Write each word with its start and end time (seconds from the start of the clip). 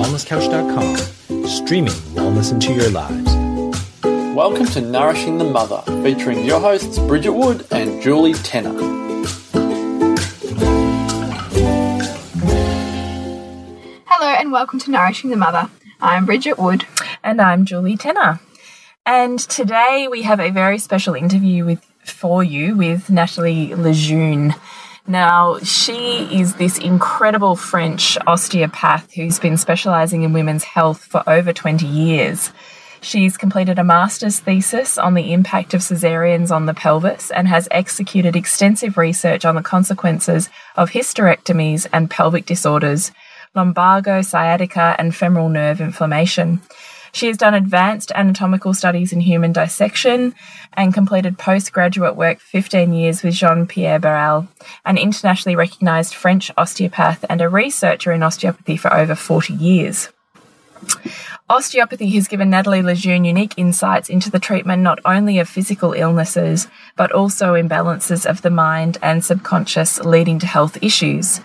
wellnesscouch.com, 0.00 1.46
streaming 1.46 1.92
wellness 2.14 2.52
into 2.52 2.72
your 2.72 2.88
lives. 2.88 3.34
Welcome 4.34 4.64
to 4.68 4.80
Nourishing 4.80 5.36
the 5.36 5.44
Mother, 5.44 5.82
featuring 6.02 6.42
your 6.42 6.58
hosts 6.58 6.98
Bridget 7.00 7.32
Wood 7.32 7.66
and 7.70 8.00
Julie 8.00 8.32
Tenner. 8.32 8.72
Hello 14.06 14.28
and 14.38 14.50
welcome 14.50 14.78
to 14.78 14.90
Nourishing 14.90 15.28
the 15.28 15.36
Mother. 15.36 15.68
I'm 16.00 16.24
Bridget 16.24 16.58
Wood. 16.58 16.86
And 17.22 17.38
I'm 17.38 17.66
Julie 17.66 17.98
Tenner. 17.98 18.40
And 19.04 19.38
today 19.38 20.08
we 20.10 20.22
have 20.22 20.40
a 20.40 20.48
very 20.48 20.78
special 20.78 21.12
interview 21.14 21.66
with 21.66 21.84
for 22.04 22.42
you 22.42 22.74
with 22.74 23.10
Natalie 23.10 23.74
Lejeune. 23.74 24.54
Now, 25.06 25.58
she 25.60 26.28
is 26.40 26.54
this 26.54 26.78
incredible 26.78 27.56
French 27.56 28.18
osteopath 28.26 29.12
who's 29.14 29.38
been 29.38 29.56
specializing 29.56 30.22
in 30.22 30.32
women's 30.32 30.64
health 30.64 31.04
for 31.04 31.22
over 31.28 31.52
20 31.52 31.86
years. 31.86 32.52
She's 33.02 33.38
completed 33.38 33.78
a 33.78 33.84
master's 33.84 34.40
thesis 34.40 34.98
on 34.98 35.14
the 35.14 35.32
impact 35.32 35.72
of 35.72 35.80
caesareans 35.80 36.50
on 36.50 36.66
the 36.66 36.74
pelvis 36.74 37.30
and 37.30 37.48
has 37.48 37.66
executed 37.70 38.36
extensive 38.36 38.98
research 38.98 39.46
on 39.46 39.54
the 39.54 39.62
consequences 39.62 40.50
of 40.76 40.90
hysterectomies 40.90 41.86
and 41.94 42.10
pelvic 42.10 42.44
disorders, 42.44 43.10
lumbago, 43.54 44.20
sciatica, 44.20 44.94
and 44.98 45.16
femoral 45.16 45.48
nerve 45.48 45.80
inflammation. 45.80 46.60
She 47.12 47.26
has 47.26 47.36
done 47.36 47.54
advanced 47.54 48.12
anatomical 48.14 48.74
studies 48.74 49.12
in 49.12 49.20
human 49.20 49.52
dissection 49.52 50.34
and 50.74 50.94
completed 50.94 51.38
postgraduate 51.38 52.16
work 52.16 52.38
for 52.38 52.46
15 52.46 52.92
years 52.92 53.22
with 53.22 53.34
Jean 53.34 53.66
Pierre 53.66 53.98
Barral, 53.98 54.48
an 54.84 54.98
internationally 54.98 55.56
recognized 55.56 56.14
French 56.14 56.50
osteopath 56.56 57.24
and 57.28 57.40
a 57.40 57.48
researcher 57.48 58.12
in 58.12 58.22
osteopathy 58.22 58.76
for 58.76 58.92
over 58.92 59.14
40 59.14 59.54
years. 59.54 60.08
Osteopathy 61.48 62.08
has 62.10 62.28
given 62.28 62.48
Natalie 62.48 62.80
Lejeune 62.80 63.24
unique 63.24 63.54
insights 63.56 64.08
into 64.08 64.30
the 64.30 64.38
treatment 64.38 64.82
not 64.82 65.00
only 65.04 65.38
of 65.40 65.48
physical 65.48 65.92
illnesses, 65.92 66.68
but 66.96 67.10
also 67.10 67.54
imbalances 67.54 68.24
of 68.24 68.42
the 68.42 68.50
mind 68.50 68.96
and 69.02 69.24
subconscious 69.24 69.98
leading 70.00 70.38
to 70.38 70.46
health 70.46 70.78
issues. 70.80 71.40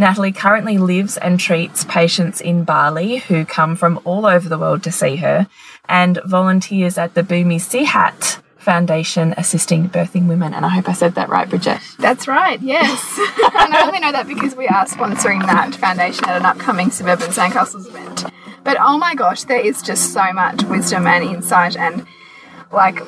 Natalie 0.00 0.32
currently 0.32 0.78
lives 0.78 1.18
and 1.18 1.38
treats 1.38 1.84
patients 1.84 2.40
in 2.40 2.64
Bali 2.64 3.18
who 3.18 3.44
come 3.44 3.76
from 3.76 4.00
all 4.06 4.24
over 4.24 4.48
the 4.48 4.56
world 4.56 4.82
to 4.84 4.90
see 4.90 5.16
her 5.16 5.46
and 5.90 6.18
volunteers 6.24 6.96
at 6.96 7.12
the 7.12 7.22
Bumi 7.22 7.56
Sehat 7.56 8.40
Foundation 8.56 9.34
assisting 9.36 9.90
birthing 9.90 10.26
women. 10.26 10.54
And 10.54 10.64
I 10.64 10.70
hope 10.70 10.88
I 10.88 10.94
said 10.94 11.16
that 11.16 11.28
right, 11.28 11.46
Bridget. 11.46 11.80
That's 11.98 12.26
right, 12.26 12.58
yes. 12.62 13.18
and 13.18 13.74
I 13.74 13.86
only 13.86 14.00
know 14.00 14.10
that 14.10 14.26
because 14.26 14.56
we 14.56 14.66
are 14.68 14.86
sponsoring 14.86 15.42
that 15.42 15.74
foundation 15.74 16.24
at 16.24 16.38
an 16.38 16.46
upcoming 16.46 16.90
Suburban 16.90 17.28
Sandcastles 17.28 17.86
event. 17.86 18.24
But 18.64 18.78
oh 18.80 18.96
my 18.96 19.14
gosh, 19.14 19.44
there 19.44 19.60
is 19.60 19.82
just 19.82 20.14
so 20.14 20.32
much 20.32 20.62
wisdom 20.62 21.06
and 21.06 21.24
insight 21.24 21.76
and 21.76 22.06
like 22.72 23.00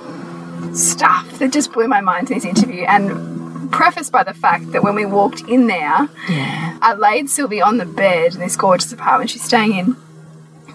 stuff 0.74 1.38
that 1.38 1.54
just 1.54 1.72
blew 1.72 1.88
my 1.88 2.02
mind 2.02 2.30
in 2.30 2.36
this 2.36 2.44
interview. 2.44 2.82
And 2.82 3.41
prefaced 3.72 4.12
by 4.12 4.22
the 4.22 4.34
fact 4.34 4.72
that 4.72 4.82
when 4.84 4.94
we 4.94 5.04
walked 5.06 5.40
in 5.48 5.66
there, 5.66 6.08
Yeah. 6.28 6.78
I 6.80 6.94
laid 6.94 7.28
Sylvie 7.30 7.60
on 7.62 7.78
the 7.78 7.86
bed 7.86 8.34
in 8.34 8.40
this 8.40 8.56
gorgeous 8.56 8.92
apartment 8.92 9.30
she's 9.30 9.42
staying 9.44 9.74
in. 9.74 9.96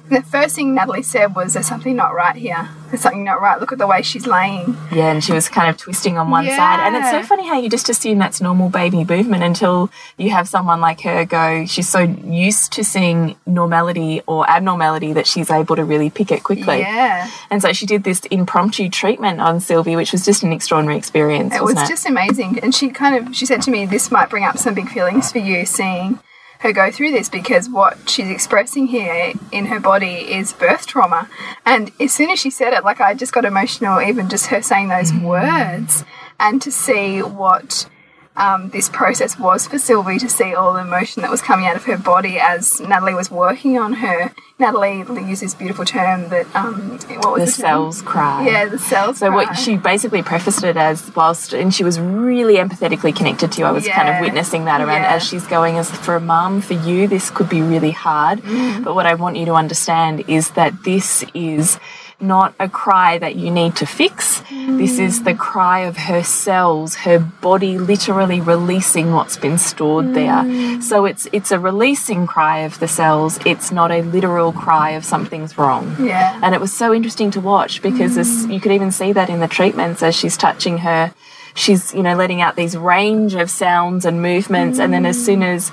The 0.10 0.22
first 0.22 0.56
thing 0.56 0.74
Natalie 0.74 1.04
said 1.04 1.36
was, 1.36 1.54
There's 1.54 1.68
something 1.68 1.96
not 1.96 2.14
right 2.14 2.36
here. 2.36 2.70
There's 2.90 3.02
something 3.02 3.26
not 3.26 3.42
right. 3.42 3.60
Look 3.60 3.74
at 3.74 3.78
the 3.78 3.88
way 3.88 4.02
she's 4.02 4.26
laying. 4.26 4.78
Yeah, 4.94 5.12
and 5.12 5.22
she 5.22 5.34
was 5.34 5.50
kind 5.50 5.70
of 5.70 5.76
twisting 5.76 6.18
on 6.18 6.30
one 6.30 6.46
Yeah. 6.46 6.56
side. 6.56 6.80
And 6.88 6.96
it's 6.96 7.10
so 7.12 7.22
funny 7.24 7.46
how 7.46 7.60
you 7.60 7.70
just 7.70 7.90
assume 7.90 8.18
that's 8.18 8.40
normal 8.40 8.70
baby 8.70 9.04
movement 9.04 9.44
until 9.44 9.90
you 10.18 10.30
have 10.30 10.48
someone 10.48 10.80
like 10.80 11.02
her 11.02 11.26
go, 11.26 11.66
she's 11.66 11.90
so 11.90 12.00
used 12.00 12.72
to 12.74 12.84
seeing 12.86 13.36
normality 13.46 14.22
or 14.28 14.50
abnormality 14.50 15.12
that 15.14 15.28
she's 15.28 15.52
able 15.52 15.76
to 15.76 15.84
really 15.84 16.10
pick 16.10 16.32
it 16.32 16.44
quickly. 16.44 16.80
Yeah. 16.80 17.30
And 17.50 17.62
so 17.62 17.74
she 17.74 17.86
did 17.86 18.06
this 18.06 18.22
impromptu 18.32 18.90
treatment 18.90 19.42
on 19.42 19.60
Sylvie, 19.60 19.98
which 19.98 20.14
was 20.14 20.24
just 20.24 20.44
an 20.44 20.54
extraordinary 20.54 20.98
experience. 20.98 21.54
It 21.54 21.62
was 21.64 21.74
wasn't 21.76 21.90
just 21.90 22.06
amazing. 22.06 22.60
And 22.64 22.74
she 22.74 22.90
kind 22.90 23.28
of 23.28 23.36
she 23.36 23.46
said 23.46 23.62
to 23.64 23.72
me, 23.72 23.86
This 23.86 24.10
might 24.12 24.30
bring 24.30 24.46
up 24.46 24.58
some 24.58 24.74
big 24.74 24.88
feelings 24.90 25.32
for 25.32 25.40
you 25.40 25.66
seeing 25.66 26.20
her 26.60 26.72
go 26.72 26.92
through 26.92 27.12
this 27.12 27.30
because 27.30 27.70
what 27.70 28.10
she's 28.10 28.30
expressing 28.30 28.88
here 28.88 29.34
in 29.52 29.68
her 29.68 29.80
body 29.80 30.32
is 30.34 30.54
birth 30.54 30.88
trauma. 30.88 31.30
And 31.66 31.92
as 32.00 32.14
soon 32.14 32.30
as 32.30 32.40
she 32.40 32.50
said 32.50 32.74
it, 32.74 32.84
like 32.84 33.00
I 33.00 33.14
just 33.14 33.34
got 33.34 33.46
emotional, 33.46 34.02
even 34.02 34.30
just 34.30 34.48
her 34.48 34.62
saying 34.62 34.90
those 34.90 35.12
mm. 35.12 35.24
words 35.24 36.04
and 36.40 36.62
to 36.62 36.72
see 36.72 37.22
what 37.22 37.88
um, 38.38 38.70
this 38.70 38.88
process 38.88 39.38
was 39.40 39.68
for 39.68 39.80
Sylvie 39.80 40.20
to 40.20 40.30
see 40.30 40.54
all 40.54 40.74
the 40.74 40.82
emotion 40.82 41.22
that 41.24 41.32
was 41.32 41.42
coming 41.42 41.66
out 41.66 41.76
of 41.76 41.84
her 41.86 41.98
body 41.98 42.40
as 42.40 42.80
Natalie 42.80 43.16
was 43.16 43.32
working 43.32 43.78
on 43.80 43.94
her. 43.94 44.32
Natalie 44.60 45.00
used 45.28 45.42
this 45.42 45.54
beautiful 45.54 45.86
term 45.86 46.30
that 46.30 46.48
um, 46.56 46.92
what 46.92 47.10
was 47.10 47.10
the 47.10 47.30
the 47.40 47.46
term? 47.46 47.48
cells 47.48 48.02
cry. 48.02 48.46
Yeah, 48.48 48.66
the 48.66 48.80
cells. 48.80 49.18
So 49.18 49.28
cry. 49.28 49.36
what 49.36 49.54
she 49.58 49.78
basically 49.78 50.22
prefaced 50.24 50.64
it 50.64 50.78
as 50.78 51.12
whilst 51.16 51.54
and 51.54 51.74
she 51.74 51.84
was 51.84 52.00
really 52.00 52.56
empathetically 52.56 53.16
connected 53.16 53.52
to 53.54 53.60
you. 53.60 53.66
I 53.66 53.72
was 53.72 53.88
kind 53.88 54.10
of 54.10 54.22
witnessing 54.22 54.66
that 54.66 54.82
around 54.82 55.02
Yeah. 55.02 55.16
as 55.16 55.24
she's 55.28 55.46
going 55.48 55.78
as 55.78 55.90
for 55.92 56.16
a 56.16 56.22
mum, 56.22 56.62
for 56.62 56.74
you, 56.74 57.08
this 57.08 57.30
could 57.30 57.50
be 57.50 57.62
really 57.62 57.92
hard. 57.92 58.40
Mm-hmm. 58.42 58.84
But 58.84 58.96
what 58.96 59.06
I 59.06 59.16
want 59.16 59.38
you 59.38 59.46
to 59.46 59.54
understand 59.54 60.24
is 60.28 60.52
that 60.52 60.84
this 60.84 61.24
is 61.34 61.80
not 62.20 62.56
a 62.60 62.68
cry 62.68 63.18
that 63.20 63.36
you 63.36 63.52
need 63.52 63.76
to 63.76 63.86
fix. 63.86 64.42
This 64.50 64.98
is 64.98 65.24
the 65.24 65.36
cry 65.36 65.82
of 65.82 65.98
her 65.98 66.24
cells, 66.24 66.96
her 66.96 67.20
body 67.20 67.78
literally 67.78 68.42
releasing 68.42 69.14
what's 69.14 69.38
been 69.38 69.58
stored 69.58 70.14
there. 70.14 70.82
So 70.82 71.06
it's 71.06 71.28
it's 71.32 71.52
a 71.52 71.60
releasing 71.60 72.26
cry 72.26 72.60
of 72.60 72.80
the 72.80 72.88
cells. 72.88 73.40
It's 73.46 73.72
not 73.72 73.92
a 73.92 74.02
literal 74.02 74.52
cry 74.52 74.92
of 74.92 75.06
something's 75.06 75.58
wrong. 75.58 75.96
Yeah. 76.00 76.40
And 76.42 76.56
it 76.56 76.62
was 76.62 76.74
so 76.74 76.94
interesting 76.94 77.32
to 77.32 77.42
watch 77.42 77.82
because 77.82 78.18
as 78.18 78.46
you 78.46 78.60
could 78.60 78.72
even 78.72 78.92
see 78.92 79.12
that 79.14 79.30
in 79.30 79.40
the 79.40 79.48
treatments 79.48 80.02
as 80.02 80.16
she's 80.16 80.38
touching 80.38 80.80
her, 80.80 81.14
she's, 81.54 81.94
you 81.94 82.04
know, 82.04 82.16
letting 82.16 82.42
out 82.42 82.56
these 82.56 82.76
range 82.76 83.36
of 83.36 83.50
sounds 83.50 84.06
and 84.06 84.22
movements. 84.22 84.80
And 84.80 84.92
then 84.92 85.06
as 85.06 85.24
soon 85.24 85.44
as 85.44 85.72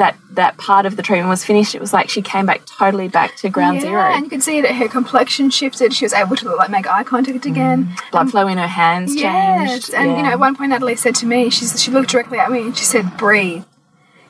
that 0.00 0.16
that 0.30 0.56
part 0.56 0.86
of 0.86 0.96
the 0.96 1.02
treatment 1.02 1.28
was 1.28 1.44
finished, 1.44 1.74
it 1.74 1.80
was 1.80 1.92
like 1.92 2.08
she 2.08 2.22
came 2.22 2.46
back 2.46 2.64
totally 2.64 3.06
back 3.06 3.36
to 3.36 3.50
ground 3.50 3.76
yeah, 3.76 3.82
zero. 3.82 4.02
and 4.14 4.24
you 4.24 4.30
could 4.30 4.42
see 4.42 4.62
that 4.62 4.74
her 4.74 4.88
complexion 4.88 5.50
shifted. 5.50 5.92
She 5.92 6.06
was 6.06 6.14
able 6.14 6.36
to 6.36 6.54
like 6.54 6.70
make 6.70 6.90
eye 6.90 7.04
contact 7.04 7.44
mm. 7.44 7.50
again. 7.50 7.94
Blood 8.10 8.30
flow 8.30 8.48
in 8.48 8.56
her 8.56 8.66
hands 8.66 9.14
Yes, 9.14 9.68
changed. 9.68 9.94
and 9.94 10.16
you 10.16 10.22
know, 10.22 10.30
at 10.30 10.40
one 10.40 10.56
point 10.56 10.70
Natalie 10.70 10.96
said 10.96 11.14
to 11.16 11.26
me, 11.26 11.50
she's, 11.50 11.80
she 11.80 11.90
looked 11.90 12.08
directly 12.08 12.38
at 12.38 12.50
me 12.50 12.60
and 12.62 12.76
she 12.76 12.84
said, 12.84 13.18
"Breathe," 13.18 13.64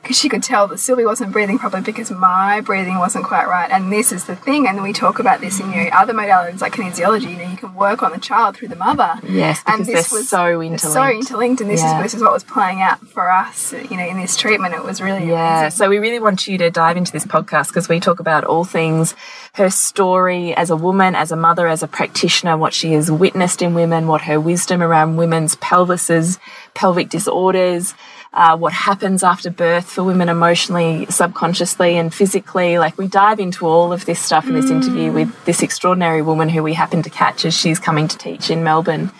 because 0.01 0.17
she 0.17 0.29
could 0.29 0.43
tell 0.43 0.67
that 0.67 0.79
Sylvie 0.79 1.05
wasn't 1.05 1.31
breathing 1.31 1.59
properly 1.59 1.83
because 1.83 2.09
my 2.11 2.59
breathing 2.61 2.97
wasn't 2.97 3.25
quite 3.25 3.47
right. 3.47 3.69
And 3.69 3.91
this 3.91 4.11
is 4.11 4.25
the 4.25 4.35
thing, 4.35 4.67
and 4.67 4.81
we 4.81 4.93
talk 4.93 5.19
about 5.19 5.41
this 5.41 5.59
in 5.59 5.71
your 5.71 5.93
other 5.93 6.13
modalities 6.13 6.61
like 6.61 6.73
kinesiology. 6.73 7.31
You 7.31 7.37
know, 7.37 7.49
you 7.51 7.57
can 7.57 7.73
work 7.75 8.01
on 8.03 8.11
the 8.11 8.19
child 8.19 8.55
through 8.57 8.69
the 8.69 8.75
mother. 8.75 9.13
Yes, 9.27 9.61
and 9.67 9.85
this 9.85 10.09
they're 10.09 10.23
so 10.23 10.61
interlinked. 10.61 10.81
so 10.81 11.07
interlinked, 11.09 11.61
and 11.61 11.69
this 11.69 11.81
Yeah. 11.81 11.97
is 11.97 12.03
this 12.03 12.13
is 12.15 12.21
what 12.23 12.33
was 12.33 12.43
playing 12.43 12.81
out 12.81 13.05
for 13.07 13.31
us. 13.31 13.73
You 13.73 13.97
know, 13.97 14.05
in 14.05 14.17
this 14.19 14.35
treatment, 14.35 14.73
it 14.73 14.83
was 14.83 15.01
really 15.01 15.27
Yeah, 15.29 15.61
amazing. 15.61 15.77
so 15.77 15.89
we 15.89 15.99
really 15.99 16.19
want 16.19 16.47
you 16.47 16.57
to 16.57 16.69
dive 16.71 16.97
into 16.97 17.11
this 17.11 17.25
podcast 17.25 17.67
because 17.67 17.87
we 17.87 17.99
talk 17.99 18.19
about 18.19 18.43
all 18.43 18.63
things 18.63 19.13
her 19.55 19.69
story 19.69 20.55
as 20.55 20.69
a 20.69 20.75
woman, 20.75 21.13
as 21.13 21.31
a 21.31 21.35
mother, 21.35 21.67
as 21.67 21.83
a 21.83 21.87
practitioner, 21.87 22.55
what 22.57 22.73
she 22.73 22.93
has 22.93 23.11
witnessed 23.11 23.61
in 23.61 23.73
women, 23.73 24.07
what 24.07 24.21
her 24.21 24.39
wisdom 24.39 24.81
around 24.81 25.17
women's 25.17 25.55
pelvises, 25.57 26.39
pelvic 26.73 27.09
disorders, 27.09 27.93
uh, 28.33 28.57
what 28.57 28.71
happens 28.71 29.23
after 29.23 29.49
birth 29.49 29.89
for 29.89 30.03
women 30.03 30.29
emotionally, 30.29 31.05
subconsciously, 31.07 31.97
and 31.97 32.13
physically. 32.13 32.77
Like, 32.77 32.97
we 32.97 33.07
dive 33.07 33.39
into 33.39 33.65
all 33.65 33.91
of 33.91 34.05
this 34.05 34.19
stuff 34.19 34.47
in 34.47 34.53
this 34.53 34.71
interview 34.71 35.11
with 35.11 35.45
this 35.45 35.61
extraordinary 35.61 36.21
woman 36.21 36.47
who 36.47 36.63
we 36.63 36.73
happen 36.73 37.01
to 37.03 37.09
catch 37.09 37.43
as 37.43 37.53
she's 37.53 37.79
coming 37.79 38.07
to 38.07 38.17
teach 38.17 38.49
in 38.49 38.63
Melbourne. 38.63 39.11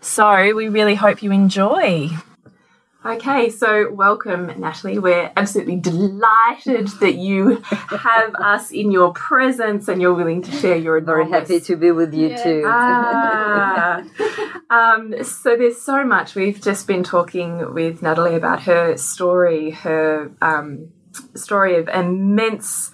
So, 0.00 0.54
we 0.54 0.68
really 0.68 0.94
hope 0.94 1.22
you 1.22 1.30
enjoy. 1.30 2.10
Okay, 3.06 3.50
so 3.50 3.92
welcome, 3.92 4.46
Natalie. 4.58 4.98
We're 4.98 5.30
absolutely 5.36 5.76
delighted 5.76 6.88
that 7.00 7.16
you 7.16 7.62
have 7.66 8.34
us 8.40 8.70
in 8.70 8.90
your 8.90 9.12
presence 9.12 9.88
and 9.88 10.00
you're 10.00 10.14
willing 10.14 10.40
to 10.40 10.50
share 10.50 10.76
your 10.76 10.98
Very 11.02 11.28
happy 11.28 11.60
to 11.60 11.76
be 11.76 11.90
with 11.90 12.14
you 12.14 12.34
too. 12.42 12.62
Ah. 12.64 14.02
um, 14.70 15.22
so 15.22 15.54
there's 15.54 15.82
so 15.82 16.02
much. 16.02 16.34
We've 16.34 16.58
just 16.58 16.86
been 16.86 17.04
talking 17.04 17.74
with 17.74 18.00
Natalie 18.00 18.36
about 18.36 18.62
her 18.62 18.96
story, 18.96 19.72
her 19.72 20.30
um, 20.40 20.88
story 21.34 21.76
of 21.76 21.88
immense 21.88 22.90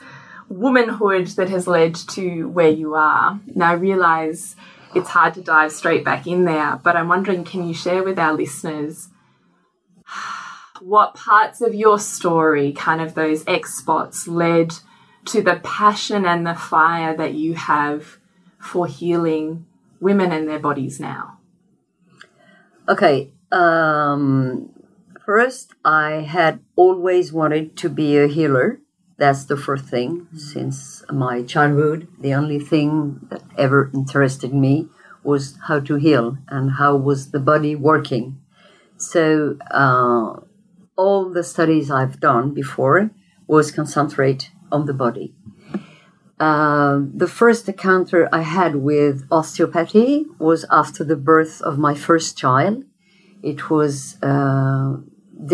womanhood 0.49 1.29
that 1.29 1.51
has 1.51 1.69
led 1.69 1.95
to 1.95 2.49
where 2.49 2.71
you 2.71 2.97
are. 2.97 3.39
Now 3.55 3.71
I 3.71 3.75
realise 3.75 4.57
it's 4.93 5.11
hard 5.11 5.35
to 5.35 5.41
dive 5.41 5.71
straight 5.71 6.05
back 6.05 6.27
in 6.27 6.47
there, 6.47 6.81
but 6.83 6.97
I'm 6.97 7.07
wondering, 7.07 7.45
can 7.45 7.65
you 7.69 7.75
share 7.75 8.03
with 8.03 8.19
our 8.19 8.33
listeners 8.33 9.11
what 10.81 11.15
parts 11.15 11.61
of 11.61 11.75
your 11.75 11.99
story, 11.99 12.73
kind 12.73 13.01
of 13.01 13.15
those 13.15 13.45
X 13.47 13.75
spots, 13.75 14.27
led 14.27 14.73
to 15.27 15.43
the 15.43 15.61
passion 15.63 16.25
and 16.25 16.47
the 16.47 16.55
fire 16.55 17.17
that 17.17 17.35
you 17.35 17.55
have 17.55 18.19
for 18.59 18.87
healing 18.87 19.67
women 20.01 20.33
and 20.33 20.49
their 20.49 20.59
bodies 20.59 20.99
now? 21.01 21.39
Okay. 22.89 23.33
Um, 23.53 24.71
first, 25.25 25.75
I 25.85 26.27
had 26.27 26.61
always 26.77 27.33
wanted 27.33 27.77
to 27.79 27.89
be 27.89 28.17
a 28.19 28.27
healer 28.27 28.81
That's 29.21 29.45
the 29.45 29.57
first 29.59 29.85
thing 29.85 30.29
since 30.35 31.05
my 31.13 31.43
childhood. 31.43 32.09
The 32.19 32.33
only 32.33 32.59
thing 32.59 33.21
that 33.29 33.43
ever 33.59 33.91
interested 33.93 34.55
me 34.55 34.89
was 35.23 35.59
how 35.69 35.81
to 35.81 35.97
heal 35.97 36.39
and 36.49 36.71
how 36.81 36.97
was 36.97 37.31
the 37.31 37.39
body 37.39 37.77
working. 37.77 38.41
So 38.97 39.59
uh, 39.71 40.41
all 41.01 41.31
the 41.31 41.43
studies 41.55 41.91
I've 41.91 42.19
done 42.21 42.47
before 42.63 43.11
was 43.47 43.77
concentrate 43.81 44.43
on 44.71 44.83
the 44.85 44.99
body. 45.05 45.29
Uh, 46.39 47.01
the 47.23 47.33
first 47.41 47.69
encounter 47.69 48.29
I 48.41 48.43
had 48.59 48.73
with 48.77 49.27
osteopathy 49.39 50.27
was 50.39 50.61
after 50.71 51.03
the 51.05 51.21
birth 51.33 51.55
of 51.63 51.75
my 51.79 51.95
first 51.95 52.37
child. 52.37 52.85
It 53.43 53.61
was 53.71 53.95
a 54.23 55.01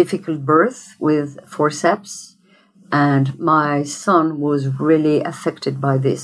difficult 0.00 0.40
birth 0.54 0.80
with 0.98 1.28
forceps, 1.56 2.36
and 2.90 3.26
my 3.38 3.84
son 3.84 4.40
was 4.40 4.62
really 4.88 5.18
affected 5.32 5.80
by 5.80 5.96
this. 5.98 6.22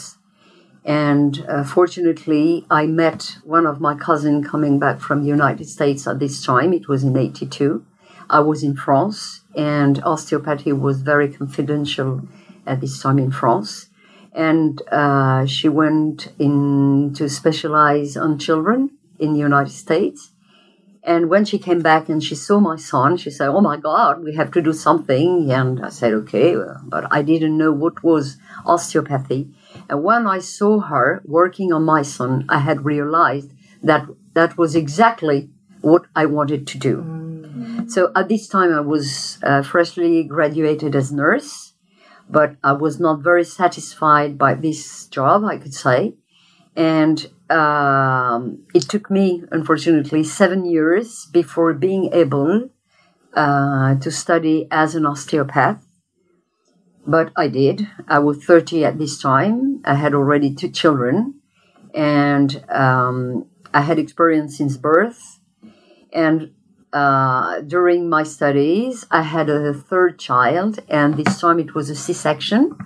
And 0.84 1.32
uh, 1.48 1.64
fortunately, 1.76 2.66
I 2.80 2.86
met 2.86 3.20
one 3.44 3.66
of 3.66 3.80
my 3.80 3.94
cousin 3.94 4.42
coming 4.52 4.80
back 4.84 4.98
from 5.06 5.18
the 5.22 5.32
United 5.38 5.68
States 5.76 6.08
at 6.08 6.18
this 6.18 6.44
time. 6.44 6.72
It 6.72 6.88
was 6.88 7.04
in 7.04 7.16
82. 7.16 7.84
I 8.32 8.40
was 8.40 8.62
in 8.62 8.74
France, 8.74 9.42
and 9.54 10.02
osteopathy 10.02 10.72
was 10.72 11.02
very 11.02 11.28
confidential 11.32 12.22
at 12.66 12.80
this 12.80 13.00
time 13.02 13.18
in 13.18 13.30
France. 13.30 13.90
And 14.32 14.80
uh, 14.90 15.44
she 15.44 15.68
went 15.68 16.32
in 16.38 17.12
to 17.16 17.28
specialize 17.28 18.16
on 18.16 18.38
children 18.38 18.90
in 19.18 19.34
the 19.34 19.40
United 19.40 19.72
States. 19.72 20.30
And 21.04 21.28
when 21.28 21.44
she 21.44 21.58
came 21.58 21.80
back 21.80 22.08
and 22.08 22.24
she 22.24 22.34
saw 22.34 22.58
my 22.58 22.76
son, 22.76 23.18
she 23.18 23.30
said, 23.30 23.48
Oh 23.48 23.60
my 23.60 23.76
God, 23.76 24.24
we 24.24 24.34
have 24.36 24.50
to 24.52 24.62
do 24.62 24.72
something. 24.72 25.50
And 25.50 25.84
I 25.84 25.90
said, 25.90 26.14
Okay, 26.14 26.56
but 26.84 27.06
I 27.10 27.20
didn't 27.22 27.58
know 27.58 27.72
what 27.72 28.02
was 28.02 28.38
osteopathy. 28.64 29.50
And 29.90 30.02
when 30.02 30.26
I 30.26 30.38
saw 30.38 30.80
her 30.80 31.20
working 31.26 31.72
on 31.72 31.82
my 31.82 32.02
son, 32.02 32.46
I 32.48 32.60
had 32.60 32.86
realized 32.86 33.50
that 33.82 34.06
that 34.32 34.56
was 34.56 34.74
exactly 34.74 35.50
what 35.82 36.06
I 36.14 36.24
wanted 36.26 36.66
to 36.68 36.78
do. 36.78 37.21
So 37.88 38.12
at 38.14 38.28
this 38.28 38.48
time, 38.48 38.72
I 38.72 38.80
was 38.80 39.38
uh, 39.42 39.62
freshly 39.62 40.24
graduated 40.24 40.94
as 40.94 41.12
nurse, 41.12 41.74
but 42.28 42.56
I 42.62 42.72
was 42.72 43.00
not 43.00 43.20
very 43.20 43.44
satisfied 43.44 44.38
by 44.38 44.54
this 44.54 45.06
job, 45.06 45.44
I 45.44 45.58
could 45.58 45.74
say. 45.74 46.14
And 46.74 47.28
um, 47.50 48.64
it 48.74 48.88
took 48.88 49.10
me, 49.10 49.42
unfortunately, 49.50 50.24
seven 50.24 50.64
years 50.64 51.26
before 51.32 51.74
being 51.74 52.12
able 52.12 52.70
uh, 53.34 53.96
to 53.96 54.10
study 54.10 54.68
as 54.70 54.94
an 54.94 55.06
osteopath. 55.06 55.84
But 57.06 57.32
I 57.36 57.48
did. 57.48 57.88
I 58.08 58.20
was 58.20 58.44
30 58.44 58.84
at 58.84 58.98
this 58.98 59.20
time. 59.20 59.82
I 59.84 59.94
had 59.94 60.14
already 60.14 60.54
two 60.54 60.70
children, 60.70 61.40
and 61.94 62.64
um, 62.70 63.46
I 63.74 63.80
had 63.80 63.98
experience 63.98 64.56
since 64.56 64.76
birth. 64.76 65.40
And 66.12 66.52
uh, 66.92 67.60
during 67.62 68.08
my 68.08 68.22
studies, 68.22 69.06
I 69.10 69.22
had 69.22 69.48
a 69.48 69.72
third 69.72 70.18
child, 70.18 70.80
and 70.88 71.14
this 71.14 71.40
time 71.40 71.58
it 71.58 71.74
was 71.74 71.90
a 71.90 71.94
C 71.94 72.12
section. 72.12 72.76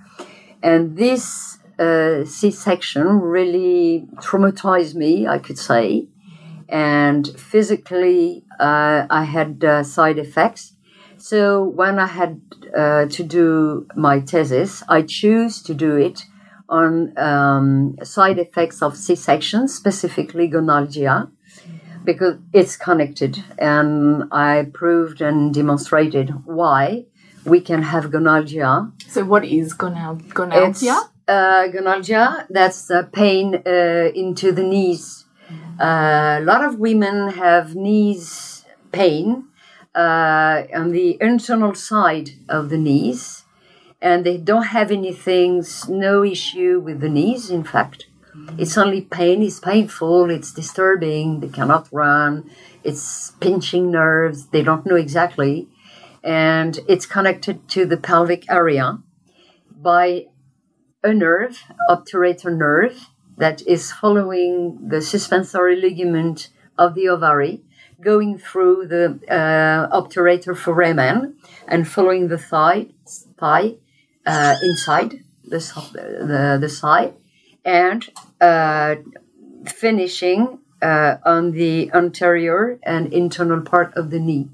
And 0.62 0.96
this 0.96 1.58
uh, 1.78 2.24
C 2.24 2.50
section 2.50 3.06
really 3.20 4.06
traumatized 4.16 4.94
me, 4.94 5.26
I 5.26 5.38
could 5.38 5.58
say. 5.58 6.08
And 6.68 7.28
physically, 7.38 8.44
uh, 8.58 9.06
I 9.10 9.24
had 9.24 9.64
uh, 9.64 9.82
side 9.82 10.18
effects. 10.18 10.72
So 11.18 11.62
when 11.62 11.98
I 11.98 12.06
had 12.06 12.40
uh, 12.76 13.06
to 13.06 13.22
do 13.22 13.86
my 13.96 14.20
thesis, 14.20 14.82
I 14.88 15.02
chose 15.02 15.62
to 15.62 15.74
do 15.74 15.96
it 15.96 16.24
on 16.68 17.16
um, 17.18 17.96
side 18.02 18.38
effects 18.38 18.82
of 18.82 18.96
C 18.96 19.14
section, 19.14 19.68
specifically 19.68 20.50
gonalgia 20.50 21.30
because 22.06 22.38
it's 22.52 22.76
connected 22.76 23.42
and 23.58 24.24
I 24.32 24.70
proved 24.72 25.20
and 25.20 25.52
demonstrated 25.52 26.30
why 26.46 27.04
we 27.44 27.60
can 27.60 27.82
have 27.82 28.04
gonalgia. 28.06 28.92
So, 29.08 29.24
what 29.24 29.44
is 29.44 29.74
gonal- 29.74 30.22
gonalgia? 30.32 31.10
uh, 31.28 31.66
gonalgia, 31.68 32.46
that's 32.48 32.90
uh, 32.90 33.02
pain 33.12 33.62
uh, 33.66 34.10
into 34.14 34.52
the 34.52 34.62
knees. 34.62 35.24
Uh, 35.80 36.38
a 36.40 36.44
lot 36.44 36.64
of 36.64 36.78
women 36.78 37.30
have 37.32 37.74
knees 37.74 38.64
pain 38.92 39.48
uh, 39.94 40.62
on 40.74 40.92
the 40.92 41.18
internal 41.20 41.74
side 41.74 42.30
of 42.48 42.70
the 42.70 42.78
knees, 42.78 43.44
and 44.00 44.24
they 44.24 44.36
don't 44.36 44.68
have 44.68 44.90
anything, 44.90 45.64
no 45.88 46.24
issue 46.24 46.80
with 46.80 47.00
the 47.00 47.08
knees, 47.08 47.50
in 47.50 47.64
fact. 47.64 48.06
It's 48.58 48.78
only 48.78 49.02
pain, 49.02 49.42
it's 49.42 49.60
painful, 49.60 50.30
it's 50.30 50.52
disturbing, 50.52 51.40
they 51.40 51.48
cannot 51.48 51.88
run, 51.92 52.50
it's 52.82 53.32
pinching 53.40 53.90
nerves, 53.90 54.46
they 54.46 54.62
don't 54.62 54.86
know 54.86 54.96
exactly. 54.96 55.68
And 56.24 56.80
it's 56.88 57.06
connected 57.06 57.68
to 57.70 57.84
the 57.84 57.96
pelvic 57.96 58.50
area 58.50 58.98
by 59.70 60.26
a 61.04 61.12
nerve, 61.12 61.62
obturator 61.88 62.56
nerve, 62.56 63.08
that 63.36 63.62
is 63.66 63.92
following 63.92 64.88
the 64.88 65.02
suspensory 65.02 65.76
ligament 65.76 66.48
of 66.78 66.94
the 66.94 67.08
ovary, 67.08 67.62
going 68.00 68.38
through 68.38 68.86
the 68.88 69.20
uh, 69.28 70.00
obturator 70.00 70.56
foramen 70.56 71.36
and 71.68 71.86
following 71.86 72.28
the 72.28 72.38
thigh, 72.38 72.88
thigh 73.38 73.74
uh, 74.24 74.56
inside 74.62 75.22
the, 75.44 75.58
the, 75.92 76.58
the 76.60 76.68
side, 76.68 77.14
and 77.66 78.08
uh, 78.40 78.94
finishing 79.66 80.60
uh, 80.80 81.16
on 81.24 81.50
the 81.50 81.90
anterior 81.92 82.78
and 82.84 83.12
internal 83.12 83.60
part 83.60 83.92
of 83.94 84.10
the 84.10 84.20
knee. 84.20 84.48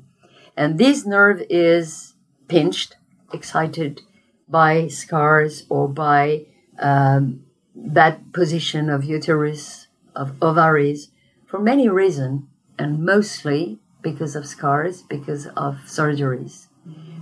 And 0.56 0.78
this 0.78 1.04
nerve 1.04 1.42
is 1.50 2.14
pinched, 2.48 2.96
excited 3.32 4.00
by 4.48 4.88
scars 4.88 5.64
or 5.68 5.88
by 5.88 6.46
um, 6.78 7.44
that 7.74 8.32
position 8.32 8.88
of 8.88 9.04
uterus, 9.04 9.88
of 10.16 10.34
ovaries, 10.42 11.08
for 11.46 11.58
many 11.58 11.88
reasons, 11.88 12.44
and 12.78 13.04
mostly 13.04 13.78
because 14.00 14.34
of 14.34 14.46
scars, 14.46 15.02
because 15.02 15.46
of 15.48 15.76
surgeries. 15.86 16.66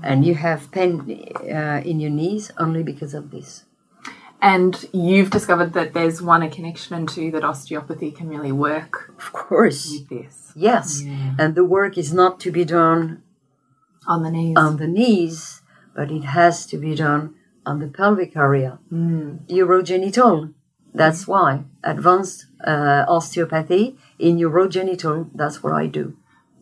And 0.02 0.24
you 0.24 0.34
have 0.36 0.70
pain 0.70 1.30
uh, 1.42 1.82
in 1.84 2.00
your 2.00 2.10
knees 2.10 2.50
only 2.58 2.82
because 2.82 3.12
of 3.12 3.30
this. 3.30 3.64
And 4.42 4.88
you've 4.92 5.30
discovered 5.30 5.74
that 5.74 5.92
there's 5.92 6.22
one, 6.22 6.42
a 6.42 6.48
connection, 6.48 6.96
and 6.96 7.08
two, 7.08 7.30
that 7.32 7.44
osteopathy 7.44 8.10
can 8.10 8.28
really 8.28 8.52
work 8.52 9.12
Of 9.18 9.32
course, 9.32 9.90
with 9.90 10.08
this 10.08 10.40
yes. 10.54 11.02
And 11.38 11.54
the 11.54 11.64
work 11.64 11.98
is 11.98 12.12
not 12.12 12.40
to 12.40 12.50
be 12.50 12.64
done 12.64 13.22
on 14.06 14.22
the 14.22 14.30
knees. 14.30 14.56
on 14.56 14.76
the 14.76 14.86
knees, 14.86 15.62
but 15.94 16.10
it 16.10 16.24
has 16.24 16.66
to 16.66 16.78
be 16.78 16.94
done 16.94 17.34
on 17.66 17.78
the 17.78 17.88
pelvic 17.88 18.36
area. 18.36 18.78
Urogenital. 18.92 20.54
That's 20.92 21.26
why. 21.26 21.64
Advanced 21.84 22.46
uh, 22.66 23.04
osteopathy 23.08 23.96
in 24.18 24.38
urogenital, 24.38 25.30
that's 25.34 25.62
what 25.62 25.72
I 25.72 25.86
do. 25.86 26.16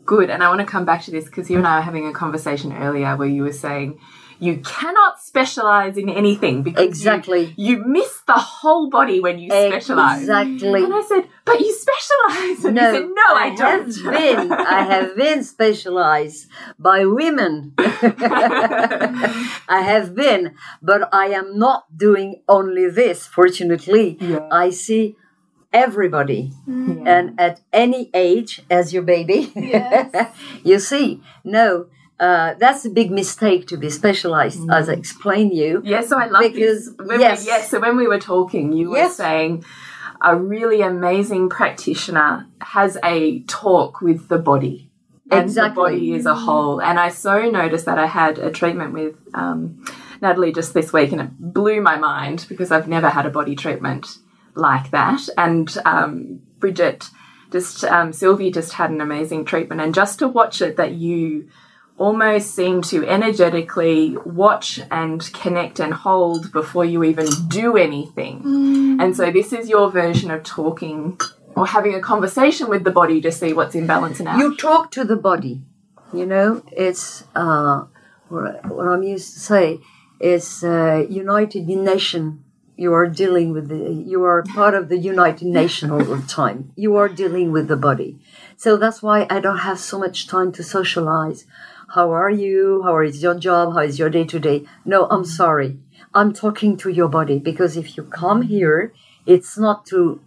Good. 0.08 0.30
And 0.30 0.42
I 0.42 0.48
want 0.48 0.60
to 0.60 0.66
come 0.66 0.86
back 0.86 1.02
to 1.02 1.10
this 1.10 1.26
because 1.26 1.50
you 1.50 1.58
and 1.58 1.66
I 1.66 1.76
were 1.76 1.82
having 1.82 2.06
a 2.06 2.12
conversation 2.14 2.72
earlier 2.72 3.14
where 3.14 3.28
you 3.28 3.42
were 3.42 3.52
saying 3.52 4.00
you 4.40 4.56
cannot 4.64 5.20
specialize 5.20 5.98
in 5.98 6.08
anything 6.08 6.62
because 6.62 6.82
Exactly. 6.82 7.52
you, 7.58 7.84
miss 7.84 8.20
the 8.26 8.32
whole 8.34 8.88
body 8.88 9.20
when 9.20 9.38
you 9.38 9.50
specialize. 9.50 10.20
Exactly. 10.20 10.82
And 10.84 10.94
I 10.94 11.02
said, 11.02 11.24
but 11.44 11.60
you 11.60 11.72
specialize. 11.74 12.64
And 12.64 12.76
you 12.76 12.82
said, 12.82 13.08
no, 13.22 13.28
I, 13.46 13.54
don't. 13.54 13.94
have 13.94 14.12
been. 14.14 14.52
I 14.52 14.82
have 14.94 15.14
been 15.16 15.44
specialized 15.44 16.46
by 16.78 17.04
women. 17.04 17.74
I 17.78 19.80
have 19.92 20.14
been, 20.14 20.54
but 20.80 21.08
I 21.12 21.26
am 21.40 21.58
not 21.58 21.80
doing 21.96 22.40
only 22.48 22.88
this. 22.88 23.26
Fortunately, 23.26 24.16
Yeah. 24.20 24.48
I 24.50 24.70
see 24.70 25.16
everybody, 25.72 26.52
and 26.66 27.38
at 27.40 27.60
any 27.72 28.10
age, 28.14 28.62
as 28.70 28.92
your 28.92 29.02
baby, 29.02 29.52
Yes. 29.56 30.34
you 30.64 30.78
see. 30.78 31.20
No, 31.44 31.86
uh, 32.20 32.54
that's 32.58 32.84
a 32.84 32.90
big 32.90 33.10
mistake 33.10 33.66
to 33.68 33.76
be 33.76 33.90
specialized, 33.90 34.60
as 34.70 34.88
I 34.88 34.94
explained 34.94 35.54
you. 35.54 35.80
Yeah, 35.84 36.00
so 36.02 36.18
I 36.18 36.26
love 36.26 36.42
Because, 36.42 36.86
this. 36.96 37.06
When 37.06 37.20
yes. 37.20 37.42
we, 37.44 37.46
yes, 37.46 37.70
so 37.70 37.80
when 37.80 37.96
we 37.96 38.06
were 38.08 38.18
talking, 38.18 38.72
you 38.72 38.90
were 38.90 39.08
saying 39.08 39.64
a 40.20 40.34
really 40.36 40.80
amazing 40.80 41.48
practitioner 41.48 42.46
has 42.60 42.98
a 43.04 43.40
talk 43.42 44.00
with 44.00 44.28
the 44.28 44.38
body 44.38 44.90
and 45.30 45.44
Exactly. 45.44 45.70
the 45.70 45.96
body 45.98 46.14
as 46.14 46.26
a 46.26 46.34
whole. 46.34 46.80
And 46.82 46.98
I 46.98 47.10
so 47.10 47.48
noticed 47.50 47.84
that 47.84 47.98
I 47.98 48.06
had 48.06 48.38
a 48.38 48.50
treatment 48.50 48.94
with 48.94 49.14
um, 49.34 49.84
Natalie 50.20 50.52
just 50.52 50.74
this 50.74 50.92
week, 50.92 51.12
and 51.12 51.20
it 51.20 51.30
blew 51.38 51.80
my 51.80 51.96
mind 51.96 52.46
because 52.48 52.72
I've 52.72 52.88
never 52.88 53.10
had 53.10 53.26
a 53.26 53.30
body 53.30 53.54
treatment 53.54 54.08
like 54.58 54.90
that. 54.90 55.20
And 55.36 55.74
um, 55.84 56.40
Bridget, 56.58 57.08
just 57.50 57.84
um, 57.84 58.12
Sylvie, 58.12 58.50
just 58.50 58.74
had 58.74 58.90
an 58.90 59.00
amazing 59.00 59.44
treatment, 59.44 59.80
and 59.80 59.94
just 59.94 60.18
to 60.18 60.28
watch 60.28 60.60
it, 60.60 60.76
that 60.76 60.92
you 60.92 61.48
almost 61.96 62.54
seem 62.54 62.80
to 62.80 63.04
energetically 63.08 64.16
watch 64.24 64.78
and 64.90 65.32
connect 65.32 65.80
and 65.80 65.92
hold 65.92 66.52
before 66.52 66.84
you 66.84 67.02
even 67.02 67.26
do 67.48 67.76
anything. 67.76 69.00
And 69.00 69.16
so 69.16 69.32
this 69.32 69.52
is 69.52 69.68
your 69.68 69.90
version 69.90 70.30
of 70.30 70.44
talking 70.44 71.20
or 71.56 71.66
having 71.66 71.94
a 71.94 72.00
conversation 72.00 72.68
with 72.68 72.84
the 72.84 72.92
body 72.92 73.20
to 73.20 73.32
see 73.32 73.52
what's 73.52 73.74
in 73.74 73.86
balance 73.86 74.20
and 74.20 74.28
out. 74.28 74.38
You 74.38 74.56
talk 74.56 74.92
to 74.92 75.04
the 75.04 75.16
body. 75.16 75.62
You 76.12 76.24
know, 76.24 76.62
it's 76.70 77.24
uh, 77.34 77.84
what, 78.28 78.64
I'm 78.64 79.02
used 79.02 79.34
to 79.34 79.40
say. 79.40 79.80
It's 80.20 80.62
uh, 80.62 81.04
United 81.08 81.66
Nation. 81.66 82.44
You 82.78 82.94
are 82.94 83.08
dealing 83.08 83.52
with 83.52 83.70
the. 83.70 83.92
You 83.92 84.22
are 84.22 84.44
part 84.44 84.72
of 84.72 84.88
the 84.88 84.98
United 84.98 85.48
Nation 85.48 85.90
all 85.90 86.04
the 86.04 86.22
time. 86.28 86.72
You 86.76 86.94
are 86.94 87.08
dealing 87.08 87.50
with 87.50 87.66
the 87.66 87.76
body. 87.76 88.20
So 88.56 88.76
that's 88.76 89.02
why 89.02 89.26
I 89.28 89.40
don't 89.40 89.66
have 89.70 89.80
so 89.80 89.98
much 89.98 90.28
time 90.28 90.52
to 90.52 90.62
socialize. 90.62 91.44
How 91.96 92.12
are 92.12 92.30
you? 92.30 92.82
How 92.84 93.00
is 93.00 93.20
your 93.20 93.34
job? 93.34 93.74
How 93.74 93.80
is 93.80 93.98
your 93.98 94.10
day 94.10 94.24
to 94.26 94.38
day? 94.38 94.64
No, 94.84 95.06
I'm 95.10 95.24
sorry. 95.24 95.80
I'm 96.14 96.32
talking 96.32 96.76
to 96.76 96.88
your 96.88 97.08
body 97.08 97.40
because 97.40 97.76
if 97.76 97.96
you 97.96 98.04
come 98.04 98.42
here, 98.42 98.92
it's 99.26 99.58
not 99.58 99.84
to 99.86 100.20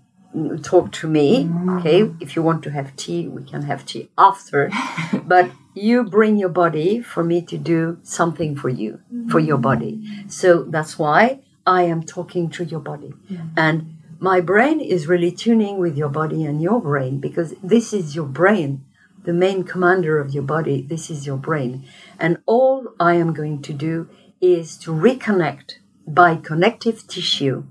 talk 0.62 0.92
to 1.00 1.08
me. 1.08 1.50
Okay, 1.78 2.12
if 2.20 2.36
you 2.36 2.42
want 2.42 2.64
to 2.64 2.72
have 2.72 2.94
tea, 2.98 3.30
we 3.30 3.46
can 3.46 3.62
have 3.62 3.86
tea 3.86 4.10
after. 4.18 4.70
but 5.24 5.50
you 5.74 6.04
bring 6.04 6.36
your 6.36 6.50
body 6.50 7.02
for 7.02 7.24
me 7.24 7.42
to 7.44 7.58
do 7.58 8.00
something 8.04 8.58
for 8.58 8.68
you, 8.68 9.00
for 9.30 9.40
your 9.40 9.58
body. 9.58 10.04
So 10.28 10.64
that's 10.64 11.00
why 11.00 11.40
I 11.66 11.84
am 11.84 12.04
talking 12.04 12.50
to 12.52 12.64
your 12.64 12.80
body. 12.80 13.14
Mm-hmm. 13.30 13.48
And 13.58 13.98
my 14.20 14.42
brain 14.42 14.80
is 14.80 15.08
really 15.08 15.32
tuning 15.32 15.78
with 15.78 15.98
your 15.98 16.10
body 16.10 16.44
and 16.46 16.62
your 16.62 16.82
brain 16.82 17.20
because 17.20 17.54
this 17.64 17.94
is 17.94 18.16
your 18.16 18.28
brain, 18.28 18.86
the 19.24 19.34
main 19.34 19.64
commander 19.64 20.20
of 20.20 20.34
your 20.34 20.44
body. 20.44 20.82
This 20.82 21.10
is 21.10 21.26
your 21.26 21.38
brain. 21.38 21.86
And 22.20 22.38
all 22.46 22.94
I 23.00 23.16
am 23.16 23.34
going 23.34 23.62
to 23.64 23.74
do 23.74 24.10
is 24.40 24.78
to 24.80 24.92
reconnect 24.92 25.76
by 26.08 26.36
connective 26.36 27.08
tissue 27.08 27.64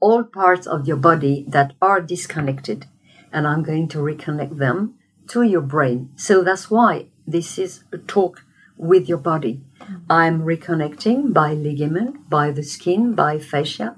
all 0.00 0.24
parts 0.24 0.66
of 0.66 0.86
your 0.86 0.96
body 0.96 1.44
that 1.48 1.72
are 1.80 2.00
disconnected 2.00 2.86
and 3.32 3.46
I'm 3.46 3.62
going 3.62 3.88
to 3.88 3.98
reconnect 3.98 4.58
them 4.58 4.94
to 5.28 5.42
your 5.42 5.60
brain. 5.60 6.10
So 6.16 6.42
that's 6.42 6.70
why 6.70 7.06
this 7.26 7.58
is 7.58 7.84
a 7.92 7.98
talk 7.98 8.44
with 8.76 9.08
your 9.08 9.18
body. 9.18 9.60
I'm 10.08 10.42
reconnecting 10.42 11.32
by 11.32 11.54
ligament, 11.54 12.28
by 12.28 12.50
the 12.50 12.62
skin, 12.62 13.14
by 13.14 13.38
fascia, 13.38 13.96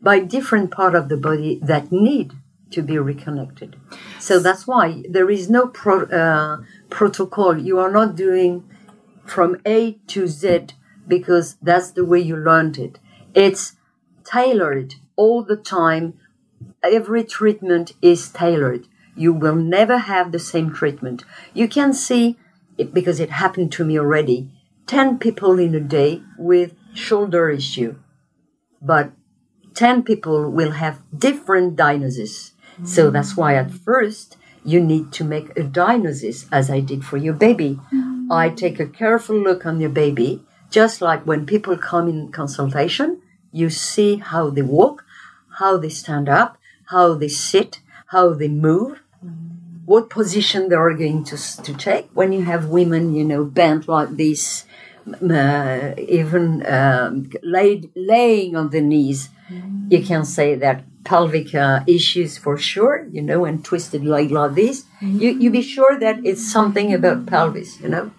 by 0.00 0.18
different 0.20 0.70
part 0.70 0.94
of 0.94 1.08
the 1.08 1.16
body 1.16 1.58
that 1.62 1.92
need 1.92 2.32
to 2.70 2.82
be 2.82 2.98
reconnected. 2.98 3.76
So 4.18 4.38
that's 4.38 4.66
why 4.66 5.02
there 5.08 5.30
is 5.30 5.48
no 5.48 5.68
pro, 5.68 6.04
uh, 6.04 6.62
protocol. 6.90 7.58
You 7.58 7.78
are 7.78 7.90
not 7.90 8.16
doing 8.16 8.64
from 9.24 9.56
A 9.66 9.92
to 10.08 10.26
Z 10.26 10.68
because 11.06 11.56
that's 11.62 11.90
the 11.90 12.04
way 12.04 12.20
you 12.20 12.36
learned 12.36 12.78
it. 12.78 12.98
It's 13.34 13.76
tailored 14.24 14.94
all 15.16 15.42
the 15.42 15.56
time. 15.56 16.14
Every 16.82 17.24
treatment 17.24 17.92
is 18.00 18.28
tailored. 18.30 18.88
You 19.14 19.32
will 19.32 19.56
never 19.56 19.98
have 19.98 20.32
the 20.32 20.38
same 20.38 20.72
treatment. 20.72 21.24
You 21.52 21.68
can 21.68 21.92
see, 21.92 22.38
it, 22.78 22.94
because 22.94 23.20
it 23.20 23.30
happened 23.30 23.72
to 23.72 23.84
me 23.84 23.98
already, 23.98 24.50
10 24.86 25.18
people 25.18 25.58
in 25.58 25.74
a 25.74 25.80
day 25.80 26.22
with 26.38 26.74
shoulder 26.94 27.50
issue. 27.50 27.96
But 28.80 29.12
10 29.74 30.02
people 30.02 30.50
will 30.50 30.72
have 30.72 31.02
different 31.16 31.76
diagnoses. 31.76 32.52
So 32.84 33.10
mm. 33.10 33.12
that's 33.12 33.36
why 33.36 33.54
at 33.54 33.70
first 33.70 34.36
you 34.64 34.80
need 34.80 35.12
to 35.12 35.24
make 35.24 35.56
a 35.56 35.62
diagnosis, 35.62 36.46
as 36.52 36.70
I 36.70 36.80
did 36.80 37.04
for 37.04 37.16
your 37.16 37.34
baby. 37.34 37.78
Mm. 37.92 38.30
I 38.30 38.48
take 38.48 38.80
a 38.80 38.86
careful 38.86 39.36
look 39.36 39.66
on 39.66 39.80
your 39.80 39.90
baby, 39.90 40.44
just 40.70 41.00
like 41.00 41.26
when 41.26 41.46
people 41.46 41.76
come 41.76 42.08
in 42.08 42.32
consultation, 42.32 43.20
you 43.50 43.68
see 43.70 44.16
how 44.16 44.50
they 44.50 44.62
walk, 44.62 45.04
how 45.58 45.76
they 45.76 45.90
stand 45.90 46.28
up, 46.28 46.56
how 46.86 47.14
they 47.14 47.28
sit, 47.28 47.80
how 48.06 48.32
they 48.32 48.48
move, 48.48 49.01
what 49.84 50.10
position 50.10 50.68
they 50.68 50.76
are 50.76 50.94
going 50.94 51.24
to, 51.24 51.36
to 51.62 51.74
take. 51.74 52.08
When 52.14 52.32
you 52.32 52.42
have 52.44 52.66
women, 52.66 53.14
you 53.14 53.24
know, 53.24 53.44
bent 53.44 53.88
like 53.88 54.16
this, 54.16 54.64
uh, 55.28 55.92
even 55.98 56.64
um, 56.66 57.30
laid, 57.42 57.90
laying 57.96 58.54
on 58.56 58.70
the 58.70 58.80
knees, 58.80 59.28
you 59.88 60.02
can 60.02 60.24
say 60.24 60.54
that 60.54 60.84
pelvic 61.04 61.54
uh, 61.54 61.82
issues 61.86 62.38
for 62.38 62.56
sure, 62.56 63.06
you 63.10 63.20
know, 63.20 63.44
and 63.44 63.64
twisted 63.64 64.04
leg 64.04 64.30
like 64.30 64.54
this. 64.54 64.84
You, 65.00 65.30
you 65.30 65.50
be 65.50 65.62
sure 65.62 65.98
that 65.98 66.24
it's 66.24 66.50
something 66.50 66.94
about 66.94 67.26
pelvis, 67.26 67.80
you 67.80 67.88
know. 67.88 68.12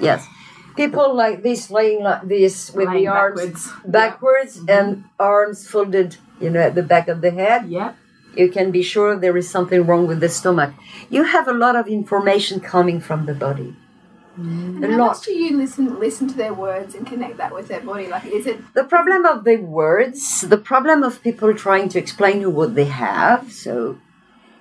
Yes. 0.00 0.26
People 0.76 1.14
like 1.14 1.44
this, 1.44 1.70
laying 1.70 2.02
like 2.02 2.26
this 2.26 2.72
with 2.72 2.88
Lying 2.88 3.04
the 3.04 3.06
arms 3.06 3.40
backwards. 3.40 3.72
backwards 3.86 4.60
and 4.68 5.04
arms 5.20 5.68
folded, 5.68 6.16
you 6.40 6.50
know, 6.50 6.60
at 6.60 6.74
the 6.74 6.82
back 6.82 7.06
of 7.06 7.20
the 7.20 7.30
head 7.30 7.68
Yep. 7.68 7.96
You 8.36 8.50
can 8.50 8.70
be 8.70 8.82
sure 8.82 9.16
there 9.16 9.36
is 9.36 9.48
something 9.48 9.86
wrong 9.86 10.06
with 10.06 10.20
the 10.20 10.28
stomach. 10.28 10.72
You 11.10 11.24
have 11.24 11.48
a 11.48 11.52
lot 11.52 11.76
of 11.76 11.86
information 11.88 12.60
coming 12.60 13.00
from 13.00 13.26
the 13.26 13.34
body. 13.34 13.76
Mm. 14.38 14.84
A 14.84 14.90
How 14.90 14.98
lot. 14.98 15.06
much 15.06 15.26
do 15.26 15.32
you 15.32 15.56
listen 15.56 16.00
listen 16.00 16.26
to 16.28 16.36
their 16.36 16.52
words 16.52 16.94
and 16.94 17.06
connect 17.06 17.36
that 17.36 17.54
with 17.54 17.68
their 17.68 17.80
body? 17.80 18.08
Like, 18.08 18.26
is 18.26 18.46
it 18.46 18.58
The 18.74 18.84
problem 18.84 19.24
of 19.24 19.44
the 19.44 19.56
words, 19.56 20.40
the 20.40 20.58
problem 20.58 21.04
of 21.04 21.22
people 21.22 21.54
trying 21.54 21.88
to 21.90 21.98
explain 21.98 22.40
you 22.40 22.50
what 22.50 22.74
they 22.74 22.86
have. 22.86 23.52
So 23.52 23.98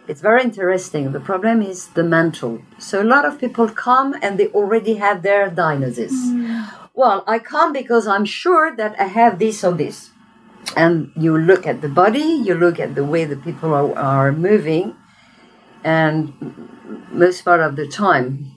it's 0.07 0.21
very 0.21 0.43
interesting. 0.43 1.11
The 1.11 1.19
problem 1.19 1.61
is 1.61 1.87
the 1.87 2.03
mental. 2.03 2.61
So 2.77 3.01
a 3.01 3.09
lot 3.15 3.25
of 3.25 3.39
people 3.39 3.67
come 3.69 4.15
and 4.21 4.37
they 4.37 4.47
already 4.49 4.95
have 4.95 5.23
their 5.23 5.49
diagnosis. 5.49 6.13
Mm. 6.13 6.69
Well, 6.93 7.23
I 7.25 7.39
come 7.39 7.73
because 7.73 8.05
I'm 8.05 8.25
sure 8.25 8.75
that 8.75 8.99
I 8.99 9.05
have 9.05 9.39
this 9.39 9.63
or 9.63 9.73
this. 9.73 10.12
And 10.75 11.11
you 11.15 11.37
look 11.37 11.67
at 11.67 11.81
the 11.81 11.89
body, 11.89 12.19
you 12.19 12.55
look 12.55 12.79
at 12.79 12.95
the 12.95 13.03
way 13.03 13.25
the 13.25 13.35
people 13.35 13.73
are, 13.73 13.97
are 13.97 14.31
moving, 14.31 14.95
and 15.83 16.33
most 17.11 17.43
part 17.43 17.59
of 17.59 17.75
the 17.75 17.87
time, 17.87 18.51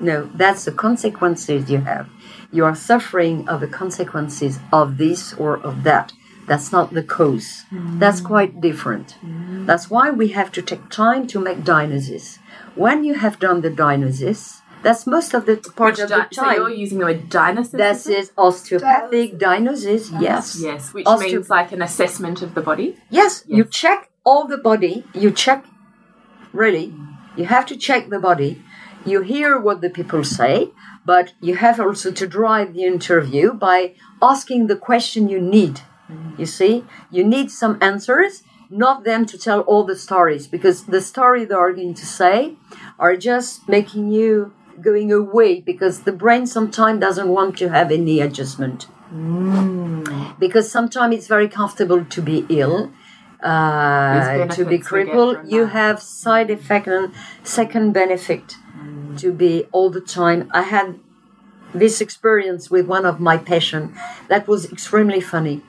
no, 0.00 0.30
that's 0.34 0.64
the 0.64 0.72
consequences 0.72 1.70
you 1.70 1.78
have. 1.78 2.08
You 2.52 2.64
are 2.64 2.74
suffering 2.74 3.48
of 3.48 3.60
the 3.60 3.66
consequences 3.66 4.58
of 4.72 4.96
this 4.96 5.34
or 5.34 5.58
of 5.58 5.82
that. 5.82 6.12
That's 6.46 6.72
not 6.72 6.94
the 6.94 7.02
cause. 7.02 7.64
Mm. 7.70 7.98
That's 7.98 8.22
quite 8.22 8.60
different. 8.60 9.16
Mm. 9.22 9.66
That's 9.66 9.90
why 9.90 10.10
we 10.10 10.28
have 10.28 10.50
to 10.52 10.62
take 10.62 10.88
time 10.88 11.26
to 11.26 11.38
make 11.40 11.62
diagnosis. 11.62 12.38
When 12.74 13.04
you 13.04 13.14
have 13.14 13.38
done 13.38 13.60
the 13.60 13.70
diagnosis, 13.70 14.57
that's 14.82 15.06
most 15.06 15.34
of 15.34 15.46
the 15.46 15.56
part 15.76 15.98
of 15.98 16.08
the 16.08 16.16
Di- 16.16 16.28
so 16.32 16.50
you're 16.50 16.70
using 16.70 16.98
the 16.98 17.06
word 17.06 17.28
diagnosis? 17.28 17.72
That 17.72 18.06
is 18.06 18.32
osteopathic 18.36 19.38
diagnosis. 19.38 20.10
Yes. 20.20 20.60
Yes, 20.60 20.92
which 20.94 21.06
Osteo- 21.06 21.32
means 21.32 21.50
like 21.50 21.72
an 21.72 21.82
assessment 21.82 22.42
of 22.42 22.54
the 22.54 22.60
body. 22.60 22.96
Yes, 23.10 23.44
you 23.46 23.64
check 23.64 24.10
all 24.24 24.46
the 24.46 24.58
body. 24.58 25.04
You 25.14 25.30
check, 25.30 25.64
really, 26.52 26.94
you 27.36 27.44
have 27.44 27.66
to 27.66 27.76
check 27.76 28.08
the 28.08 28.18
body. 28.18 28.62
You 29.04 29.22
hear 29.22 29.58
what 29.58 29.80
the 29.80 29.90
people 29.90 30.24
say, 30.24 30.70
but 31.06 31.32
you 31.40 31.56
have 31.56 31.80
also 31.80 32.10
to 32.10 32.26
drive 32.26 32.74
the 32.74 32.84
interview 32.84 33.52
by 33.52 33.94
asking 34.20 34.66
the 34.66 34.76
question 34.76 35.28
you 35.28 35.40
need. 35.40 35.80
Mm. 36.10 36.38
You 36.38 36.46
see, 36.46 36.84
you 37.10 37.24
need 37.24 37.50
some 37.50 37.78
answers, 37.80 38.42
not 38.70 39.04
them 39.04 39.24
to 39.26 39.38
tell 39.38 39.60
all 39.60 39.84
the 39.84 39.96
stories, 39.96 40.46
because 40.46 40.84
the 40.84 41.00
story 41.00 41.44
they 41.44 41.54
are 41.54 41.72
going 41.72 41.94
to 41.94 42.06
say 42.06 42.56
are 42.98 43.16
just 43.16 43.68
making 43.68 44.10
you 44.12 44.52
going 44.82 45.12
away 45.12 45.60
because 45.60 46.00
the 46.02 46.12
brain 46.12 46.46
sometimes 46.46 47.00
doesn't 47.00 47.28
want 47.28 47.56
to 47.58 47.68
have 47.68 47.90
any 47.90 48.20
adjustment. 48.20 48.86
Because 50.38 50.70
sometimes 50.70 51.14
it's 51.16 51.26
very 51.26 51.48
comfortable 51.48 52.04
to 52.04 52.22
be 52.22 52.46
ill 52.48 52.92
uh, 53.42 54.14
to 54.20 54.30
be 54.30 54.38
benefits 54.38 54.58
we 54.58 54.76
get 54.76 54.84
crippled. 54.84 55.50
you 55.50 55.66
have 55.66 56.02
side 56.02 56.50
effect 56.50 56.86
and 56.88 57.14
second 57.42 57.92
benefit 57.92 58.56
to 59.16 59.32
be 59.32 59.64
all 59.72 59.90
the 59.90 60.00
time. 60.00 60.50
I 60.52 60.62
had 60.62 60.98
this 61.74 62.00
experience 62.00 62.70
with 62.70 62.86
one 62.86 63.04
of 63.04 63.20
my 63.20 63.36
patients 63.36 63.98
that 64.28 64.48
was 64.48 64.70
extremely 64.72 65.20
funny. 65.20 65.62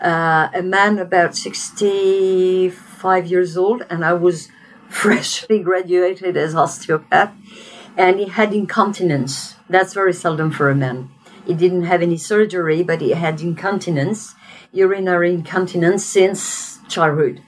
Uh, 0.00 0.48
a 0.54 0.62
man 0.62 0.98
about 0.98 1.36
65 1.36 3.26
years 3.26 3.54
old 3.54 3.84
and 3.90 4.02
i 4.02 4.14
was 4.14 4.48
freshly 4.88 5.58
graduated 5.58 6.38
as 6.38 6.54
osteopath 6.54 7.34
and 7.96 8.18
he 8.18 8.26
had 8.26 8.52
incontinence 8.52 9.56
that's 9.68 9.94
very 9.94 10.12
seldom 10.12 10.50
for 10.50 10.70
a 10.70 10.74
man 10.74 11.08
he 11.46 11.54
didn't 11.54 11.84
have 11.84 12.02
any 12.02 12.16
surgery 12.16 12.82
but 12.82 13.00
he 13.00 13.10
had 13.10 13.40
incontinence 13.40 14.34
urinary 14.72 15.34
incontinence 15.34 16.04
since 16.04 16.78
childhood 16.88 17.42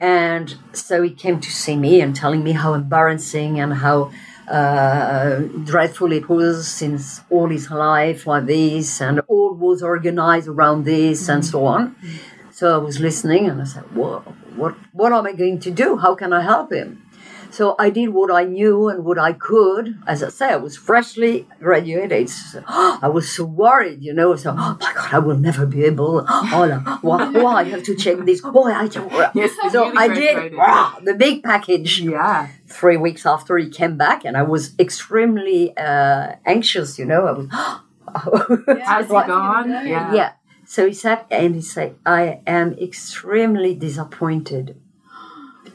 and 0.00 0.56
so 0.72 1.02
he 1.02 1.10
came 1.10 1.40
to 1.40 1.50
see 1.50 1.76
me 1.76 2.00
and 2.00 2.16
telling 2.16 2.42
me 2.42 2.52
how 2.52 2.72
embarrassing 2.72 3.60
and 3.60 3.74
how 3.74 4.10
uh, 4.50 5.40
dreadful 5.64 6.10
it 6.10 6.28
was 6.28 6.66
since 6.66 7.20
all 7.30 7.48
his 7.48 7.70
life 7.70 8.26
like 8.26 8.46
this 8.46 9.00
and 9.00 9.20
all 9.28 9.54
was 9.54 9.82
organized 9.82 10.48
around 10.48 10.84
this 10.84 11.28
and 11.28 11.44
so 11.44 11.66
on. 11.66 11.94
So 12.50 12.74
I 12.74 12.78
was 12.78 12.98
listening 12.98 13.48
and 13.48 13.60
I 13.60 13.64
said, 13.64 13.94
well, 13.94 14.20
what, 14.56 14.74
what 14.92 15.12
am 15.12 15.26
I 15.26 15.32
going 15.32 15.60
to 15.60 15.70
do? 15.70 15.98
How 15.98 16.14
can 16.14 16.32
I 16.32 16.42
help 16.42 16.72
him? 16.72 17.06
So 17.52 17.74
I 17.78 17.90
did 17.90 18.10
what 18.10 18.30
I 18.30 18.44
knew 18.44 18.88
and 18.88 19.04
what 19.04 19.18
I 19.18 19.32
could. 19.32 19.98
As 20.06 20.22
I 20.22 20.28
say, 20.28 20.50
I 20.50 20.56
was 20.56 20.76
freshly 20.76 21.46
graduated. 21.58 22.28
So, 22.30 22.62
I 22.68 23.08
was 23.08 23.30
so 23.30 23.44
worried, 23.44 24.02
you 24.02 24.14
know. 24.14 24.36
So, 24.36 24.50
oh 24.58 24.78
my 24.80 24.92
God, 24.94 25.08
I 25.12 25.18
will 25.18 25.38
never 25.38 25.66
be 25.66 25.84
able. 25.84 26.26
Oh, 26.52 26.66
no. 26.66 26.78
why, 27.02 27.30
why 27.30 27.60
I 27.60 27.64
have 27.64 27.84
to 27.84 27.94
check 27.94 28.18
this? 28.24 28.40
Oh, 28.44 28.64
I 28.64 28.88
don't. 28.88 29.10
Yes, 29.34 29.52
so 29.70 29.92
I 29.96 30.08
did 30.08 30.34
graduated. 30.34 30.58
ah, 30.60 30.98
the 31.02 31.14
big 31.14 31.42
package. 31.42 32.00
Yeah. 32.00 32.48
Three 32.66 32.96
weeks 32.96 33.24
after 33.24 33.56
he 33.58 33.68
came 33.68 33.96
back, 33.96 34.24
and 34.24 34.36
I 34.36 34.42
was 34.42 34.74
extremely 34.78 35.76
uh, 35.76 36.34
anxious, 36.44 36.98
you 36.98 37.04
know. 37.04 37.26
I 37.26 37.32
was. 37.32 37.46
How's 38.84 39.06
he 39.06 39.12
gone? 39.26 39.70
Yeah. 39.70 40.14
yeah. 40.14 40.32
So 40.66 40.86
he 40.86 40.92
said, 40.92 41.24
and 41.30 41.54
he 41.56 41.62
said, 41.62 41.96
I 42.06 42.40
am 42.46 42.74
extremely 42.74 43.74
disappointed. 43.74 44.80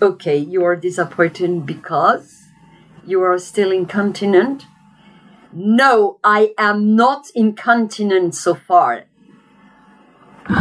Okay, 0.02 0.38
you 0.38 0.64
are 0.64 0.76
disappointed 0.76 1.66
because 1.66 2.50
you 3.06 3.22
are 3.22 3.38
still 3.38 3.72
incontinent? 3.72 4.66
No, 5.54 6.20
I 6.24 6.54
am 6.58 6.96
not 6.96 7.28
incontinent 7.34 8.36
so 8.36 8.56
far. 8.56 9.06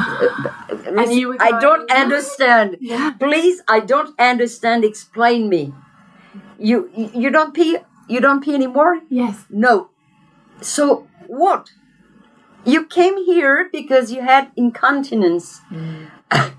And 0.97 1.13
you 1.13 1.37
I 1.41 1.59
don't 1.61 1.91
understand. 1.91 2.77
Please, 3.19 3.61
I 3.67 3.81
don't 3.81 4.19
understand. 4.19 4.85
Explain 4.85 5.49
me. 5.49 5.75
You 6.59 6.89
you 6.95 7.31
don't 7.31 7.53
pee 7.53 7.79
you 8.09 8.21
don't 8.21 8.43
pee 8.43 8.55
anymore? 8.55 9.01
Yes. 9.09 9.45
No. 9.51 9.91
So 10.61 11.09
what? 11.27 11.71
You 12.65 12.87
came 12.87 13.25
here 13.25 13.69
because 13.71 14.13
you 14.13 14.23
had 14.23 14.53
incontinence. 14.57 15.61
Mm. 15.71 16.11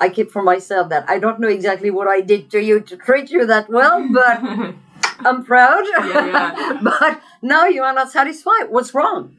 I 0.00 0.08
keep 0.08 0.30
for 0.30 0.42
myself 0.42 0.88
that 0.90 1.08
I 1.08 1.18
don't 1.18 1.40
know 1.40 1.48
exactly 1.48 1.90
what 1.90 2.08
I 2.08 2.20
did 2.20 2.50
to 2.52 2.62
you 2.62 2.80
to 2.80 2.96
treat 2.96 3.30
you 3.30 3.46
that 3.46 3.68
well, 3.68 4.06
but 4.12 4.42
I'm 5.20 5.44
proud. 5.44 5.84
Yeah, 5.86 6.26
yeah. 6.26 6.78
but 6.82 7.20
now 7.42 7.66
you 7.66 7.82
are 7.82 7.94
not 7.94 8.10
satisfied. 8.10 8.66
What's 8.70 8.94
wrong? 8.94 9.36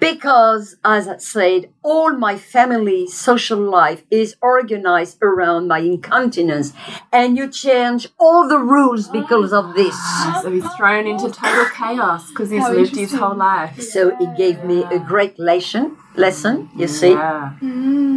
Because, 0.00 0.76
as 0.84 1.08
I 1.08 1.16
said, 1.16 1.70
all 1.82 2.12
my 2.14 2.36
family 2.36 3.06
social 3.06 3.58
life 3.58 4.02
is 4.10 4.36
organized 4.42 5.16
around 5.22 5.68
my 5.68 5.78
incontinence, 5.78 6.74
and 7.10 7.38
you 7.38 7.48
change 7.48 8.08
all 8.18 8.46
the 8.46 8.58
rules 8.58 9.08
because 9.08 9.52
of 9.52 9.74
this. 9.74 9.96
So 10.42 10.50
he's 10.50 10.68
thrown 10.74 11.06
into 11.06 11.30
total 11.30 11.66
chaos 11.74 12.28
because 12.28 12.50
he's 12.50 12.60
How 12.60 12.72
lived 12.72 12.96
his 12.96 13.14
whole 13.14 13.34
life. 13.34 13.80
So 13.80 14.14
it 14.20 14.36
gave 14.36 14.62
me 14.64 14.82
a 14.84 14.98
great 14.98 15.38
lesson. 15.38 15.96
Lesson, 16.16 16.68
you 16.76 16.86
see, 16.86 17.12
Yeah. 17.12 17.54
Mm. 17.62 18.13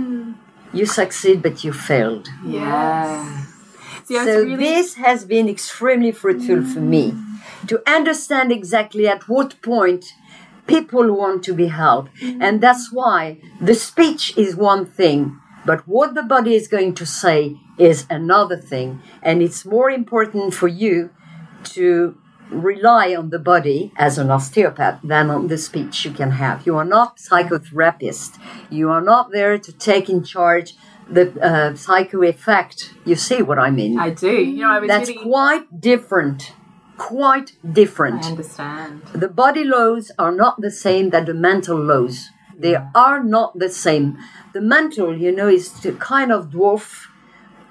You 0.73 0.85
succeed, 0.85 1.41
but 1.41 1.63
you 1.63 1.73
failed. 1.73 2.27
Yeah. 2.45 3.45
See, 4.05 4.15
So 4.15 4.41
really 4.41 4.55
this 4.55 4.95
has 4.95 5.25
been 5.25 5.49
extremely 5.49 6.11
fruitful 6.11 6.63
for 6.65 6.79
me 6.79 7.13
to 7.67 7.81
understand 7.89 8.51
exactly 8.51 9.07
at 9.07 9.27
what 9.27 9.61
point 9.61 10.13
people 10.67 11.11
want 11.13 11.43
to 11.45 11.53
be 11.53 11.67
helped. 11.67 12.11
And 12.21 12.61
that's 12.61 12.91
why 12.91 13.39
the 13.59 13.73
speech 13.73 14.37
is 14.37 14.55
one 14.55 14.85
thing, 14.85 15.39
but 15.65 15.87
what 15.87 16.13
the 16.13 16.23
body 16.23 16.55
is 16.55 16.67
going 16.67 16.93
to 16.95 17.05
say 17.05 17.57
is 17.77 18.05
another 18.09 18.57
thing. 18.57 19.01
And 19.21 19.41
it's 19.41 19.65
more 19.65 19.89
important 19.89 20.53
for 20.53 20.67
you 20.67 21.09
to 21.75 22.17
rely 22.49 23.15
on 23.15 23.29
the 23.29 23.39
body 23.39 23.91
as 23.97 24.17
an 24.17 24.29
osteopath 24.29 24.99
than 25.03 25.29
on 25.29 25.47
the 25.47 25.57
speech 25.57 26.05
you 26.05 26.11
can 26.11 26.31
have. 26.31 26.65
You 26.65 26.77
are 26.77 26.85
not 26.85 27.17
psychotherapist. 27.17 28.39
You 28.69 28.89
are 28.89 29.01
not 29.01 29.31
there 29.31 29.57
to 29.57 29.71
take 29.71 30.09
in 30.09 30.23
charge 30.23 30.73
the 31.09 31.31
uh, 31.41 31.75
psycho 31.75 32.21
effect. 32.23 32.93
You 33.05 33.15
see 33.15 33.41
what 33.41 33.59
I 33.59 33.69
mean? 33.69 33.97
I 33.99 34.09
do. 34.09 34.31
You 34.31 34.61
know, 34.61 34.69
I 34.69 34.79
was 34.79 34.87
That's 34.87 35.09
really. 35.09 35.23
quite 35.23 35.81
different. 35.81 36.53
Quite 36.97 37.53
different. 37.73 38.25
I 38.25 38.29
understand. 38.29 39.01
The 39.13 39.29
body 39.29 39.63
laws 39.63 40.11
are 40.17 40.31
not 40.31 40.61
the 40.61 40.71
same 40.71 41.11
that 41.11 41.25
the 41.25 41.33
mental 41.33 41.77
laws. 41.77 42.29
They 42.57 42.75
are 42.95 43.23
not 43.23 43.59
the 43.59 43.69
same. 43.69 44.17
The 44.53 44.61
mental, 44.61 45.15
you 45.15 45.31
know, 45.31 45.47
is 45.47 45.71
the 45.81 45.93
kind 45.93 46.31
of 46.31 46.49
dwarf, 46.49 47.05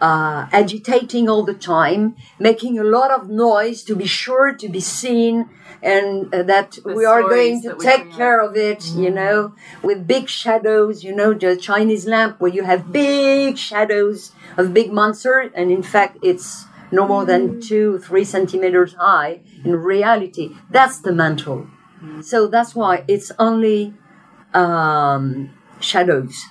uh, 0.01 0.47
agitating 0.53 1.29
all 1.29 1.43
the 1.45 1.55
time, 1.55 2.17
making 2.39 2.79
a 2.79 2.85
lot 2.85 3.11
of 3.11 3.29
noise 3.29 3.83
to 3.85 3.97
be 3.97 4.07
sure 4.07 4.53
to 4.55 4.69
be 4.69 4.81
seen, 4.81 5.49
and 5.83 6.35
uh, 6.35 6.43
that 6.43 6.73
The 6.85 6.95
we 6.95 7.05
are 7.05 7.23
going 7.23 7.63
to 7.63 7.75
take 7.77 8.03
create. 8.03 8.13
care 8.17 8.41
of 8.41 8.57
it, 8.57 8.85
you 8.95 9.11
know, 9.11 9.55
with 9.83 10.07
big 10.07 10.29
shadows, 10.29 11.05
you 11.05 11.15
know, 11.15 11.33
the 11.35 11.57
Chinese 11.57 12.07
lamp 12.07 12.41
where 12.41 12.51
you 12.51 12.65
have 12.65 12.93
big 12.93 13.57
shadows 13.59 14.33
of 14.57 14.75
big 14.75 14.93
monster, 14.93 15.51
and 15.55 15.71
in 15.71 15.83
fact, 15.83 16.19
it's 16.23 16.67
no 16.93 17.07
more 17.07 17.25
than 17.25 17.61
two, 17.61 17.99
three 17.99 18.25
centimeters 18.25 18.95
high. 18.95 19.41
In 19.65 19.73
reality, 19.77 20.55
that's 20.71 20.99
the 21.01 21.13
mental. 21.13 21.67
So 22.21 22.47
that's 22.47 22.75
why 22.75 23.05
it's 23.09 23.33
only 23.39 23.95
um, 24.55 25.51
shadows. 25.81 26.45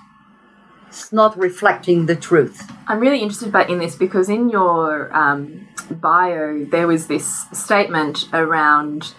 It's 0.96 1.12
not 1.12 1.38
reflecting 1.38 2.06
the 2.06 2.16
truth. 2.16 2.72
I'm 2.88 3.02
really 3.02 3.20
interested 3.20 3.50
about 3.50 3.70
in 3.70 3.80
this 3.80 3.96
because 3.96 4.30
in 4.30 4.48
your 4.50 5.14
um, 5.14 5.68
bio 5.92 6.64
there 6.64 6.88
was 6.88 7.08
this 7.08 7.46
statement 7.52 8.30
around 8.32 9.14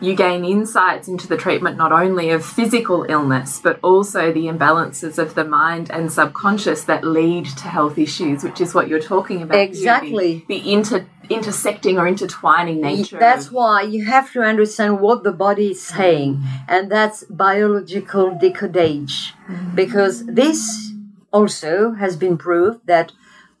you 0.00 0.14
gain 0.14 0.42
insights 0.42 1.06
into 1.06 1.28
the 1.28 1.36
treatment 1.36 1.76
not 1.76 1.92
only 1.92 2.30
of 2.30 2.42
physical 2.46 3.04
illness 3.10 3.60
but 3.62 3.78
also 3.82 4.32
the 4.32 4.46
imbalances 4.46 5.18
of 5.18 5.34
the 5.34 5.44
mind 5.44 5.90
and 5.90 6.10
subconscious 6.10 6.84
that 6.84 7.04
lead 7.04 7.44
to 7.44 7.64
health 7.68 7.98
issues, 7.98 8.42
which 8.42 8.58
is 8.58 8.74
what 8.74 8.88
you're 8.88 8.98
talking 9.14 9.42
about. 9.42 9.56
here, 9.56 9.66
the- 9.66 9.70
Exactly. 9.72 10.44
the, 10.48 10.72
inter 10.72 11.04
intersecting 11.28 11.98
or 11.98 12.06
intertwining 12.06 12.80
nature. 12.80 13.18
That's 13.18 13.52
why 13.52 13.82
you 13.82 14.06
have 14.06 14.32
to 14.32 14.40
understand 14.40 15.00
what 15.00 15.24
the 15.24 15.32
body 15.32 15.72
is 15.72 15.82
saying, 15.82 16.42
and 16.66 16.90
that's 16.90 17.24
biological 17.24 18.30
decodage. 18.40 19.34
Because 19.74 20.24
this 20.24 20.87
also 21.32 21.92
has 21.92 22.16
been 22.16 22.36
proved 22.38 22.86
that 22.86 23.12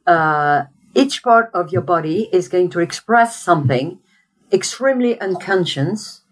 uh, 0.06 0.64
each 0.94 1.22
part 1.22 1.50
of 1.54 1.72
your 1.72 1.82
body 1.82 2.28
is 2.32 2.48
going 2.48 2.70
to 2.70 2.80
express 2.80 3.40
something 3.42 3.98
extremely 4.52 5.20
unconscious. 5.20 6.22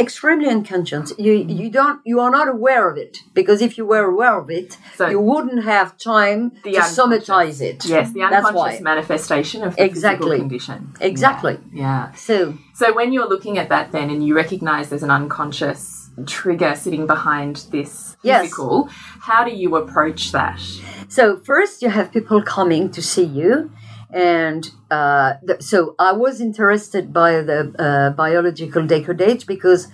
Extremely 0.00 0.48
unconscious. 0.48 1.12
You 1.18 1.34
you 1.34 1.70
don't 1.70 2.00
you 2.04 2.18
are 2.18 2.28
not 2.30 2.48
aware 2.48 2.90
of 2.90 2.96
it 2.98 3.18
because 3.32 3.62
if 3.62 3.78
you 3.78 3.86
were 3.86 4.02
aware 4.06 4.36
of 4.36 4.50
it, 4.50 4.76
So- 4.96 5.06
you 5.06 5.20
wouldn't 5.20 5.62
have 5.62 5.96
time 5.96 6.50
to 6.64 6.70
somatize 6.72 7.60
it. 7.60 7.84
Yes, 7.86 8.12
the 8.12 8.22
unconscious 8.22 8.80
manifestation 8.80 9.62
of 9.62 9.76
the 9.76 9.84
Exactly. 9.84 10.24
physical 10.30 10.38
condition. 10.48 10.92
Exactly. 11.00 11.58
Yeah. 11.72 12.10
So 12.14 12.54
So 12.74 12.92
when 12.92 13.12
you're 13.12 13.28
looking 13.28 13.56
at 13.56 13.68
that 13.68 13.92
then 13.92 14.10
and 14.10 14.26
you 14.26 14.34
recognize 14.34 14.88
there's 14.88 15.04
an 15.04 15.12
unconscious 15.12 16.03
trigger 16.26 16.74
sitting 16.74 17.06
behind 17.06 17.66
this 17.70 18.16
Yes. 18.22 18.42
physical, 18.42 18.88
how 19.20 19.44
do 19.44 19.50
you 19.50 19.76
approach 19.76 20.32
that? 20.32 20.60
So 21.08 21.36
first, 21.38 21.82
you 21.82 21.90
have 21.90 22.12
people 22.12 22.42
coming 22.42 22.90
to 22.92 23.02
see 23.02 23.24
you, 23.24 23.70
and 24.10 24.70
uh, 24.90 25.34
th- 25.46 25.62
so 25.62 25.94
I 25.98 26.12
was 26.12 26.40
interested 26.40 27.12
by 27.12 27.42
the 27.42 27.74
uh, 27.78 28.10
biological 28.10 28.82
decodage 28.82 29.46
because 29.46 29.88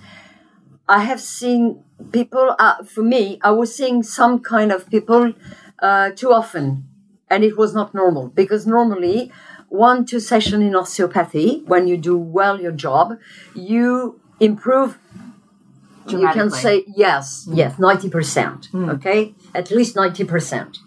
I 0.87 1.03
have 1.03 1.21
seen 1.21 1.83
people. 2.11 2.55
Uh, 2.57 2.83
for 2.83 3.03
me, 3.03 3.39
I 3.43 3.51
was 3.51 3.73
seeing 3.75 4.03
some 4.03 4.39
kind 4.39 4.71
of 4.71 4.89
people 4.89 5.33
uh, 5.79 6.11
too 6.11 6.31
often, 6.31 6.85
and 7.29 7.43
it 7.43 7.57
was 7.57 7.73
not 7.73 7.93
normal 7.93 8.27
because 8.29 8.67
normally 8.67 9.31
one 9.69 10.05
two 10.05 10.19
session 10.19 10.61
in 10.61 10.75
osteopathy 10.75 11.63
when 11.65 11.87
you 11.87 11.97
do 11.97 12.17
well 12.17 12.59
your 12.59 12.73
job, 12.73 13.17
you 13.55 14.19
improve 14.39 14.97
you 16.19 16.29
can 16.29 16.49
say 16.51 16.83
yes, 16.87 17.47
yes, 17.51 17.77
ninety 17.79 18.09
percent. 18.09 18.69
Okay, 18.73 19.33
at 19.53 19.71
least 19.71 19.95
ninety 19.95 20.23
percent. 20.23 20.79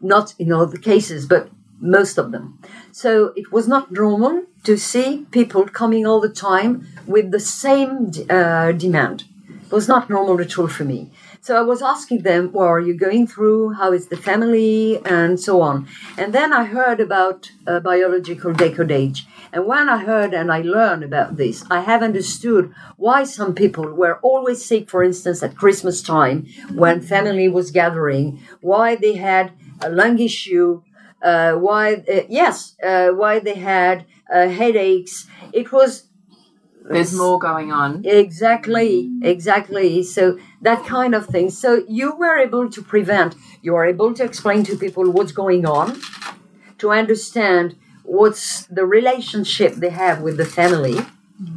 Not 0.00 0.34
in 0.38 0.52
all 0.52 0.66
the 0.66 0.78
cases, 0.78 1.26
but 1.26 1.48
most 1.80 2.18
of 2.18 2.32
them. 2.32 2.58
So 2.92 3.32
it 3.36 3.52
was 3.52 3.66
not 3.68 3.90
normal 3.92 4.44
to 4.64 4.76
see 4.76 5.26
people 5.30 5.66
coming 5.66 6.06
all 6.06 6.20
the 6.20 6.28
time 6.28 6.86
with 7.06 7.30
the 7.30 7.40
same 7.40 8.12
uh, 8.30 8.72
demand. 8.72 9.24
It 9.66 9.72
was 9.72 9.88
not 9.88 10.08
normal 10.10 10.40
at 10.40 10.58
all 10.58 10.68
for 10.68 10.84
me. 10.84 11.10
So 11.40 11.56
I 11.58 11.62
was 11.62 11.82
asking 11.82 12.22
them, 12.22 12.52
"What 12.52 12.66
are 12.66 12.80
you 12.80 12.94
going 12.94 13.26
through? 13.26 13.72
How 13.80 13.92
is 13.92 14.06
the 14.06 14.16
family?" 14.16 15.00
and 15.04 15.40
so 15.40 15.60
on. 15.60 15.88
And 16.16 16.32
then 16.32 16.52
I 16.52 16.64
heard 16.64 17.00
about 17.00 17.50
uh, 17.66 17.80
biological 17.80 18.52
decodage. 18.52 19.26
And 19.52 19.66
when 19.66 19.88
I 19.88 19.98
heard 19.98 20.32
and 20.32 20.50
I 20.50 20.62
learned 20.62 21.04
about 21.04 21.36
this, 21.36 21.62
I 21.70 21.80
have 21.80 22.02
understood 22.02 22.72
why 22.96 23.24
some 23.24 23.54
people 23.54 23.84
were 23.84 24.18
always 24.22 24.64
sick, 24.64 24.88
for 24.88 25.02
instance, 25.04 25.42
at 25.42 25.56
Christmas 25.56 26.00
time 26.00 26.46
when 26.72 27.02
family 27.02 27.48
was 27.48 27.70
gathering, 27.70 28.40
why 28.62 28.96
they 28.96 29.14
had 29.16 29.52
a 29.82 29.90
lung 29.90 30.18
issue, 30.18 30.82
uh, 31.22 31.52
why, 31.52 31.94
uh, 31.94 32.22
yes, 32.28 32.76
uh, 32.82 33.08
why 33.10 33.40
they 33.40 33.54
had 33.54 34.06
uh, 34.32 34.48
headaches. 34.48 35.26
It 35.52 35.70
was 35.70 36.08
There's 36.84 37.14
more 37.14 37.38
going 37.38 37.70
on. 37.72 38.04
Exactly, 38.06 39.10
exactly. 39.22 40.02
So 40.02 40.38
that 40.62 40.86
kind 40.86 41.14
of 41.14 41.26
thing. 41.26 41.50
So 41.50 41.84
you 41.88 42.16
were 42.16 42.38
able 42.38 42.70
to 42.70 42.82
prevent, 42.82 43.34
you 43.60 43.74
are 43.76 43.84
able 43.84 44.14
to 44.14 44.24
explain 44.24 44.64
to 44.64 44.76
people 44.76 45.10
what's 45.10 45.32
going 45.32 45.66
on, 45.66 46.00
to 46.78 46.90
understand 46.90 47.76
what's 48.04 48.66
the 48.66 48.84
relationship 48.84 49.74
they 49.74 49.90
have 49.90 50.20
with 50.20 50.36
the 50.36 50.44
family, 50.44 50.98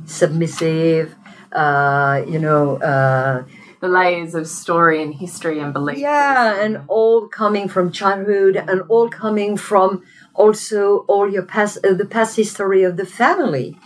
submissive, 0.06 1.16
uh, 1.52 2.24
you 2.28 2.40
know, 2.40 2.78
uh, 2.78 3.44
The 3.82 3.88
layers 3.88 4.34
of 4.36 4.48
story 4.48 5.02
and 5.04 5.14
history 5.14 5.60
and 5.60 5.74
belief. 5.74 5.98
yeah, 5.98 6.56
and 6.64 6.82
all 6.88 7.28
coming 7.28 7.68
from 7.68 7.92
childhood, 7.92 8.56
and 8.56 8.82
all 8.90 9.10
coming 9.10 9.58
from 9.58 10.04
also 10.34 11.06
all 11.08 11.30
your 11.30 11.44
past, 11.44 11.78
uh, 11.86 11.94
the 11.94 12.06
past 12.06 12.36
history 12.36 12.84
of 12.84 12.98
the 12.98 13.06
family. 13.06 13.78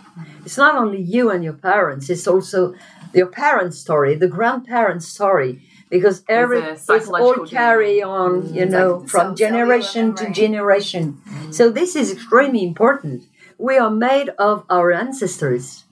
It's 0.44 0.56
not 0.56 0.74
only 0.76 1.00
you 1.00 1.30
and 1.30 1.44
your 1.44 1.54
parents; 1.54 2.08
it's 2.10 2.26
also 2.26 2.74
your 3.12 3.26
parents' 3.26 3.78
story, 3.78 4.14
the 4.14 4.28
grandparents' 4.28 5.06
story, 5.06 5.62
because 5.90 6.22
every 6.28 6.60
it's 6.60 6.88
all 6.88 7.46
carry 7.46 8.00
on, 8.00 8.54
you 8.54 8.64
mm. 8.64 8.70
know, 8.70 9.06
from 9.06 9.34
generation 9.34 10.14
to 10.14 10.30
generation. 10.30 11.20
Mm. 11.28 11.52
So 11.52 11.68
this 11.70 11.96
is 11.96 12.12
extremely 12.12 12.62
important. 12.62 13.24
We 13.58 13.76
are 13.76 13.90
made 13.90 14.30
of 14.38 14.64
our 14.70 14.92
ancestors. 14.92 15.84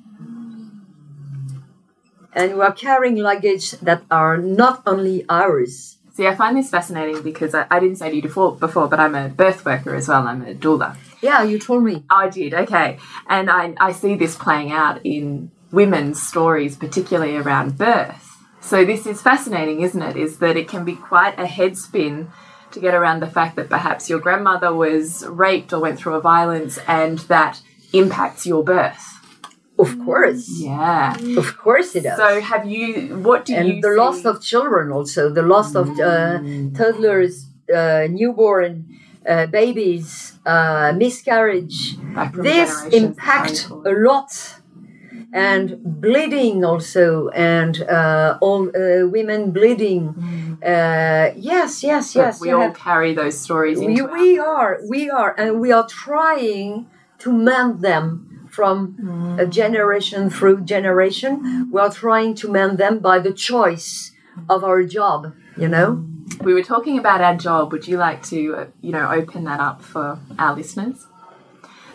And 2.33 2.55
we 2.55 2.61
are 2.61 2.73
carrying 2.73 3.17
luggage 3.17 3.73
that 3.73 4.03
are 4.11 4.39
not 4.39 4.83
only 4.87 5.27
ours. 5.29 5.99
See, 6.15 6.27
I 6.27 6.35
find 6.35 6.57
this 6.57 6.71
fascinating 6.71 7.23
because 7.23 7.55
I, 7.55 7.67
I 7.71 7.81
didn't 7.81 7.97
say 7.97 8.11
to 8.11 8.17
you 8.17 8.23
before, 8.23 8.55
before, 8.55 8.89
but 8.89 9.01
I'm 9.01 9.15
a 9.15 9.29
birth 9.29 9.65
worker 9.65 9.95
as 9.95 10.09
well. 10.09 10.27
I'm 10.27 10.43
a 10.43 10.55
doula. 10.55 10.97
Yeah, 11.21 11.43
you 11.43 11.59
told 11.59 11.83
me. 11.85 12.05
I 12.09 12.29
did, 12.29 12.55
okay. 12.55 12.99
And 13.29 13.51
I, 13.51 13.75
I 13.81 13.93
see 13.93 14.15
this 14.15 14.37
playing 14.37 14.71
out 14.71 15.01
in 15.05 15.51
women's 15.73 16.23
stories, 16.23 16.77
particularly 16.77 17.37
around 17.37 17.77
birth. 17.77 18.28
So 18.61 18.85
this 18.85 19.07
is 19.07 19.23
fascinating, 19.23 19.81
isn't 19.83 20.03
it? 20.03 20.17
Is 20.17 20.39
that 20.39 20.57
it 20.57 20.69
can 20.69 20.85
be 20.85 20.95
quite 20.95 21.39
a 21.39 21.47
head 21.47 21.77
spin 21.77 22.31
to 22.73 22.81
get 22.81 22.95
around 22.95 23.21
the 23.21 23.27
fact 23.31 23.57
that 23.57 23.69
perhaps 23.69 24.11
your 24.11 24.19
grandmother 24.19 24.75
was 24.75 25.25
raped 25.27 25.73
or 25.73 25.81
went 25.81 25.99
through 25.99 26.15
a 26.15 26.21
violence 26.21 26.79
and 26.87 27.19
that 27.21 27.61
impacts 27.93 28.45
your 28.47 28.63
birth. 28.63 29.05
Of 29.79 29.99
course. 30.05 30.49
Yeah. 30.61 31.17
Of 31.37 31.57
course 31.57 31.95
it 31.95 32.03
does. 32.03 32.19
So 32.19 32.41
have 32.41 32.67
you, 32.67 33.17
what 33.19 33.45
do 33.45 33.53
you 33.53 33.59
and 33.59 33.83
the 33.83 33.91
see- 33.91 33.97
loss 33.97 34.25
of 34.25 34.43
children 34.43 34.91
also, 34.91 35.31
the 35.31 35.43
loss 35.43 35.75
of 35.75 35.89
uh, 36.01 36.41
toddlers, 36.77 37.47
uh, 37.75 38.07
newborn 38.11 38.99
uh, 39.27 39.47
babies, 39.47 40.39
uh, 40.45 40.93
miscarriage. 40.97 41.97
This 42.35 42.85
impact 42.87 43.69
a 43.71 43.91
lot. 43.91 44.58
And 45.33 45.79
bleeding 45.85 46.65
also, 46.65 47.29
and 47.29 47.83
uh, 47.83 48.39
all 48.41 48.69
uh, 48.69 49.07
women 49.07 49.51
bleeding. 49.51 50.15
Uh, 50.65 51.31
yes, 51.37 51.83
yes, 51.83 52.15
But 52.15 52.21
yes. 52.21 52.41
we 52.41 52.51
all 52.51 52.63
have- 52.63 52.75
carry 52.75 53.15
those 53.15 53.39
stories 53.39 53.79
we, 53.79 54.01
we 54.03 54.39
are 54.39 54.81
we 54.89 55.09
are 55.11 55.35
and 55.39 55.61
we 55.61 55.71
are 55.71 55.87
trying 55.87 56.87
to 57.19 57.33
mend 57.33 57.81
them 57.81 58.47
from 58.51 59.37
a 59.39 59.47
generation 59.47 60.31
through 60.31 60.63
generation 60.63 61.69
we 61.71 61.79
are 61.81 61.93
trying 61.93 62.35
to 62.35 62.51
mend 62.51 62.77
them 62.79 62.99
by 62.99 63.19
the 63.21 63.33
choice 63.33 64.11
of 64.49 64.65
our 64.65 64.83
job 64.83 65.33
you 65.57 65.69
know 65.69 65.89
We 66.47 66.53
were 66.55 66.63
talking 66.75 66.97
about 66.99 67.21
our 67.21 67.37
job. 67.37 67.73
Would 67.73 67.87
you 67.91 67.97
like 68.09 68.21
to, 68.33 68.39
uh, 68.61 68.67
you 68.87 68.93
know, 68.97 69.07
open 69.19 69.41
that 69.51 69.61
up 69.69 69.79
for 69.93 70.19
our 70.39 70.55
listeners? 70.61 70.99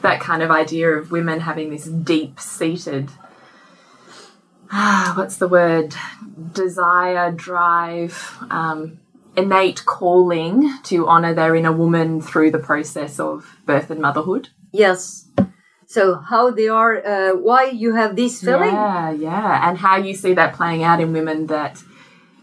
That 0.02 0.20
kind 0.30 0.42
of 0.46 0.50
idea 0.64 0.88
of 0.98 1.12
women 1.12 1.40
having 1.50 1.70
this 1.70 1.86
deep 1.86 2.34
seated, 2.40 3.06
ah, 4.72 5.14
what's 5.16 5.38
the 5.38 5.48
word? 5.48 5.96
Desire, 6.54 7.32
drive, 7.32 8.38
um, 8.50 9.00
innate 9.36 9.84
calling 9.86 10.78
to 10.84 11.08
honour 11.08 11.34
their 11.34 11.56
inner 11.56 11.72
woman 11.72 12.22
through 12.22 12.52
the 12.52 12.60
process 12.60 13.20
of 13.20 13.58
birth 13.66 13.90
and 13.90 14.02
motherhood. 14.02 14.50
yes 14.72 15.28
so 15.86 16.16
how 16.16 16.50
they 16.50 16.68
are 16.68 17.06
uh, 17.06 17.36
why 17.36 17.66
you 17.66 17.94
have 17.94 18.16
this 18.16 18.42
feeling 18.42 18.74
Yeah, 18.74 19.12
yeah, 19.12 19.70
and 19.70 19.78
how 19.78 19.98
you 19.98 20.16
see 20.16 20.34
that 20.34 20.56
playing 20.56 20.82
out 20.84 21.00
in 21.00 21.14
women 21.14 21.48
that 21.48 21.84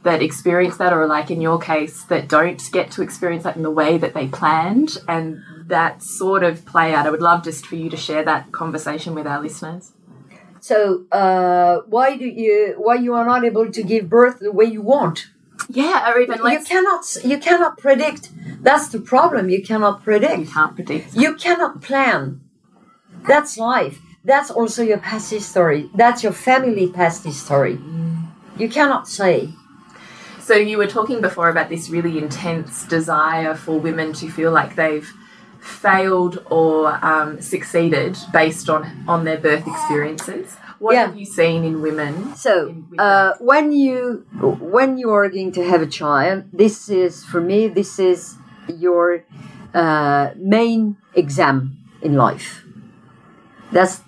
that 0.02 0.22
experience 0.22 0.76
that, 0.78 0.92
or 0.92 1.06
like 1.06 1.30
in 1.30 1.40
your 1.40 1.58
case, 1.58 2.04
that 2.04 2.28
don't 2.28 2.62
get 2.72 2.90
to 2.92 3.02
experience 3.02 3.42
that 3.44 3.56
in 3.56 3.62
the 3.62 3.70
way 3.70 3.98
that 3.98 4.14
they 4.14 4.28
planned, 4.28 4.96
and 5.08 5.42
that 5.66 6.02
sort 6.02 6.42
of 6.42 6.64
play 6.64 6.94
out. 6.94 7.06
I 7.06 7.10
would 7.10 7.20
love 7.20 7.44
just 7.44 7.66
for 7.66 7.74
you 7.76 7.90
to 7.90 7.96
share 7.96 8.24
that 8.24 8.50
conversation 8.52 9.14
with 9.14 9.26
our 9.26 9.40
listeners. 9.42 9.92
So 10.60 11.04
uh, 11.10 11.80
why 11.86 12.16
do 12.16 12.26
you 12.26 12.74
why 12.76 12.94
you 12.94 13.14
are 13.14 13.24
not 13.24 13.44
able 13.44 13.70
to 13.70 13.82
give 13.82 14.08
birth 14.08 14.38
the 14.40 14.52
way 14.52 14.66
you 14.66 14.82
want 14.82 15.28
Yeah, 15.68 16.10
or 16.10 16.20
even 16.20 16.38
you 16.52 16.60
cannot 16.64 17.04
you 17.24 17.38
cannot 17.38 17.78
predict 17.78 18.30
that's 18.62 18.88
the 18.88 19.00
problem 19.00 19.48
you 19.48 19.62
cannot 19.62 19.98
you 20.00 20.04
predict 20.04 20.52
can't 20.52 20.74
predict. 20.74 21.14
You 21.14 21.34
cannot 21.34 21.80
plan. 21.82 22.40
That's 23.26 23.56
life. 23.58 24.00
That's 24.24 24.50
also 24.50 24.82
your 24.82 24.98
past 24.98 25.30
history. 25.30 25.90
That's 25.94 26.22
your 26.22 26.32
family 26.32 26.88
past 26.88 27.24
history. 27.24 27.78
You 28.58 28.68
cannot 28.68 29.08
say. 29.08 29.54
So 30.40 30.54
you 30.54 30.78
were 30.78 30.86
talking 30.86 31.20
before 31.20 31.48
about 31.48 31.68
this 31.68 31.88
really 31.90 32.18
intense 32.18 32.84
desire 32.84 33.54
for 33.54 33.78
women 33.78 34.12
to 34.14 34.28
feel 34.28 34.50
like 34.50 34.74
they've 34.74 35.10
failed 35.60 36.44
or 36.50 36.98
um, 37.04 37.40
succeeded 37.40 38.16
based 38.32 38.68
on 38.70 38.86
on 39.08 39.24
their 39.24 39.38
birth 39.38 39.66
experiences. 39.66 40.56
What 40.78 40.94
Yeah. 40.94 41.06
have 41.06 41.16
you 41.16 41.26
seen 41.26 41.64
in 41.64 41.82
women? 41.82 42.34
So 42.36 42.68
in- 42.68 42.86
uh, 42.98 43.32
when 43.40 43.72
you 43.72 44.24
when 44.60 44.98
you 44.98 45.10
are 45.10 45.28
going 45.28 45.52
to 45.52 45.62
have 45.64 45.82
a 45.82 45.86
child, 45.86 46.44
this 46.52 46.88
is 46.88 47.24
for 47.24 47.40
me. 47.40 47.68
This 47.68 47.98
is 47.98 48.36
your 48.68 49.24
uh, 49.74 50.30
main 50.36 50.96
exam 51.14 51.76
in 52.02 52.14
life. 52.16 52.64
That's 53.72 54.00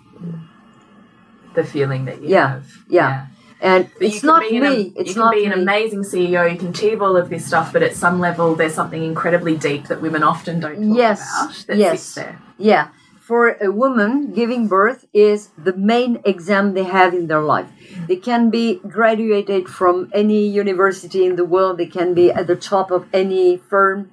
the 1.55 1.65
feeling 1.65 2.07
that 2.07 2.23
you 2.23 2.29
Yeah, 2.31 2.49
have. 2.49 2.67
yeah. 2.89 3.27
And 3.63 3.89
it's 4.01 4.17
you 4.17 4.21
can 4.21 4.27
not 4.27 4.43
be 4.43 4.61
me. 4.61 4.67
An, 4.67 4.93
it's 4.97 5.09
you 5.11 5.15
can 5.15 5.23
not 5.23 5.33
be 5.35 5.45
an 5.45 5.53
amazing 5.53 6.01
CEO. 6.01 6.51
You 6.53 6.59
can 6.59 6.69
achieve 6.71 7.01
all 7.01 7.17
of 7.17 7.31
this 7.31 7.47
stuff, 7.47 7.73
but 7.73 7.83
at 7.83 7.95
some 7.95 8.19
level, 8.19 8.57
there's 8.57 8.75
something 8.75 9.03
incredibly 9.03 9.57
deep 9.57 9.87
that 9.87 10.03
women 10.03 10.25
often 10.25 10.59
don't 10.59 10.89
talk 10.89 10.99
Yes, 10.99 11.21
about 11.21 11.65
that 11.69 11.77
yes. 11.77 12.03
sits 12.03 12.15
there. 12.17 12.43
Yeah. 12.59 12.89
For 13.21 13.57
a 13.63 13.71
woman, 13.71 14.33
giving 14.33 14.67
birth 14.67 15.07
is 15.15 15.51
the 15.57 15.73
main 15.75 16.21
exam 16.25 16.75
they 16.75 16.83
have 16.83 17.15
in 17.15 17.29
their 17.29 17.41
life. 17.41 17.69
They 18.09 18.17
can 18.17 18.51
be 18.51 18.81
graduated 18.81 19.69
from 19.69 20.11
any 20.13 20.45
university 20.49 21.25
in 21.25 21.37
the 21.37 21.45
world, 21.45 21.79
they 21.79 21.87
can 21.87 22.15
be 22.15 22.33
at 22.33 22.49
the 22.49 22.57
top 22.57 22.91
of 22.91 23.07
any 23.13 23.59
firm. 23.59 24.11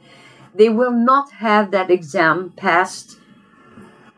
They 0.53 0.69
will 0.69 0.91
not 0.91 1.31
have 1.31 1.71
that 1.71 1.89
exam 1.89 2.53
passed, 2.55 3.18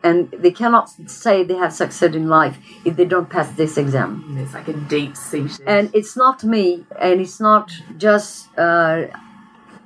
and 0.02 0.30
they 0.32 0.50
cannot 0.50 0.90
say 1.08 1.44
they 1.44 1.54
have 1.54 1.72
succeeded 1.72 2.16
in 2.16 2.28
life 2.28 2.58
if 2.84 2.96
they 2.96 3.04
don't 3.04 3.30
pass 3.30 3.50
this 3.52 3.76
exam. 3.76 4.24
And 4.26 4.38
There's 4.38 4.54
like 4.54 4.68
a 4.68 4.72
deep 4.72 5.16
seated. 5.16 5.60
And 5.66 5.90
it's 5.94 6.16
not 6.16 6.42
me, 6.44 6.84
and 7.00 7.20
it's 7.20 7.40
not 7.40 7.70
just, 7.96 8.48
uh, 8.58 9.06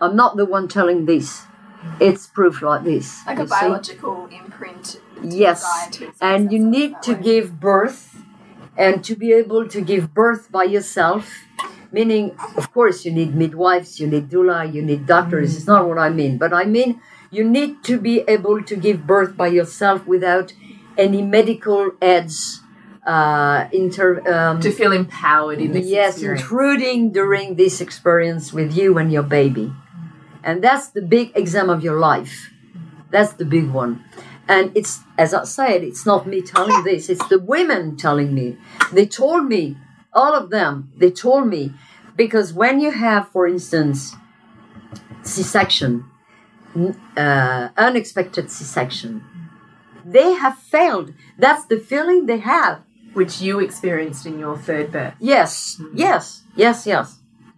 I'm 0.01 0.17
not 0.17 0.37
the 0.37 0.45
one 0.45 0.69
telling 0.69 1.07
this. 1.07 1.43
It's 2.01 2.27
proof 2.27 2.63
like 2.63 2.85
this. 2.85 3.25
Like 3.27 3.39
you 3.39 3.45
a 3.45 3.49
see? 3.49 3.55
biological 3.61 4.29
imprint. 4.33 5.01
Yes, 5.23 5.63
designed 5.63 5.93
to 5.95 6.09
express 6.09 6.31
and 6.31 6.53
you 6.53 6.59
need 6.59 7.01
to 7.03 7.15
way. 7.15 7.23
give 7.23 7.61
birth, 7.61 8.23
and 8.77 9.05
to 9.05 9.15
be 9.15 9.33
able 9.33 9.69
to 9.69 9.81
give 9.81 10.13
birth 10.13 10.51
by 10.51 10.65
yourself, 10.65 11.45
meaning, 11.93 12.35
of 12.57 12.73
course, 12.73 13.05
you 13.05 13.13
need 13.13 13.35
midwives, 13.35 14.01
you 14.01 14.07
need 14.07 14.29
doula, 14.29 14.73
you 14.73 14.83
need 14.83 15.07
doctors. 15.07 15.57
It's 15.57 15.67
not 15.67 15.89
what 15.89 15.99
I 15.99 16.11
mean, 16.11 16.39
but 16.39 16.53
I 16.53 16.65
mean 16.65 17.01
you 17.31 17.45
need 17.45 17.83
to 17.85 17.99
be 17.99 18.21
able 18.29 18.63
to 18.63 18.77
give 18.77 19.07
birth 19.07 19.37
by 19.37 19.49
yourself 19.49 20.07
without 20.07 20.53
any 20.97 21.23
medical 21.23 21.93
aids. 22.03 22.63
Uh, 23.07 23.69
inter, 23.73 24.21
um, 24.29 24.61
to 24.61 24.73
feel 24.73 24.91
empowered 24.91 25.61
in 25.61 25.71
this 25.71 25.87
yes, 25.87 26.15
experience. 26.15 26.41
intruding 26.41 27.13
during 27.13 27.55
this 27.55 27.81
experience 27.81 28.53
with 28.53 28.77
you 28.77 28.99
and 28.99 29.13
your 29.13 29.23
baby. 29.23 29.73
And 30.43 30.63
that's 30.63 30.89
the 30.89 31.03
big 31.03 31.31
exam 31.37 31.71
of 31.71 31.85
your 31.85 32.01
life. 32.01 32.51
That's 33.13 33.35
the 33.35 33.45
big 33.45 33.71
one. 33.71 34.05
And 34.49 34.77
it's, 34.77 35.01
as 35.19 35.35
I 35.35 35.45
said, 35.45 35.85
it's 35.85 36.05
not 36.05 36.27
me 36.27 36.43
telling 36.43 36.83
this, 36.83 37.09
it's 37.09 37.27
the 37.29 37.39
women 37.39 37.97
telling 37.97 38.35
me. 38.35 38.57
They 38.93 39.07
told 39.07 39.47
me, 39.47 39.77
all 40.13 40.35
of 40.35 40.51
them, 40.51 40.91
they 40.97 41.11
told 41.11 41.47
me, 41.47 41.75
because 42.17 42.53
when 42.53 42.81
you 42.81 42.91
have, 42.91 43.29
for 43.29 43.47
instance, 43.47 44.15
C 45.23 45.43
section, 45.43 46.05
uh, 47.17 47.69
unexpected 47.77 48.51
C 48.51 48.65
section, 48.65 49.23
they 50.05 50.31
have 50.35 50.57
failed. 50.59 51.09
That's 51.39 51.65
the 51.67 51.79
feeling 51.91 52.27
they 52.27 52.39
have. 52.55 52.77
which 53.17 53.41
you 53.41 53.61
experienced 53.61 54.27
in 54.27 54.39
your 54.39 54.57
third 54.59 54.93
birth. 54.93 55.15
Yes, 55.19 55.81
yes, 55.95 56.43
yes, 56.55 56.87
yes. 56.87 57.07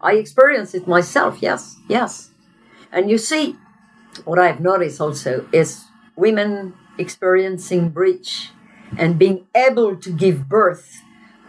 I 0.01 0.13
experienced 0.15 0.73
it 0.79 0.87
myself. 0.87 1.43
Yes, 1.43 1.63
yes. 1.89 2.31
And 2.93 3.11
you 3.11 3.19
see, 3.19 3.57
what 4.25 4.39
I've 4.39 4.61
noticed 4.61 5.01
also 5.01 5.33
is 5.53 5.85
women 6.15 6.75
experiencing 6.97 7.91
breach 7.91 8.51
and 8.97 9.19
being 9.19 9.47
able 9.55 9.97
to 9.97 10.11
give 10.25 10.49
birth 10.49 11.03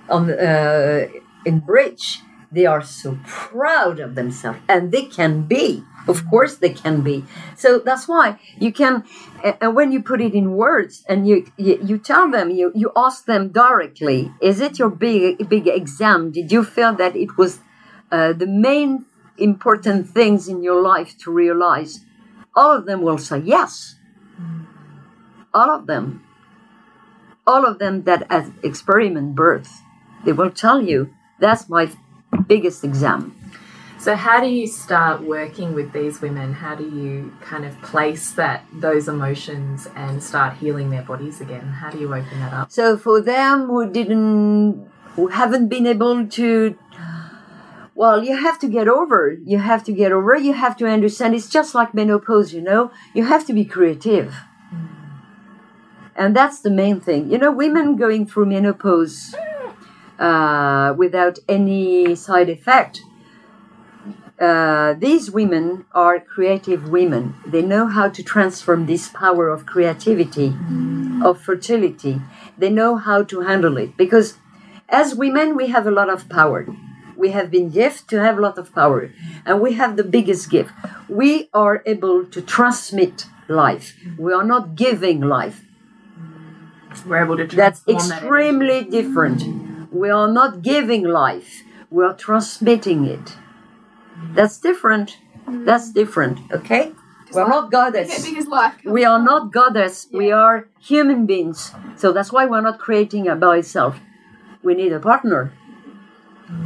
on 0.09 0.31
uh, 0.31 1.05
in 1.45 1.59
breach. 1.59 2.05
They 2.51 2.65
are 2.65 2.81
so 2.81 3.19
proud 3.27 3.99
of 3.99 4.15
themselves, 4.15 4.59
and 4.67 4.91
they 4.91 5.05
can 5.05 5.43
be 5.45 5.83
Of 6.07 6.27
course, 6.29 6.55
they 6.57 6.69
can 6.69 7.01
be. 7.01 7.25
So 7.55 7.79
that's 7.79 8.07
why 8.07 8.39
you 8.57 8.71
can, 8.71 9.03
and 9.43 9.75
when 9.75 9.91
you 9.91 10.01
put 10.01 10.21
it 10.21 10.33
in 10.33 10.53
words 10.53 11.03
and 11.07 11.27
you 11.27 11.45
you, 11.57 11.79
you 11.83 11.97
tell 11.97 12.29
them, 12.31 12.49
you 12.49 12.71
you 12.73 12.91
ask 12.95 13.25
them 13.25 13.49
directly, 13.49 14.31
is 14.41 14.59
it 14.59 14.79
your 14.79 14.89
big 14.89 15.47
big 15.49 15.67
exam? 15.67 16.31
Did 16.31 16.51
you 16.51 16.63
feel 16.63 16.93
that 16.95 17.15
it 17.15 17.37
was 17.37 17.59
uh, 18.11 18.33
the 18.33 18.47
main 18.47 19.05
important 19.37 20.09
things 20.09 20.47
in 20.47 20.63
your 20.63 20.81
life 20.81 21.17
to 21.19 21.31
realize? 21.31 21.99
All 22.55 22.75
of 22.75 22.85
them 22.85 23.01
will 23.01 23.17
say 23.19 23.39
yes. 23.39 23.95
All 25.53 25.69
of 25.69 25.85
them. 25.85 26.23
All 27.45 27.65
of 27.65 27.79
them 27.79 28.03
that 28.03 28.27
experiment 28.63 29.35
birth, 29.35 29.81
they 30.25 30.33
will 30.33 30.51
tell 30.51 30.81
you 30.81 31.13
that's 31.39 31.69
my 31.69 31.89
biggest 32.47 32.83
exam. 32.83 33.38
So 33.99 34.15
how 34.15 34.39
do 34.39 34.47
you 34.47 34.65
start 34.65 35.21
working 35.23 35.73
with 35.73 35.91
these 35.91 36.21
women? 36.21 36.53
How 36.53 36.73
do 36.73 36.85
you 36.85 37.33
kind 37.41 37.65
of 37.65 37.79
place 37.81 38.31
that 38.31 38.65
those 38.73 39.09
emotions 39.09 39.89
and 39.93 40.23
start 40.23 40.55
healing 40.55 40.89
their 40.89 41.01
bodies 41.01 41.41
again? 41.41 41.67
How 41.67 41.89
do 41.89 41.99
you 41.99 42.07
open 42.07 42.39
that 42.39 42.53
up? 42.53 42.71
So 42.71 42.97
for 42.97 43.19
them 43.19 43.67
who 43.67 43.91
didn't, 43.91 44.89
who 45.15 45.27
haven't 45.27 45.67
been 45.67 45.85
able 45.85 46.25
to, 46.27 46.77
well, 47.93 48.23
you 48.23 48.37
have 48.37 48.57
to 48.59 48.69
get 48.69 48.87
over. 48.87 49.37
You 49.43 49.57
have 49.57 49.83
to 49.83 49.91
get 49.91 50.13
over. 50.13 50.33
You 50.37 50.53
have 50.53 50.77
to 50.77 50.87
understand. 50.87 51.35
It's 51.35 51.49
just 51.49 51.75
like 51.75 51.93
menopause, 51.93 52.53
you 52.53 52.61
know. 52.61 52.91
You 53.13 53.25
have 53.25 53.45
to 53.47 53.53
be 53.53 53.65
creative, 53.65 54.33
and 56.15 56.33
that's 56.33 56.61
the 56.61 56.71
main 56.71 57.01
thing. 57.01 57.29
You 57.29 57.37
know, 57.37 57.51
women 57.51 57.97
going 57.97 58.25
through 58.25 58.45
menopause 58.45 59.35
uh, 60.17 60.93
without 60.97 61.39
any 61.49 62.15
side 62.15 62.49
effect. 62.49 63.01
Uh, 64.39 64.93
these 64.93 65.29
women 65.29 65.85
are 65.91 66.19
creative 66.19 66.87
women. 66.89 67.35
They 67.45 67.61
know 67.61 67.87
how 67.87 68.07
to 68.09 68.23
transform 68.23 68.85
this 68.85 69.09
power 69.09 69.49
of 69.49 69.65
creativity, 69.65 70.55
of 71.23 71.41
fertility. 71.41 72.21
They 72.57 72.69
know 72.69 72.95
how 72.95 73.23
to 73.23 73.41
handle 73.41 73.77
it 73.77 73.97
because 73.97 74.37
as 74.87 75.13
women, 75.13 75.55
we 75.55 75.67
have 75.67 75.85
a 75.85 75.91
lot 75.91 76.09
of 76.09 76.29
power. 76.29 76.65
We 77.15 77.31
have 77.31 77.51
been 77.51 77.69
gifted 77.69 78.07
to 78.09 78.21
have 78.21 78.37
a 78.37 78.41
lot 78.41 78.57
of 78.57 78.73
power, 78.73 79.11
and 79.45 79.61
we 79.61 79.73
have 79.73 79.97
the 79.97 80.03
biggest 80.03 80.49
gift. 80.49 80.71
We 81.09 81.49
are 81.53 81.83
able 81.85 82.25
to 82.25 82.41
transmit 82.41 83.25
life. 83.47 83.95
We 84.17 84.33
are 84.33 84.43
not 84.43 84.75
giving 84.75 85.21
life. 85.21 85.65
We're 87.05 87.23
able 87.23 87.37
to 87.37 87.45
That's 87.45 87.81
transform 87.83 88.09
that 88.09 88.23
extremely 88.23 88.83
different. 88.83 89.93
We 89.93 90.09
are 90.09 90.27
not 90.27 90.61
giving 90.61 91.03
life. 91.03 91.63
We 91.91 92.03
are 92.03 92.15
transmitting 92.15 93.05
it. 93.05 93.35
That's 94.33 94.59
different. 94.59 95.17
That's 95.47 95.91
different. 95.91 96.39
Okay? 96.51 96.91
We're 97.31 97.47
not 97.47 97.71
goddess. 97.71 98.27
We 98.85 99.05
are 99.05 99.21
not 99.21 99.51
goddess. 99.51 100.07
We 100.11 100.31
are 100.31 100.67
human 100.79 101.25
beings. 101.25 101.71
So 101.95 102.11
that's 102.11 102.31
why 102.31 102.45
we're 102.45 102.61
not 102.61 102.79
creating 102.79 103.25
by 103.25 103.57
ourselves. 103.57 103.99
We 104.63 104.73
need 104.73 104.91
a 104.91 104.99
partner. 104.99 105.53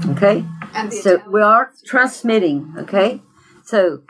Okay? 0.10 0.46
And 0.74 0.94
So 0.94 1.22
we 1.30 1.42
are 1.42 1.72
transmitting. 1.86 2.74
Okay? 2.78 3.22
So, 3.66 4.04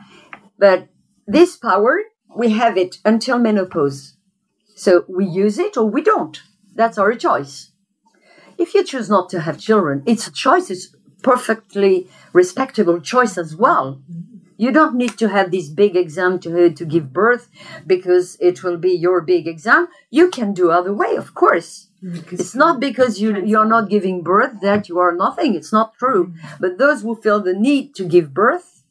but 0.60 0.90
this 1.28 1.58
power, 1.58 2.02
we 2.36 2.52
have 2.52 2.78
it 2.78 2.98
until 3.04 3.40
menopause. 3.40 4.16
So 4.76 5.06
we 5.08 5.26
use 5.26 5.58
it 5.58 5.78
or 5.78 5.86
we 5.86 6.02
don't. 6.02 6.42
That's 6.76 6.98
our 6.98 7.14
choice. 7.14 7.72
If 8.58 8.74
you 8.74 8.84
choose 8.84 9.10
not 9.10 9.30
to 9.30 9.42
have 9.42 9.58
children, 9.60 10.04
it's 10.06 10.28
a 10.28 10.32
choice. 10.32 10.70
It's 10.70 10.96
perfectly 11.24 12.08
respectable 12.34 13.00
choice 13.00 13.38
as 13.38 13.56
well. 13.56 14.02
You 14.58 14.72
don't 14.72 14.96
need 14.96 15.18
to 15.18 15.30
have 15.30 15.52
this 15.52 15.70
big 15.70 15.96
exam 15.96 16.40
to, 16.40 16.66
uh, 16.66 16.70
to 16.70 16.86
give 16.86 17.12
birth 17.12 17.50
because 17.88 18.38
it 18.40 18.64
will 18.64 18.78
be 18.78 18.92
your 18.92 19.22
big 19.22 19.48
exam. 19.48 19.88
You 20.10 20.30
can 20.30 20.54
do 20.54 20.72
other 20.72 20.94
way, 20.94 21.16
of 21.16 21.34
course. 21.34 21.88
It's 22.04 22.54
not 22.54 22.82
because 22.82 23.22
you 23.22 23.44
you're 23.46 23.66
not 23.66 23.90
giving 23.90 24.24
birth 24.24 24.60
that 24.62 24.90
you 24.90 25.00
are 25.00 25.16
nothing. 25.16 25.56
It's 25.56 25.72
not 25.72 25.98
true. 25.98 26.34
But 26.60 26.78
those 26.78 27.02
who 27.02 27.16
feel 27.16 27.40
the 27.40 27.54
need 27.54 27.96
to 27.96 28.04
give 28.04 28.34
birth, 28.34 28.84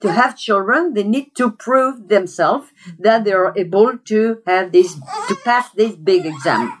to 0.00 0.12
have 0.12 0.36
children, 0.36 0.94
they 0.94 1.02
need 1.02 1.34
to 1.36 1.50
prove 1.50 2.08
themselves 2.08 2.70
that 2.98 3.24
they 3.24 3.32
are 3.32 3.52
able 3.56 3.98
to 3.98 4.42
have 4.46 4.72
this 4.72 4.94
to 5.28 5.34
pass 5.44 5.70
this 5.70 5.94
big 5.94 6.26
exam. 6.26 6.78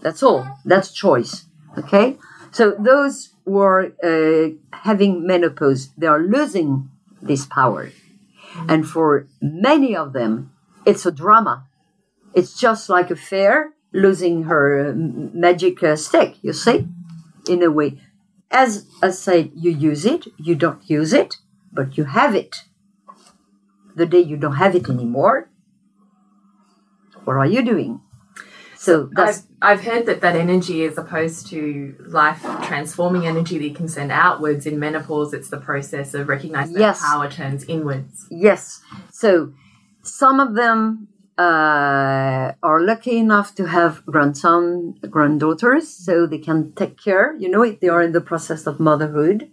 That's 0.00 0.22
all. 0.22 0.46
That's 0.64 0.92
choice. 0.92 1.44
Okay. 1.76 2.16
So 2.50 2.74
those 2.78 3.34
who 3.50 3.58
are 3.58 3.92
uh, 4.04 4.50
having 4.72 5.26
menopause, 5.26 5.90
they 5.98 6.06
are 6.06 6.20
losing 6.22 6.88
this 7.20 7.44
power, 7.46 7.90
and 8.68 8.88
for 8.88 9.26
many 9.42 9.96
of 9.96 10.12
them, 10.12 10.52
it's 10.86 11.04
a 11.04 11.10
drama. 11.10 11.66
It's 12.32 12.58
just 12.58 12.88
like 12.88 13.10
a 13.10 13.16
fair 13.16 13.72
losing 13.92 14.44
her 14.44 14.94
magic 14.94 15.82
uh, 15.82 15.96
stick. 15.96 16.36
You 16.42 16.52
see, 16.52 16.86
in 17.48 17.60
a 17.64 17.70
way, 17.72 18.00
as 18.52 18.86
I 19.02 19.10
said, 19.10 19.50
you 19.56 19.72
use 19.72 20.06
it, 20.06 20.28
you 20.36 20.54
don't 20.54 20.88
use 20.88 21.12
it, 21.12 21.38
but 21.72 21.98
you 21.98 22.04
have 22.04 22.36
it. 22.36 22.62
The 23.96 24.06
day 24.06 24.20
you 24.20 24.36
don't 24.36 24.56
have 24.62 24.76
it 24.76 24.88
anymore, 24.88 25.50
what 27.24 27.36
are 27.36 27.46
you 27.46 27.62
doing? 27.64 28.00
So 28.80 29.10
that's 29.12 29.46
I've, 29.60 29.80
I've 29.80 29.84
heard 29.84 30.06
that 30.06 30.22
that 30.22 30.36
energy, 30.36 30.84
as 30.84 30.96
opposed 30.96 31.48
to 31.48 31.94
life 32.06 32.40
transforming 32.62 33.26
energy 33.26 33.58
that 33.58 33.68
you 33.68 33.74
can 33.74 33.88
send 33.88 34.10
outwards 34.10 34.64
in 34.64 34.78
menopause, 34.78 35.34
it's 35.34 35.50
the 35.50 35.58
process 35.58 36.14
of 36.14 36.28
recognizing 36.28 36.78
Yes. 36.78 37.02
that 37.02 37.08
power 37.12 37.30
turns 37.30 37.62
inwards. 37.64 38.26
Yes. 38.30 38.80
So 39.10 39.52
some 40.02 40.40
of 40.40 40.54
them 40.54 41.08
uh, 41.36 42.52
are 42.62 42.80
lucky 42.80 43.18
enough 43.18 43.54
to 43.56 43.66
have 43.66 44.02
grandson, 44.06 44.94
granddaughters, 45.10 45.86
so 45.86 46.26
they 46.26 46.38
can 46.38 46.72
take 46.72 46.96
care. 46.98 47.36
You 47.38 47.50
know, 47.50 47.62
if 47.62 47.80
they 47.80 47.88
are 47.88 48.00
in 48.00 48.12
the 48.12 48.22
process 48.22 48.66
of 48.66 48.80
motherhood, 48.80 49.50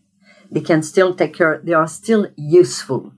they 0.49 0.61
can 0.61 0.81
still 0.81 1.13
take 1.13 1.33
care. 1.33 1.59
They 1.61 1.73
are 1.73 1.89
still 1.89 2.27
useful 2.37 3.11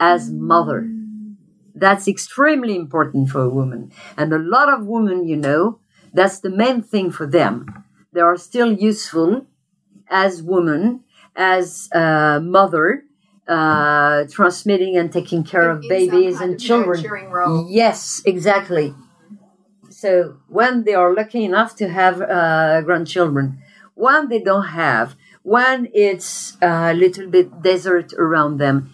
as 0.00 0.30
mother. 0.30 0.88
That's 1.82 2.06
extremely 2.06 2.76
important 2.76 3.30
for 3.30 3.40
a 3.42 3.48
woman. 3.48 3.90
And 4.16 4.32
a 4.32 4.38
lot 4.38 4.72
of 4.72 4.86
women, 4.86 5.26
you 5.26 5.36
know, 5.36 5.80
that's 6.14 6.38
the 6.38 6.48
main 6.48 6.80
thing 6.80 7.10
for 7.10 7.26
them. 7.26 7.84
They 8.12 8.20
are 8.20 8.36
still 8.36 8.72
useful 8.72 9.46
as 10.08 10.44
women, 10.44 11.02
as 11.34 11.88
uh, 11.92 12.38
mother, 12.38 13.02
uh, 13.48 14.26
transmitting 14.30 14.96
and 14.96 15.12
taking 15.12 15.42
care 15.42 15.68
of 15.72 15.78
In 15.78 15.82
some 15.82 15.88
babies 15.88 16.40
and 16.40 16.54
of 16.54 16.60
children. 16.60 17.02
Yes, 17.68 18.22
exactly. 18.24 18.94
So 19.90 20.36
when 20.46 20.84
they 20.84 20.94
are 20.94 21.12
lucky 21.12 21.44
enough 21.44 21.74
to 21.80 21.88
have 21.88 22.22
uh, 22.22 22.82
grandchildren, 22.82 23.58
when 23.94 24.28
they 24.28 24.38
don't 24.38 24.68
have, 24.68 25.16
when 25.42 25.88
it's 25.92 26.56
a 26.62 26.94
little 26.94 27.26
bit 27.26 27.60
desert 27.60 28.12
around 28.12 28.58
them, 28.58 28.92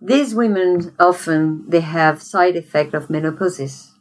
these 0.00 0.34
women 0.34 0.94
often 0.98 1.64
they 1.68 1.80
have 1.80 2.22
side 2.22 2.56
effect 2.56 2.94
of 2.94 3.10
menopause. 3.10 3.92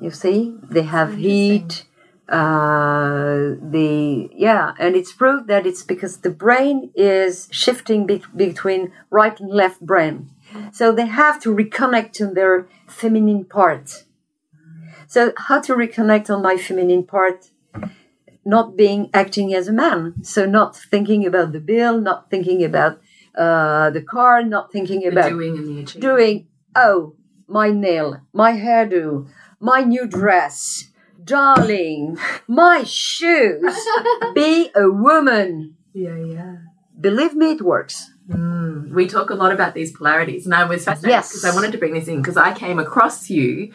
You 0.00 0.10
see, 0.10 0.56
they 0.68 0.82
have 0.82 1.16
heat. 1.16 1.86
Uh, 2.26 3.56
the 3.60 4.30
yeah, 4.32 4.72
and 4.78 4.96
it's 4.96 5.12
proved 5.12 5.46
that 5.48 5.66
it's 5.66 5.82
because 5.82 6.18
the 6.18 6.30
brain 6.30 6.90
is 6.94 7.48
shifting 7.50 8.06
be- 8.06 8.22
between 8.34 8.92
right 9.10 9.38
and 9.38 9.50
left 9.50 9.82
brain, 9.82 10.30
so 10.72 10.90
they 10.90 11.04
have 11.04 11.38
to 11.42 11.54
reconnect 11.54 12.12
to 12.12 12.28
their 12.28 12.66
feminine 12.88 13.44
part. 13.44 14.04
So 15.06 15.34
how 15.36 15.60
to 15.60 15.74
reconnect 15.74 16.30
on 16.30 16.42
my 16.42 16.56
feminine 16.56 17.04
part? 17.04 17.50
Not 18.42 18.76
being 18.76 19.10
acting 19.12 19.54
as 19.54 19.68
a 19.68 19.72
man, 19.72 20.14
so 20.22 20.46
not 20.46 20.76
thinking 20.76 21.26
about 21.26 21.52
the 21.52 21.60
bill, 21.60 22.00
not 22.00 22.30
thinking 22.30 22.64
about 22.64 23.00
uh, 23.36 23.90
the 23.90 24.02
car, 24.02 24.42
not 24.42 24.70
thinking 24.72 25.00
The 25.00 25.08
about 25.08 25.30
doing 25.30 25.56
and 25.58 25.66
the 25.68 25.80
achieving. 25.82 26.00
doing 26.08 26.46
oh 26.76 27.14
my 27.48 27.70
nail 27.70 28.20
my 28.32 28.52
hairdo 28.52 29.28
my 29.60 29.80
new 29.82 30.06
dress 30.06 30.88
darling 31.22 32.16
my 32.48 32.82
shoes 32.84 33.74
be 34.34 34.70
a 34.74 34.90
woman 34.90 35.76
Yeah, 35.92 36.16
yeah. 36.16 36.56
believe 37.00 37.34
me 37.34 37.52
it 37.52 37.62
works 37.62 38.10
We 38.98 39.06
talk 39.06 39.28
a 39.30 39.34
lot 39.34 39.52
about 39.52 39.74
these 39.74 39.92
polarities, 39.92 40.46
and 40.46 40.54
I 40.54 40.64
was 40.64 40.84
fascinated 40.84 41.10
Yes. 41.16 41.28
because 41.30 41.44
I 41.44 41.54
wanted 41.54 41.72
to 41.72 41.78
bring 41.78 41.94
this 41.94 42.08
in 42.08 42.22
because 42.22 42.36
I 42.38 42.54
came 42.54 42.78
across 42.78 43.28
you 43.30 43.72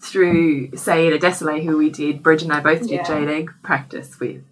through 0.00 0.76
Saida 0.76 1.18
Désilets, 1.18 1.62
who 1.64 1.78
we 1.78 1.88
did, 1.90 2.22
Bridge 2.24 2.42
and 2.42 2.52
I 2.52 2.60
both 2.60 2.80
did 2.80 2.90
Yeah. 2.90 3.04
Jade 3.04 3.28
Egg 3.28 3.50
practice 3.62 4.18
with. 4.18 4.42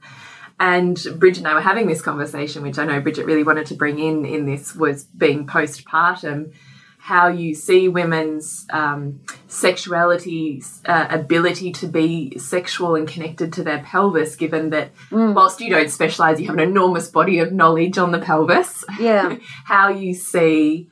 And 0.61 1.03
Bridget 1.17 1.39
and 1.39 1.49
I 1.49 1.55
were 1.55 1.63
having 1.63 1.87
this 1.87 2.03
conversation, 2.03 2.63
which 2.63 2.79
I 2.79 2.85
know 2.85 3.01
Bridget 3.01 3.25
really 3.25 3.43
wanted 3.43 3.67
to 3.69 3.75
bring 3.75 3.99
in 3.99 4.27
in 4.27 4.45
this 4.45 4.77
was 4.77 5.05
being 5.05 5.47
postpartum. 5.47 6.53
how 6.99 7.29
you 7.29 7.55
see 7.55 7.89
women's 7.89 8.67
um, 8.71 9.21
sexuality, 9.49 10.63
uh, 10.85 11.07
ability 11.09 11.73
to 11.73 11.87
be 11.87 12.39
sexual 12.39 12.95
and 12.95 13.09
connected 13.09 13.55
to 13.55 13.65
their 13.65 13.79
pelvis, 13.79 14.37
given 14.37 14.69
that 14.69 14.91
whilst 15.11 15.63
you 15.63 15.71
don't 15.71 15.89
specialize, 15.91 16.39
you 16.39 16.47
have 16.47 16.57
an 16.57 16.61
enormous 16.61 17.09
body 17.09 17.39
of 17.39 17.53
knowledge 17.53 17.97
on 17.97 18.13
the 18.13 18.19
pelvis. 18.19 18.85
Yeah. 18.99 19.37
how 19.65 19.89
you 19.89 20.13
see, 20.13 20.90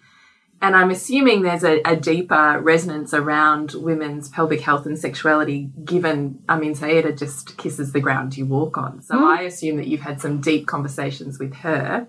and 0.60 0.74
I'm 0.74 0.90
assuming 0.90 1.42
there's 1.42 1.62
a, 1.62 1.80
a 1.84 1.94
deeper 1.94 2.60
resonance 2.60 3.14
around 3.14 3.74
women's 3.74 4.28
pelvic 4.28 4.60
health 4.60 4.86
and 4.86 4.98
sexuality, 4.98 5.70
given, 5.84 6.42
I 6.48 6.58
mean, 6.58 6.74
Saida 6.74 7.12
just 7.12 7.56
kisses 7.56 7.92
the 7.92 8.00
ground 8.00 8.36
you 8.36 8.44
walk 8.44 8.76
on. 8.76 9.00
So 9.02 9.16
hmm. 9.16 9.24
I 9.24 9.42
assume 9.42 9.76
that 9.76 9.86
you've 9.86 10.00
had 10.00 10.20
some 10.20 10.40
deep 10.40 10.66
conversations 10.66 11.38
with 11.38 11.54
her. 11.56 12.08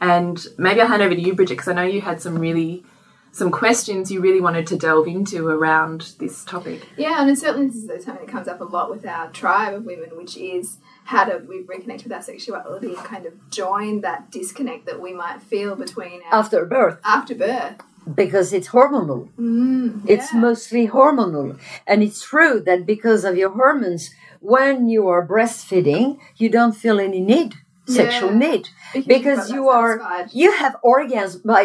And 0.00 0.44
maybe 0.56 0.80
I'll 0.80 0.88
hand 0.88 1.02
over 1.02 1.14
to 1.14 1.20
you, 1.20 1.34
Bridget, 1.34 1.54
because 1.54 1.68
I 1.68 1.72
know 1.72 1.82
you 1.82 2.00
had 2.00 2.20
some 2.20 2.38
really 2.38 2.84
some 3.30 3.50
questions 3.50 4.10
you 4.10 4.20
really 4.20 4.40
wanted 4.40 4.66
to 4.66 4.76
delve 4.76 5.06
into 5.06 5.46
around 5.46 6.14
this 6.18 6.44
topic. 6.44 6.88
Yeah, 6.96 7.22
and 7.22 7.38
certainly 7.38 7.68
this 7.68 7.76
is 7.76 8.04
something 8.04 8.26
that 8.26 8.32
comes 8.32 8.48
up 8.48 8.60
a 8.60 8.64
lot 8.64 8.90
with 8.90 9.06
our 9.06 9.30
tribe 9.30 9.74
of 9.74 9.84
women, 9.84 10.16
which 10.16 10.36
is 10.36 10.78
how 11.12 11.24
do 11.28 11.34
we 11.52 11.56
reconnect 11.72 12.02
with 12.04 12.12
our 12.12 12.22
sexuality 12.32 12.88
and 12.96 13.02
kind 13.12 13.24
of 13.28 13.32
join 13.60 13.92
that 14.06 14.20
disconnect 14.38 14.82
that 14.88 14.98
we 15.06 15.12
might 15.22 15.40
feel 15.52 15.70
between 15.84 16.18
our, 16.26 16.34
After 16.40 16.58
birth, 16.66 16.98
after 17.16 17.34
birth. 17.34 17.76
because 18.22 18.48
it's 18.56 18.68
hormonal. 18.76 19.20
Mm, 19.38 20.02
it's 20.14 20.28
yeah. 20.32 20.40
mostly 20.48 20.84
hormonal. 20.96 21.48
And 21.90 21.98
it's 22.06 22.20
true 22.32 22.56
that 22.66 22.80
because 22.94 23.22
of 23.28 23.32
your 23.40 23.52
hormones, 23.60 24.02
when 24.54 24.74
you 24.92 25.02
are 25.12 25.22
breastfeeding, 25.34 26.06
you 26.36 26.48
don't 26.56 26.76
feel 26.82 26.96
any 27.08 27.20
need, 27.32 27.50
sexual 28.00 28.32
Yeah. 28.32 28.38
need. 28.46 28.64
Because 28.92 29.06
Because 29.14 29.42
you 29.54 29.62
satisfied. 29.72 30.26
you 30.42 30.50
have 30.62 30.74
orgasm. 30.94 31.40
By 31.54 31.62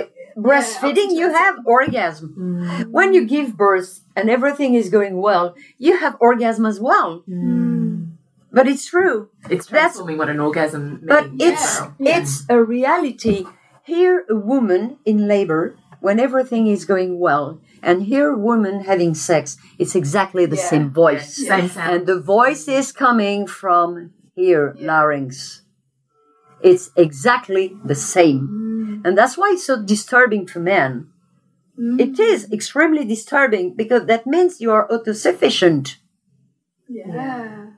breastfeeding, 0.47 1.11
you 1.21 1.27
have 1.41 1.55
orgasm. 1.77 2.27
Mm. 2.39 2.91
When 2.97 3.09
you 3.15 3.21
give 3.35 3.47
birth 3.65 3.91
and 4.17 4.25
everything 4.37 4.71
is 4.81 4.87
going 4.97 5.15
well, 5.27 5.45
you 5.85 5.93
have 6.03 6.13
orgasm 6.29 6.65
as 6.73 6.79
well. 6.89 7.09
Mm. 7.29 7.72
But 8.53 8.67
it's 8.67 8.85
true. 8.85 9.29
It's 9.49 9.65
That's- 9.65 9.67
transforming 9.67 10.17
what 10.19 10.29
an 10.29 10.39
orgasm 10.39 10.83
means. 10.83 11.01
But 11.07 11.25
it's 11.39 11.81
Yeah. 11.81 12.19
it's 12.19 12.43
a 12.49 12.61
reality. 12.63 13.45
Here, 13.83 14.25
a 14.29 14.35
woman 14.35 14.97
in 15.05 15.27
labor, 15.27 15.75
when 15.99 16.19
everything 16.19 16.67
is 16.67 16.85
going 16.85 17.19
well, 17.19 17.59
and 17.81 18.03
here, 18.03 18.29
a 18.31 18.37
woman 18.37 18.81
having 18.81 19.13
sex, 19.15 19.57
it's 19.79 19.95
exactly 19.95 20.45
the 20.45 20.55
Yeah. 20.55 20.69
same 20.69 20.89
voice, 20.91 21.35
Same 21.35 21.67
sound. 21.67 21.89
and 21.93 22.05
the 22.05 22.19
voice 22.19 22.67
is 22.67 22.91
coming 22.91 23.47
from 23.47 24.11
here, 24.35 24.75
larynx. 24.79 25.61
It's 26.61 26.91
exactly 26.95 27.75
the 27.83 27.95
same, 27.95 28.39
mm. 28.47 29.05
and 29.05 29.17
that's 29.17 29.37
why 29.37 29.51
it's 29.53 29.65
so 29.65 29.81
disturbing 29.81 30.45
to 30.47 30.59
men. 30.59 31.07
It 31.99 32.13
mm. 32.13 32.19
is 32.19 32.47
extremely 32.53 33.03
disturbing 33.03 33.73
because 33.75 34.05
that 34.05 34.25
means 34.27 34.61
you 34.61 34.71
are 34.71 34.87
autosufficient, 34.87 35.97
Yeah. 36.87 37.72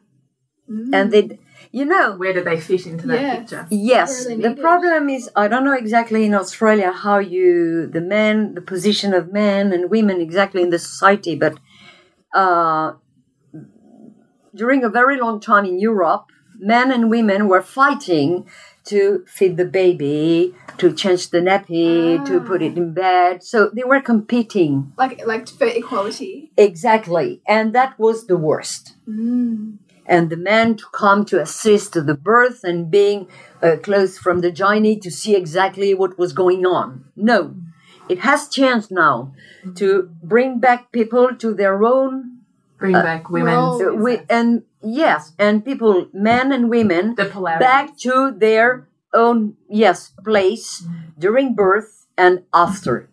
And 0.67 0.93
mm. 0.93 1.12
they, 1.12 1.39
you 1.71 1.86
know, 1.86 2.15
Where 2.15 2.34
do 2.34 2.43
they 2.43 2.60
fit 2.60 2.88
into 2.88 3.08
that 3.08 3.21
Yeah. 3.21 3.36
picture? 3.39 3.67
Yes, 3.69 4.25
the 4.25 4.56
problem 4.60 5.10
is 5.10 5.30
I 5.36 5.47
don't 5.47 5.65
know 5.65 5.73
exactly 5.73 6.25
in 6.25 6.34
Australia 6.34 6.91
how 6.91 7.19
you 7.19 7.88
the 7.88 8.01
men 8.01 8.56
the 8.56 8.62
position 8.62 9.13
of 9.13 9.32
men 9.32 9.73
and 9.73 9.89
women 9.89 10.21
exactly 10.21 10.62
in 10.62 10.69
the 10.69 10.80
society, 10.80 11.36
but 11.36 11.54
uh, 12.34 12.93
during 14.56 14.84
a 14.84 14.89
very 14.89 15.19
long 15.19 15.39
time 15.39 15.65
in 15.65 15.80
Europe, 15.80 16.25
men 16.58 16.91
and 16.91 17.10
women 17.10 17.47
were 17.47 17.62
fighting 17.62 18.47
to 18.86 19.25
feed 19.28 19.58
the 19.58 19.65
baby, 19.65 20.54
to 20.78 20.93
change 20.93 21.30
the 21.32 21.39
nappy, 21.39 22.23
to 22.25 22.39
ah. 22.39 22.43
put 22.47 22.62
it 22.62 22.78
in 22.78 22.93
bed. 22.93 23.43
So 23.43 23.69
they 23.73 23.84
were 23.84 24.01
competing 24.01 24.93
Like 24.97 25.25
like 25.25 25.47
for 25.47 25.67
equality. 25.67 26.51
exactly, 26.58 27.41
and 27.47 27.73
that 27.73 27.99
was 27.99 28.28
the 28.28 28.38
worst 28.38 28.95
mm. 29.08 29.78
And 30.05 30.29
the 30.29 30.37
men 30.37 30.75
to 30.75 30.85
come 30.91 31.25
to 31.25 31.41
assist 31.41 31.93
the 31.93 32.13
birth 32.15 32.63
and 32.63 32.91
being 32.91 33.27
uh, 33.61 33.75
close 33.81 34.17
from 34.17 34.41
the 34.41 34.51
gynae 34.51 35.01
to 35.01 35.09
see 35.11 35.35
exactly 35.35 35.93
what 35.93 36.17
was 36.17 36.33
going 36.33 36.65
on. 36.65 37.05
No, 37.15 37.55
it 38.07 38.19
has 38.19 38.47
changed 38.49 38.91
now 38.91 39.33
to 39.75 40.09
bring 40.21 40.59
back 40.59 40.91
people 40.91 41.35
to 41.35 41.53
their 41.53 41.83
own. 41.83 42.41
Bring 42.77 42.93
back 42.93 43.29
women. 43.29 43.53
well, 43.53 43.81
uh, 43.81 43.93
we, 43.93 44.19
and 44.29 44.63
yes, 44.83 45.33
and 45.39 45.63
people, 45.63 46.07
men 46.13 46.51
and 46.51 46.69
women, 46.69 47.15
the 47.15 47.25
polarity. 47.25 47.63
back 47.63 47.97
to 47.99 48.33
their 48.37 48.87
own 49.13 49.55
yes 49.69 50.11
place 50.23 50.85
during 51.17 51.55
birth 51.55 52.05
and 52.17 52.43
after. 52.53 53.09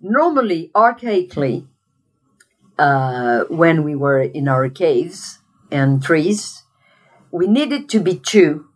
Normally, 0.00 0.70
archaically, 0.74 1.66
uh, 2.78 3.44
when 3.50 3.82
we 3.82 3.94
were 3.94 4.22
in 4.22 4.48
our 4.48 4.70
caves 4.70 5.39
and 5.70 6.02
trees, 6.02 6.64
we 7.30 7.46
needed 7.46 7.88
to 7.90 8.00
be 8.00 8.16
two 8.18 8.66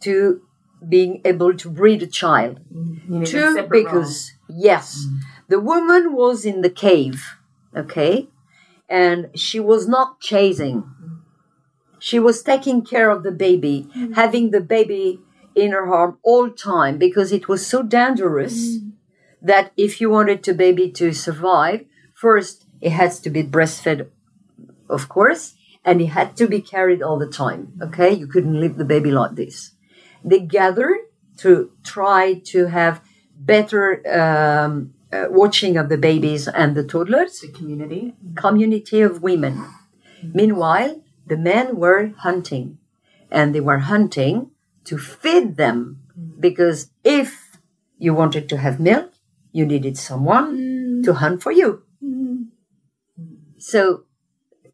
to 0.00 0.42
being 0.86 1.20
able 1.24 1.54
to 1.54 1.68
breed 1.68 2.02
a 2.02 2.06
child. 2.06 2.60
You 2.70 3.18
need 3.18 3.28
a 3.28 3.30
Two 3.30 3.66
because 3.70 4.32
yes, 4.48 5.06
mm. 5.06 5.18
the 5.48 5.60
woman 5.60 6.14
was 6.14 6.44
in 6.44 6.62
the 6.62 6.70
cave, 6.70 7.22
okay, 7.76 8.28
and 8.88 9.28
she 9.34 9.60
was 9.60 9.86
not 9.86 10.20
chasing. 10.20 10.82
Mm. 10.82 11.20
She 11.98 12.18
was 12.18 12.42
taking 12.42 12.82
care 12.82 13.10
of 13.10 13.22
the 13.22 13.32
baby, 13.32 13.88
mm. 13.94 14.14
having 14.14 14.50
the 14.50 14.60
baby 14.60 15.20
in 15.54 15.72
her 15.72 15.92
arm 15.92 16.18
all 16.22 16.50
time 16.50 16.96
because 16.96 17.32
it 17.32 17.48
was 17.48 17.66
so 17.66 17.82
dangerous 17.82 18.78
that 19.42 19.72
if 19.76 20.00
you 20.00 20.10
wanted 20.10 20.42
the 20.42 20.54
baby 20.54 20.90
to 20.92 21.12
survive, 21.12 21.84
first 22.14 22.66
it 22.80 22.90
has 22.90 23.20
to 23.20 23.30
be 23.30 23.42
breastfed, 23.42 24.06
of 24.90 25.08
course, 25.08 25.54
and 25.84 26.00
it 26.00 26.06
had 26.06 26.36
to 26.36 26.46
be 26.46 26.60
carried 26.60 27.02
all 27.02 27.18
the 27.18 27.26
time. 27.26 27.72
Okay, 27.80 28.12
you 28.12 28.26
couldn't 28.26 28.60
leave 28.60 28.76
the 28.76 28.84
baby 28.84 29.10
like 29.10 29.34
this. 29.34 29.72
They 30.24 30.40
gathered 30.40 30.98
to 31.38 31.72
try 31.82 32.40
to 32.52 32.66
have 32.66 33.00
better 33.34 34.02
um, 34.20 34.92
uh, 35.12 35.26
watching 35.30 35.76
of 35.76 35.88
the 35.88 35.96
babies 35.96 36.46
and 36.46 36.76
the 36.76 36.84
toddlers 36.84 37.40
the 37.40 37.48
community. 37.48 38.14
community 38.36 39.00
of 39.00 39.22
women. 39.22 39.64
Meanwhile, 40.22 41.02
the 41.26 41.38
men 41.38 41.76
were 41.76 42.12
hunting, 42.18 42.78
and 43.30 43.54
they 43.54 43.60
were 43.60 43.78
hunting 43.78 44.50
to 44.84 44.98
feed 44.98 45.56
them 45.56 46.02
because 46.38 46.90
if 47.04 47.56
you 47.98 48.14
wanted 48.14 48.48
to 48.50 48.58
have 48.58 48.80
milk, 48.80 49.12
you 49.52 49.64
needed 49.66 49.96
someone 49.96 51.02
to 51.04 51.14
hunt 51.14 51.42
for 51.42 51.52
you. 51.52 51.82
So, 53.58 54.04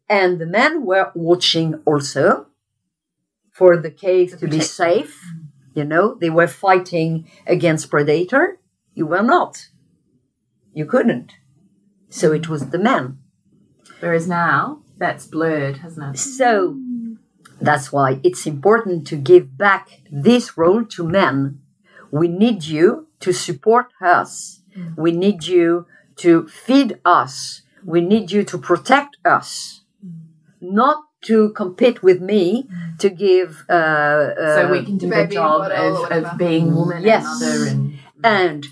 and 0.09 0.39
the 0.39 0.45
men 0.45 0.85
were 0.85 1.11
watching 1.15 1.75
also 1.85 2.47
for 3.51 3.77
the 3.77 3.91
cave 3.91 4.37
to 4.39 4.47
be 4.47 4.61
safe. 4.61 5.19
You 5.73 5.83
know, 5.83 6.15
they 6.15 6.29
were 6.29 6.47
fighting 6.47 7.29
against 7.45 7.91
predator. 7.91 8.59
You 8.93 9.05
were 9.05 9.21
not. 9.21 9.67
You 10.73 10.85
couldn't. 10.85 11.33
So 12.09 12.31
it 12.31 12.47
was 12.47 12.69
the 12.69 12.79
men. 12.79 13.19
Whereas 13.99 14.27
now 14.27 14.83
that's 14.97 15.25
blurred, 15.25 15.77
hasn't 15.77 16.15
it? 16.15 16.19
So 16.19 16.77
that's 17.59 17.91
why 17.91 18.19
it's 18.23 18.45
important 18.45 19.07
to 19.07 19.15
give 19.15 19.57
back 19.57 20.01
this 20.11 20.57
role 20.57 20.85
to 20.85 21.07
men. 21.07 21.61
We 22.11 22.27
need 22.27 22.63
you 22.65 23.07
to 23.19 23.33
support 23.33 23.87
us. 24.01 24.61
Mm. 24.77 24.97
We 24.97 25.11
need 25.11 25.45
you 25.45 25.87
to 26.17 26.47
feed 26.47 26.99
us. 27.03 27.63
We 27.83 28.01
need 28.01 28.31
you 28.31 28.43
to 28.43 28.57
protect 28.57 29.17
us. 29.25 29.81
Not 30.61 31.03
to 31.23 31.49
compete 31.51 32.03
with 32.03 32.21
me 32.21 32.67
to 32.99 33.09
give 33.09 33.65
uh, 33.69 33.73
uh, 33.73 34.55
so 34.55 34.71
we 34.71 34.85
can 34.85 34.97
do 34.97 35.09
the 35.09 35.25
job 35.27 35.71
of, 35.71 36.11
of 36.11 36.37
being 36.37 36.75
woman 36.75 37.03
Yes. 37.03 37.25
and 37.41 37.79
mother 37.91 37.97
and 38.23 38.67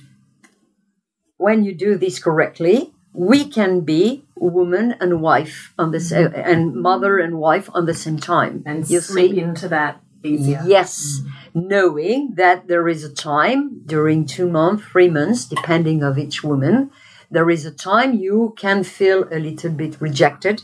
when 1.37 1.63
you 1.63 1.73
do 1.75 1.97
this 1.97 2.19
correctly, 2.19 2.93
we 3.13 3.45
can 3.45 3.81
be 3.81 4.23
woman 4.35 4.95
and 4.99 5.21
wife 5.21 5.73
on 5.77 5.91
the 5.91 5.99
sa- 5.99 6.31
and 6.33 6.75
mother 6.75 7.17
and 7.19 7.37
wife 7.37 7.69
on 7.73 7.85
the 7.85 7.93
same 7.93 8.17
time. 8.19 8.63
and 8.65 8.87
you 8.89 8.99
slip 8.99 9.31
see, 9.31 9.39
into 9.39 9.67
that 9.69 10.01
easier. 10.23 10.61
yes, 10.65 11.21
knowing 11.53 12.33
that 12.35 12.67
there 12.67 12.87
is 12.87 13.03
a 13.03 13.13
time 13.13 13.81
during 13.85 14.25
two 14.25 14.49
months, 14.49 14.83
three 14.91 15.09
months, 15.09 15.45
depending 15.45 16.03
of 16.03 16.17
each 16.17 16.43
woman, 16.43 16.89
there 17.31 17.49
is 17.49 17.65
a 17.65 17.71
time 17.71 18.13
you 18.13 18.53
can 18.57 18.83
feel 18.83 19.27
a 19.31 19.39
little 19.39 19.71
bit 19.71 19.99
rejected 20.01 20.63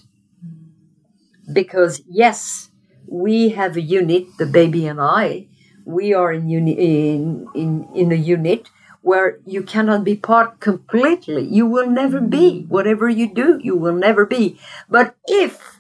because 1.54 2.02
yes, 2.08 2.70
we 3.08 3.50
have 3.50 3.76
a 3.78 3.82
unit, 3.82 4.26
the 4.38 4.46
baby 4.46 4.88
and 4.88 5.00
I, 5.02 5.48
we 5.86 6.14
are 6.14 6.32
in 6.32 6.50
uni- 6.50 6.80
in 6.80 7.48
in 7.56 7.88
in 7.96 8.12
a 8.12 8.16
unit 8.16 8.70
where 9.02 9.40
you 9.46 9.64
cannot 9.64 10.04
be 10.04 10.16
part 10.16 10.60
completely. 10.60 11.44
You 11.44 11.66
will 11.66 11.90
never 11.90 12.22
be. 12.22 12.66
Whatever 12.70 13.10
you 13.10 13.34
do, 13.34 13.60
you 13.64 13.76
will 13.76 13.96
never 13.96 14.26
be. 14.26 14.60
But 14.90 15.16
if 15.28 15.80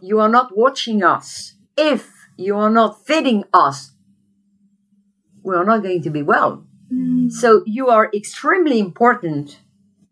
you 0.00 0.20
are 0.20 0.28
not 0.28 0.56
watching 0.56 1.02
us, 1.02 1.54
if 1.76 2.10
you 2.36 2.56
are 2.56 2.70
not 2.70 3.04
feeding 3.06 3.44
us, 3.52 3.92
we 5.42 5.54
are 5.56 5.64
not 5.64 5.82
going 5.82 6.02
to 6.02 6.10
be 6.10 6.22
well. 6.22 6.64
Mm. 6.92 7.30
So 7.30 7.62
you 7.66 7.88
are 7.88 8.10
extremely 8.14 8.78
important 8.78 9.60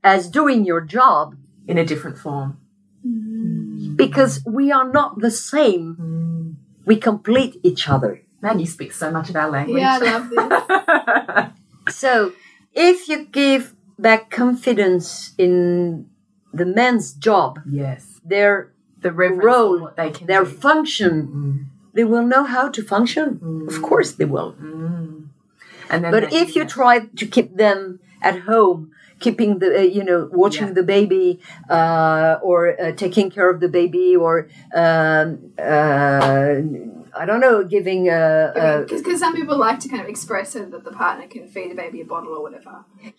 as 0.03 0.29
doing 0.29 0.65
your 0.65 0.81
job 0.81 1.37
In 1.67 1.77
a 1.79 1.85
different 1.85 2.19
form. 2.19 2.59
Because 3.99 4.33
we 4.47 4.73
are 4.73 4.89
not 4.99 5.19
the 5.21 5.31
same. 5.31 5.85
Mm. 6.01 6.47
We 6.87 6.97
complete 6.97 7.61
each 7.63 7.89
other. 7.89 8.23
Man, 8.41 8.59
you 8.63 8.67
speak 8.67 8.93
so 8.93 9.11
much 9.11 9.29
of 9.31 9.37
our 9.37 9.51
language. 9.51 9.83
Yeah, 9.83 9.99
I 10.01 10.05
love 10.13 10.27
this. 10.31 11.53
So 12.03 12.33
if 12.75 13.09
you 13.09 13.25
give 13.25 13.75
back 13.99 14.31
confidence 14.31 15.33
in 15.39 16.07
the 16.53 16.67
man's 16.67 17.13
job, 17.15 17.61
yes. 17.69 18.21
their 18.25 18.73
The 19.01 19.11
Role, 19.13 19.81
what 19.81 19.97
they 19.97 20.11
can 20.11 20.27
their 20.27 20.45
do. 20.45 20.51
function, 20.67 21.13
mm-hmm. 21.27 21.57
they 21.95 22.05
will 22.05 22.27
know 22.33 22.45
how 22.45 22.69
to 22.77 22.83
function. 22.83 23.41
Mm. 23.43 23.69
Of 23.69 23.81
course 23.83 24.13
they 24.13 24.27
will. 24.27 24.53
Mm. 24.61 25.29
and 25.91 25.99
then 26.05 26.13
But 26.13 26.31
they- 26.31 26.37
if 26.43 26.55
you 26.57 26.63
yeah. 26.63 26.69
try 26.79 26.95
to 27.21 27.25
keep 27.27 27.57
them 27.57 28.01
at 28.21 28.37
home, 28.51 28.91
keeping 29.21 29.59
the 29.59 29.79
uh, 29.79 29.81
you 29.83 30.05
know 30.05 30.29
watching 30.33 30.69
Yeah. 30.69 30.73
the 30.75 30.83
baby 30.83 31.41
uh, 31.69 32.39
or 32.43 32.81
uh, 32.81 32.93
taking 32.93 33.31
care 33.31 33.51
of 33.51 33.61
the 33.61 33.69
baby 33.69 34.17
or 34.17 34.49
um, 34.75 35.53
uh, 35.59 36.55
I 37.23 37.25
don't 37.29 37.41
know 37.47 37.57
giving 37.77 38.03
uh, 38.09 38.15
uh, 38.63 38.81
Because 38.85 39.21
some 39.21 39.35
people 39.35 39.57
like 39.67 39.79
to 39.81 39.89
kind 39.89 40.03
of 40.03 40.09
express 40.09 40.47
so 40.55 40.61
that 40.73 40.83
the 40.85 40.93
partner 41.03 41.27
can 41.35 41.45
feed 41.49 41.71
the 41.73 41.75
baby 41.85 42.01
a 42.01 42.05
bottle 42.15 42.33
or 42.39 42.43
whatever. 42.47 42.75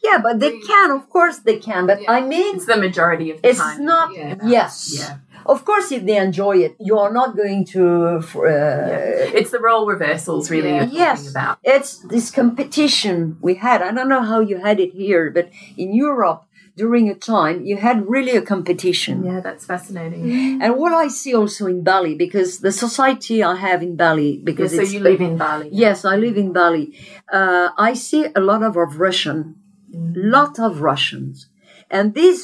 yeah, 0.07 0.17
but 0.25 0.39
they 0.39 0.53
can 0.71 0.87
of 0.91 1.03
course 1.15 1.37
they 1.47 1.57
can. 1.69 1.81
But 1.91 1.97
Yeah. 2.01 2.11
I 2.17 2.19
mean 2.33 2.55
it's 2.55 2.65
the 2.73 2.77
majority 2.87 3.27
of 3.31 3.41
the 3.41 3.49
it's 3.49 3.59
time. 3.59 3.85
not 3.93 4.07
Yeah. 4.15 4.35
yes. 4.57 4.73
Yeah. 4.99 5.17
Of 5.53 5.59
course, 5.69 5.87
if 5.97 6.01
they 6.05 6.17
enjoy 6.17 6.55
it, 6.67 6.75
you 6.87 6.95
are 7.03 7.11
not 7.19 7.29
going 7.41 7.61
to. 7.73 7.81
Uh, 8.19 8.21
Yeah. 8.45 9.37
It's 9.39 9.51
the 9.55 9.61
role 9.69 9.85
reversals, 9.95 10.43
really, 10.53 10.73
Yeah. 10.75 10.89
Yes, 11.03 11.19
about. 11.31 11.57
it's 11.63 11.91
this 12.13 12.29
competition 12.29 13.37
we 13.41 13.53
had. 13.55 13.81
I 13.81 13.91
don't 13.97 14.09
know 14.09 14.21
how 14.31 14.39
you 14.41 14.57
had 14.67 14.79
it 14.85 14.91
here, 14.93 15.31
but 15.37 15.45
in 15.77 15.89
Europe 15.93 16.41
during 16.79 17.05
a 17.15 17.17
time 17.35 17.57
you 17.69 17.75
had 17.87 17.97
really 18.15 18.35
a 18.41 18.43
competition. 18.53 19.15
Yeah, 19.29 19.39
that's 19.47 19.65
fascinating. 19.73 20.21
And 20.63 20.71
what 20.81 20.93
I 21.05 21.07
see 21.19 21.33
also 21.41 21.63
in 21.73 21.79
Bali, 21.89 22.13
because 22.25 22.49
the 22.67 22.73
society 22.85 23.37
I 23.53 23.55
have 23.67 23.79
in 23.87 23.93
Bali, 24.03 24.31
Yeah, 24.31 24.45
because 24.49 24.71
so 24.75 24.81
it's 24.81 24.93
you 24.93 25.01
live 25.09 25.21
in 25.29 25.35
Bali. 25.45 25.67
Yes, 25.85 25.97
I 26.13 26.15
live 26.25 26.37
in 26.43 26.49
Bali. 26.59 26.85
Uh, 27.37 27.67
I 27.89 27.91
see 28.05 28.21
a 28.39 28.41
lot 28.49 28.61
of, 28.69 28.73
of 28.83 28.89
Russian, 29.07 29.39
lot 30.33 30.55
of 30.67 30.71
Russians, 30.91 31.35
and 31.95 32.05
these 32.21 32.41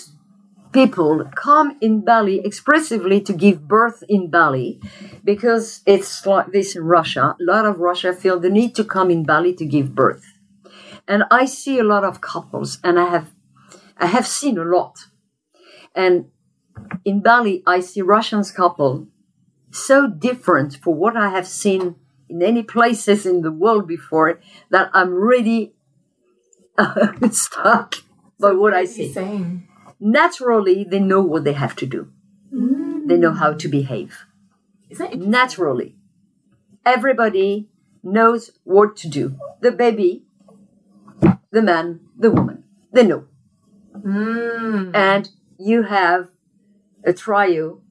people 0.79 1.13
come 1.47 1.67
in 1.87 1.93
Bali 2.09 2.37
expressively 2.49 3.19
to 3.27 3.33
give 3.45 3.57
birth 3.77 3.99
in 4.15 4.23
Bali, 4.37 4.69
because 5.31 5.65
it's 5.93 6.11
like 6.25 6.47
this 6.51 6.75
in 6.77 6.83
Russia. 6.97 7.25
A 7.39 7.45
lot 7.53 7.65
of 7.69 7.79
Russia 7.89 8.11
feel 8.21 8.37
the 8.45 8.53
need 8.59 8.71
to 8.79 8.83
come 8.95 9.09
in 9.15 9.21
Bali 9.31 9.53
to 9.61 9.65
give 9.75 9.87
birth, 10.03 10.25
and 11.11 11.23
I 11.41 11.43
see 11.59 11.75
a 11.79 11.87
lot 11.93 12.03
of 12.09 12.19
couples, 12.33 12.69
and 12.85 12.99
I 13.05 13.07
have, 13.15 13.27
I 13.97 14.07
have 14.07 14.27
seen 14.27 14.57
a 14.57 14.63
lot, 14.63 15.05
and 15.93 16.25
in 17.03 17.21
Bali 17.21 17.63
I 17.65 17.79
see 17.79 18.01
Russians 18.01 18.51
couple 18.51 19.07
so 19.71 20.07
different 20.07 20.77
for 20.81 20.93
what 20.93 21.17
I 21.17 21.29
have 21.29 21.47
seen 21.47 21.95
in 22.29 22.41
any 22.41 22.63
places 22.63 23.25
in 23.25 23.41
the 23.41 23.51
world 23.51 23.87
before 23.87 24.39
that 24.69 24.89
I'm 24.93 25.13
really 25.13 25.73
stuck 27.31 27.95
by 28.39 28.51
what 28.51 28.73
I 28.73 28.85
see. 28.85 29.11
saying. 29.11 29.67
Naturally, 29.99 30.83
they 30.83 30.99
know 30.99 31.21
what 31.21 31.43
they 31.43 31.53
have 31.53 31.75
to 31.77 31.85
do. 31.85 32.11
They 32.51 33.17
know 33.17 33.33
how 33.33 33.53
to 33.53 33.67
behave. 33.67 34.25
Naturally, 35.13 35.95
everybody 36.85 37.69
knows 38.03 38.51
what 38.63 38.95
to 38.97 39.07
do. 39.07 39.37
The 39.61 39.71
baby, 39.71 40.23
the 41.51 41.61
man, 41.61 42.01
the 42.17 42.31
woman. 42.31 42.63
They 42.91 43.05
know. 43.05 43.25
Mm. 44.03 44.95
And 44.95 45.29
you 45.57 45.83
have 45.83 46.29
a 47.03 47.13
trio 47.13 47.81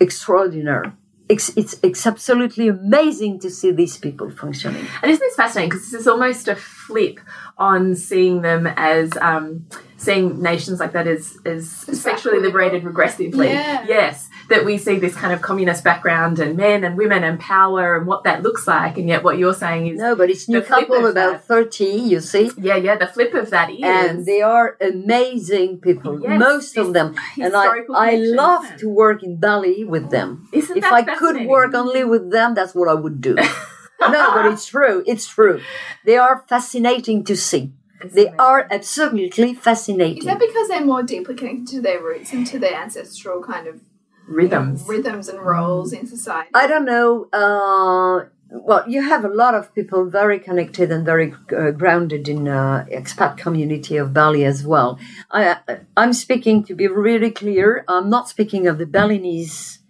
extraordinary. 0.00 0.92
It's, 1.28 1.50
it's, 1.56 1.78
it's 1.82 2.06
absolutely 2.06 2.68
amazing 2.68 3.38
to 3.40 3.50
see 3.50 3.70
these 3.70 3.98
people 3.98 4.30
functioning. 4.30 4.86
And 5.02 5.10
isn't 5.10 5.20
this 5.20 5.36
fascinating? 5.36 5.68
Because 5.68 5.90
this 5.90 6.00
is 6.00 6.08
almost 6.08 6.48
a 6.48 6.56
flip 6.56 7.20
on 7.58 7.94
seeing 7.94 8.40
them 8.40 8.66
as 8.66 9.14
um, 9.20 9.66
seeing 9.98 10.40
nations 10.40 10.78
like 10.80 10.92
that 10.92 11.06
as, 11.06 11.36
as 11.44 11.68
sexually 11.68 12.38
liberated 12.38 12.84
regressively. 12.84 13.48
Yeah. 13.48 13.84
Yes, 13.86 14.28
that 14.48 14.64
we 14.64 14.78
see 14.78 14.98
this 14.98 15.14
kind 15.14 15.32
of 15.32 15.42
communist 15.42 15.84
background 15.84 16.38
and 16.38 16.56
men 16.56 16.84
and 16.84 16.96
women 16.96 17.24
and 17.24 17.38
power 17.38 17.96
and 17.96 18.06
what 18.06 18.24
that 18.24 18.42
looks 18.42 18.66
like. 18.66 18.96
And 18.96 19.08
yet, 19.08 19.22
what 19.24 19.38
you're 19.38 19.54
saying 19.54 19.88
is, 19.88 19.98
No, 19.98 20.14
but 20.14 20.30
it's 20.30 20.48
new 20.48 20.62
couple 20.62 20.96
of 20.96 21.04
about 21.04 21.32
that. 21.32 21.44
30, 21.44 21.84
you 21.84 22.20
see. 22.20 22.50
yeah, 22.56 22.76
yeah, 22.76 22.96
the 22.96 23.08
flip 23.08 23.34
of 23.34 23.50
that 23.50 23.70
is. 23.70 23.80
And 23.82 24.24
they 24.24 24.40
are 24.40 24.76
amazing 24.80 25.80
people, 25.80 26.20
Yes, 26.22 26.38
most 26.38 26.76
of 26.76 26.92
them. 26.92 27.16
And 27.40 27.54
I, 27.54 27.80
I 27.94 28.14
love 28.16 28.76
to 28.78 28.88
work 28.88 29.22
in 29.22 29.36
Bali 29.36 29.84
with 29.84 30.10
them. 30.10 30.48
Isn't 30.52 30.76
if 30.78 30.84
I 30.84 31.02
could 31.02 31.46
work 31.46 31.74
only 31.74 32.04
with 32.04 32.30
them, 32.30 32.54
that's 32.54 32.74
what 32.74 32.88
I 32.88 32.94
would 32.94 33.20
do. 33.20 33.34
no, 34.00 34.32
but 34.34 34.46
it's 34.46 34.66
true. 34.66 35.02
It's 35.06 35.26
true. 35.26 35.60
They 36.04 36.16
are 36.16 36.44
fascinating 36.48 37.24
to 37.24 37.36
see. 37.36 37.72
They 38.04 38.28
are 38.38 38.66
absolutely 38.70 39.54
fascinating. 39.54 40.18
Is 40.18 40.24
that 40.24 40.38
because 40.38 40.68
they're 40.68 40.84
more 40.84 41.02
deeply 41.02 41.34
connected 41.34 41.66
to 41.68 41.80
their 41.80 42.02
roots 42.02 42.32
and 42.32 42.46
to 42.46 42.58
their 42.58 42.74
ancestral 42.74 43.42
kind 43.42 43.66
of 43.66 43.80
rhythms. 44.28 44.84
rhythms 44.86 45.28
and 45.28 45.40
roles 45.40 45.92
in 45.92 46.06
society? 46.06 46.50
I 46.54 46.66
don't 46.66 46.84
know. 46.84 47.28
Uh, 47.32 48.26
well, 48.50 48.84
you 48.88 49.02
have 49.02 49.24
a 49.24 49.28
lot 49.28 49.54
of 49.54 49.74
people 49.74 50.06
very 50.06 50.38
connected 50.38 50.90
and 50.90 51.04
very 51.04 51.34
uh, 51.56 51.70
grounded 51.72 52.28
in 52.28 52.48
uh, 52.48 52.86
expat 52.90 53.36
community 53.36 53.96
of 53.96 54.14
Bali 54.14 54.44
as 54.44 54.64
well. 54.64 54.98
I, 55.30 55.58
I'm 55.96 56.12
speaking 56.12 56.64
to 56.64 56.74
be 56.74 56.86
really 56.86 57.30
clear. 57.30 57.84
I'm 57.88 58.08
not 58.08 58.28
speaking 58.28 58.66
of 58.66 58.78
the 58.78 58.86
Balinese 58.86 59.80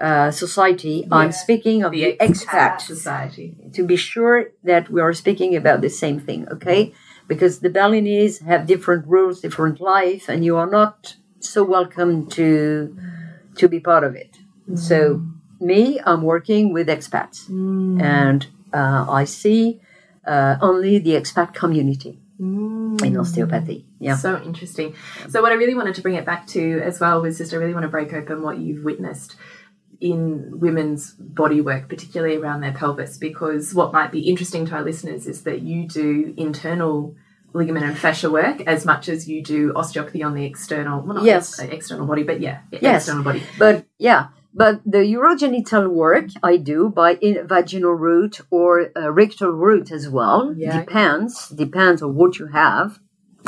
uh, 0.00 0.30
society. 0.30 1.06
I'm 1.10 1.32
speaking 1.32 1.82
of 1.82 1.92
the, 1.92 2.16
expat. 2.20 2.80
society. 2.80 3.54
To 3.74 3.84
be 3.84 3.96
sure 3.96 4.50
that 4.64 4.90
we 4.90 5.00
are 5.00 5.12
speaking 5.12 5.56
about 5.56 5.80
the 5.80 5.90
same 5.90 6.20
thing, 6.20 6.48
okay? 6.48 6.94
Because 7.28 7.60
the 7.60 7.70
Balinese 7.70 8.38
have 8.40 8.66
different 8.66 9.06
rules, 9.06 9.40
different 9.40 9.80
life, 9.80 10.28
and 10.28 10.44
you 10.44 10.56
are 10.56 10.70
not 10.70 11.16
so 11.40 11.64
welcome 11.64 12.26
to 12.30 12.96
to 13.56 13.68
be 13.68 13.80
part 13.80 14.04
of 14.04 14.14
it. 14.14 14.36
So 14.74 15.22
me, 15.60 16.00
I'm 16.04 16.22
working 16.22 16.72
with 16.72 16.88
expats, 16.88 17.48
and 18.00 18.46
uh, 18.72 19.06
I 19.08 19.24
see 19.24 19.80
uh, 20.26 20.56
only 20.60 20.98
the 20.98 21.12
expat 21.12 21.54
community 21.54 22.18
in 22.38 23.16
osteopathy. 23.16 23.86
Yeah. 23.98 24.16
So 24.16 24.40
interesting. 24.42 24.94
So, 25.28 25.40
what 25.40 25.52
I 25.52 25.54
really 25.54 25.74
wanted 25.74 25.94
to 25.94 26.02
bring 26.02 26.16
it 26.16 26.24
back 26.24 26.46
to 26.48 26.80
as 26.82 27.00
well 27.00 27.22
was 27.22 27.38
just 27.38 27.54
I 27.54 27.56
really 27.56 27.74
want 27.74 27.84
to 27.84 27.88
break 27.88 28.12
open 28.12 28.42
what 28.42 28.58
you've 28.58 28.84
witnessed 28.84 29.36
in 30.00 30.60
women's 30.60 31.12
body 31.12 31.60
work, 31.60 31.88
particularly 31.88 32.36
around 32.36 32.60
their 32.60 32.72
pelvis, 32.72 33.16
because 33.18 33.74
what 33.74 33.92
might 33.92 34.12
be 34.12 34.20
interesting 34.20 34.66
to 34.66 34.74
our 34.74 34.82
listeners 34.82 35.26
is 35.26 35.42
that 35.44 35.62
you 35.62 35.86
do 35.88 36.34
internal 36.36 37.14
ligament 37.52 37.86
and 37.86 37.96
fascia 37.96 38.30
work 38.30 38.60
as 38.66 38.84
much 38.84 39.08
as 39.08 39.28
you 39.28 39.42
do 39.42 39.72
osteopathy 39.74 40.22
on 40.22 40.34
the 40.34 40.44
external, 40.44 41.00
well, 41.02 41.16
not 41.16 41.24
Yes. 41.24 41.58
external 41.58 42.06
body, 42.06 42.22
but 42.22 42.40
yeah, 42.40 42.58
Yes. 42.70 43.02
external 43.04 43.24
body. 43.24 43.42
But 43.58 43.86
yeah, 43.98 44.28
but 44.52 44.80
the 44.84 44.98
urogenital 44.98 45.88
work 45.90 46.26
I 46.42 46.56
do 46.58 46.88
by 46.90 47.18
vaginal 47.44 47.94
route 47.94 48.40
or 48.50 48.90
uh, 48.96 49.10
rectal 49.10 49.50
route 49.50 49.90
as 49.90 50.08
well. 50.08 50.52
Yeah. 50.56 50.80
Depends, 50.80 51.48
depends 51.48 52.02
on 52.02 52.14
what 52.14 52.38
you 52.38 52.46
have. 52.48 52.98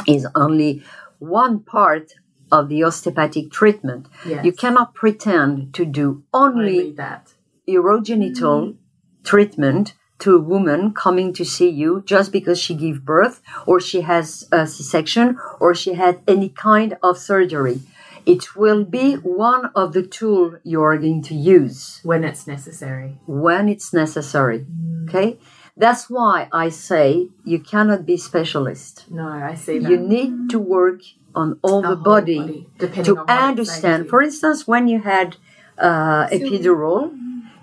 Is 0.07 0.27
only 0.35 0.83
one 1.19 1.59
part 1.61 2.13
of 2.51 2.69
the 2.69 2.83
osteopathic 2.83 3.51
treatment. 3.51 4.07
Yes. 4.27 4.45
You 4.45 4.53
cannot 4.53 4.95
pretend 4.95 5.75
to 5.75 5.85
do 5.85 6.23
Only 6.33 6.79
only 6.79 6.93
that. 6.93 7.35
urogenital 7.69 8.59
mm-hmm. 8.73 9.25
treatment 9.25 9.95
to 10.21 10.35
a 10.35 10.41
woman 10.41 10.93
coming 10.93 11.33
to 11.35 11.45
see 11.45 11.69
you 11.69 12.03
just 12.05 12.33
because 12.33 12.59
she 12.61 12.75
gave 12.75 13.05
birth 13.05 13.41
or 13.67 13.81
she 13.81 14.01
has 14.03 14.49
a 14.51 14.67
C-section 14.67 15.39
or 15.61 15.75
she 15.75 15.95
had 15.95 16.21
any 16.27 16.49
kind 16.49 16.97
of 17.03 17.19
surgery. 17.19 17.81
It 18.27 18.57
will 18.57 18.85
be 18.85 19.15
one 19.15 19.71
of 19.75 19.93
the 19.93 20.03
tools 20.03 20.57
you 20.65 20.83
are 20.83 20.99
going 20.99 21.23
to 21.23 21.35
use 21.35 22.01
When 22.03 22.25
it's 22.25 22.47
necessary. 22.47 23.19
when 23.27 23.69
it's 23.69 23.93
necessary. 23.93 24.61
Mm. 24.61 25.09
Okay? 25.09 25.39
That's 25.77 26.11
why 26.11 26.49
I 26.53 26.69
say 26.71 27.29
you 27.45 27.61
cannot 27.61 28.05
be 28.05 28.17
specialist. 28.17 29.05
No, 29.09 29.29
I 29.29 29.55
see 29.55 29.79
that. 29.79 29.89
You 29.89 29.97
need 29.97 30.51
to 30.51 30.59
work 30.59 31.01
on 31.41 31.59
all 31.62 31.80
the, 31.82 31.89
whole 31.89 31.97
body, 32.12 32.39
body, 32.39 33.03
to 33.07 33.12
on 33.12 33.26
what 33.26 33.30
it's 33.30 33.49
understand. 33.51 34.09
For 34.12 34.20
instance, 34.28 34.66
when 34.72 34.84
you 34.93 35.01
had 35.01 35.36
uh, 35.78 36.26
epidural, 36.39 37.01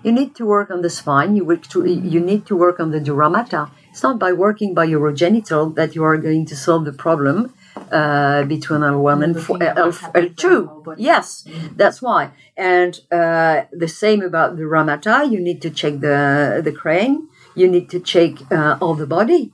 you 0.02 0.12
need 0.12 0.34
to 0.36 0.44
work 0.46 0.68
on 0.70 0.80
the 0.86 0.90
spine. 1.00 1.36
You 1.36 1.44
work 1.44 1.64
to, 1.72 1.84
you 1.84 2.20
need 2.30 2.42
to 2.46 2.54
work 2.56 2.80
on 2.80 2.90
the 2.90 3.00
dura 3.00 3.28
mater. 3.28 3.64
It's 3.90 4.02
not 4.02 4.18
by 4.18 4.32
working 4.32 4.74
by 4.74 4.84
your 4.84 5.10
genital 5.12 5.70
that 5.78 5.94
you 5.94 6.04
are 6.04 6.18
going 6.28 6.44
to 6.46 6.56
solve 6.56 6.84
the 6.84 6.92
problem 6.92 7.52
uh, 7.90 8.44
between 8.44 8.80
L1 8.80 9.24
and 9.24 9.34
four, 9.44 9.62
L, 9.62 9.86
what's 9.86 10.00
happening 10.00 10.34
to 10.34 10.48
the 10.48 10.66
whole 10.66 10.82
L2. 10.84 10.96
Yes, 10.98 11.44
that's 11.74 12.00
why. 12.00 12.30
And 12.56 12.92
uh, 13.10 13.62
the 13.72 13.88
same 13.88 14.22
about 14.22 14.56
the 14.56 14.64
ramata. 14.64 15.30
You 15.30 15.40
need 15.40 15.60
to 15.62 15.70
check 15.70 15.94
the 16.00 16.18
the 16.66 16.72
crane. 16.72 17.28
You 17.54 17.68
need 17.74 17.86
to 17.94 17.98
check 18.12 18.32
uh, 18.50 18.76
all 18.80 18.94
the 18.94 19.06
body. 19.06 19.52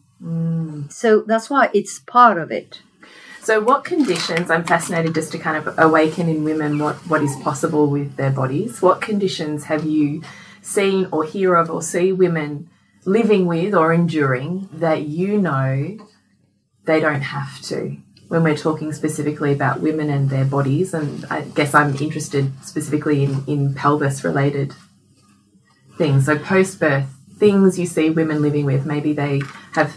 So 0.88 1.22
that's 1.30 1.48
why 1.50 1.70
it's 1.72 1.98
part 2.16 2.36
of 2.38 2.50
it. 2.50 2.80
So, 3.43 3.61
what 3.61 3.82
conditions? 3.82 4.53
I'm 4.53 4.62
fascinated 4.62 5.16
just 5.16 5.32
to 5.32 5.38
kind 5.38 5.57
of 5.57 5.76
awaken 5.76 6.28
in 6.28 6.45
women 6.45 6.78
what, 6.78 6.95
what 7.09 7.24
is 7.24 7.34
possible 7.43 7.88
with 7.88 8.14
their 8.14 8.30
bodies. 8.30 8.80
What 8.80 9.01
conditions 9.01 9.64
have 9.64 9.84
you 9.84 10.22
seen 10.61 11.09
or 11.11 11.24
hear 11.24 11.57
of 11.57 11.68
or 11.68 11.82
see 11.82 12.12
women 12.12 12.70
living 13.05 13.47
with 13.47 13.74
or 13.74 13.93
enduring 13.93 14.68
that 14.74 15.03
you 15.03 15.38
know 15.38 15.99
they 16.84 17.01
don't 17.01 17.22
have 17.22 17.61
to? 17.62 17.97
When 18.28 18.45
we're 18.45 18.57
talking 18.57 18.93
specifically 18.93 19.53
about 19.53 19.80
women 19.80 20.09
and 20.09 20.30
their 20.30 20.45
bodies, 20.45 20.95
and 20.95 21.24
I 21.28 21.40
guess 21.40 21.74
I'm 21.74 21.97
interested 21.97 22.53
specifically 22.64 23.24
in, 23.24 23.45
in 23.49 23.74
pelvis 23.74 24.22
related 24.22 24.72
things. 25.99 26.26
So, 26.26 26.38
post 26.38 26.78
birth, 26.78 27.09
things 27.38 27.76
you 27.76 27.86
see 27.86 28.09
women 28.09 28.40
living 28.40 28.66
with, 28.66 28.86
maybe 28.86 29.12
they 29.12 29.43
have 29.72 29.97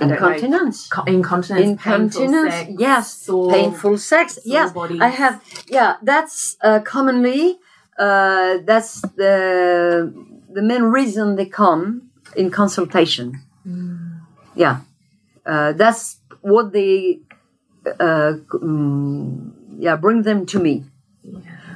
I 0.00 0.06
don't 0.08 0.10
Incontinence. 0.18 0.88
incontinence, 1.08 1.82
painful 1.82 2.28
sex, 2.50 2.70
yes. 2.78 3.12
sore- 3.12 3.50
Painful 3.52 3.98
sex, 3.98 4.38
yes. 4.44 4.72
I 5.00 5.08
have, 5.08 5.42
yeah, 5.68 5.96
that's 6.02 6.56
uh, 6.62 6.80
commonly, 6.80 7.58
uh, 7.98 8.58
that's 8.64 9.00
the, 9.16 10.12
the 10.50 10.62
main 10.62 10.82
reason 10.82 11.36
they 11.36 11.46
come 11.46 12.10
in 12.36 12.50
consultation. 12.50 13.42
Yeah. 14.54 14.80
Uh, 15.44 15.72
that's 15.72 16.18
what 16.40 16.72
they, 16.72 17.20
uh, 17.86 18.32
mm, 18.52 19.52
yeah, 19.78 19.96
bring 19.96 20.22
them 20.22 20.46
to 20.46 20.58
me. 20.58 20.84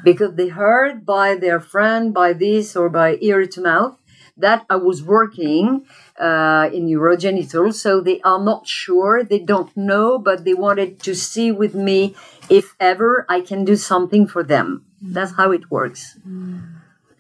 Because 0.02 0.34
they 0.34 0.48
heard 0.48 1.04
by 1.04 1.34
their 1.34 1.60
friend, 1.60 2.14
by 2.14 2.32
this 2.32 2.74
or 2.74 2.88
by 2.88 3.18
ear 3.20 3.44
to 3.46 3.60
mouth, 3.60 3.98
that 4.40 4.66
I 4.68 4.76
was 4.76 5.02
working 5.02 5.86
uh, 6.18 6.68
in 6.72 6.86
urogenital, 6.86 7.72
so 7.72 8.00
they 8.00 8.20
are 8.22 8.42
not 8.42 8.66
sure, 8.66 9.22
they 9.24 9.38
don't 9.38 9.74
know, 9.76 10.18
but 10.18 10.44
they 10.44 10.54
wanted 10.54 11.00
to 11.00 11.14
see 11.14 11.50
with 11.50 11.74
me 11.74 12.14
if 12.48 12.74
ever 12.80 13.24
I 13.28 13.40
can 13.40 13.64
do 13.64 13.76
something 13.76 14.26
for 14.26 14.42
them. 14.42 14.84
That's 15.00 15.32
how 15.36 15.52
it 15.52 15.70
works. 15.70 16.18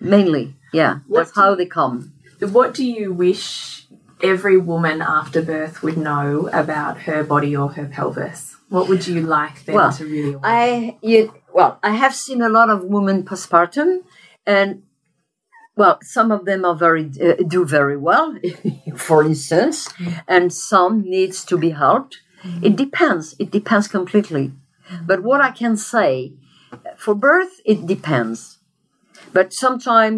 Mainly, 0.00 0.54
yeah, 0.72 1.00
that's 1.08 1.34
how 1.34 1.54
they 1.54 1.66
come. 1.66 2.12
What 2.40 2.74
do 2.74 2.84
you 2.84 3.12
wish 3.12 3.86
every 4.22 4.56
woman 4.56 5.02
after 5.02 5.42
birth 5.42 5.82
would 5.82 5.96
know 5.96 6.48
about 6.52 7.02
her 7.02 7.22
body 7.22 7.56
or 7.56 7.68
her 7.70 7.86
pelvis? 7.86 8.56
What 8.70 8.88
would 8.88 9.06
you 9.06 9.20
like 9.22 9.64
them 9.64 9.74
Well, 9.74 9.92
to 9.92 10.04
really 10.04 10.32
awaken? 10.34 10.40
I 10.44 10.96
you, 11.02 11.34
well, 11.52 11.78
I 11.82 11.92
have 11.96 12.14
seen 12.14 12.40
a 12.40 12.48
lot 12.48 12.70
of 12.70 12.84
women 12.84 13.24
postpartum, 13.24 14.04
and 14.46 14.82
well, 15.80 15.98
some 16.02 16.30
of 16.30 16.44
them 16.44 16.64
are 16.64 16.78
very 16.86 17.04
uh, 17.26 17.42
do 17.54 17.64
very 17.64 17.96
well, 17.96 18.26
for 18.96 19.18
instance, 19.24 19.76
and 20.28 20.52
some 20.52 20.94
needs 21.16 21.38
to 21.50 21.56
be 21.64 21.70
helped. 21.70 22.14
It 22.62 22.74
depends. 22.84 23.24
It 23.38 23.50
depends 23.50 23.86
completely. 23.88 24.52
But 25.08 25.22
what 25.22 25.40
I 25.48 25.50
can 25.50 25.76
say 25.76 26.34
for 26.96 27.14
birth, 27.14 27.52
it 27.64 27.86
depends. 27.86 28.58
But 29.32 29.52
sometimes 29.52 30.16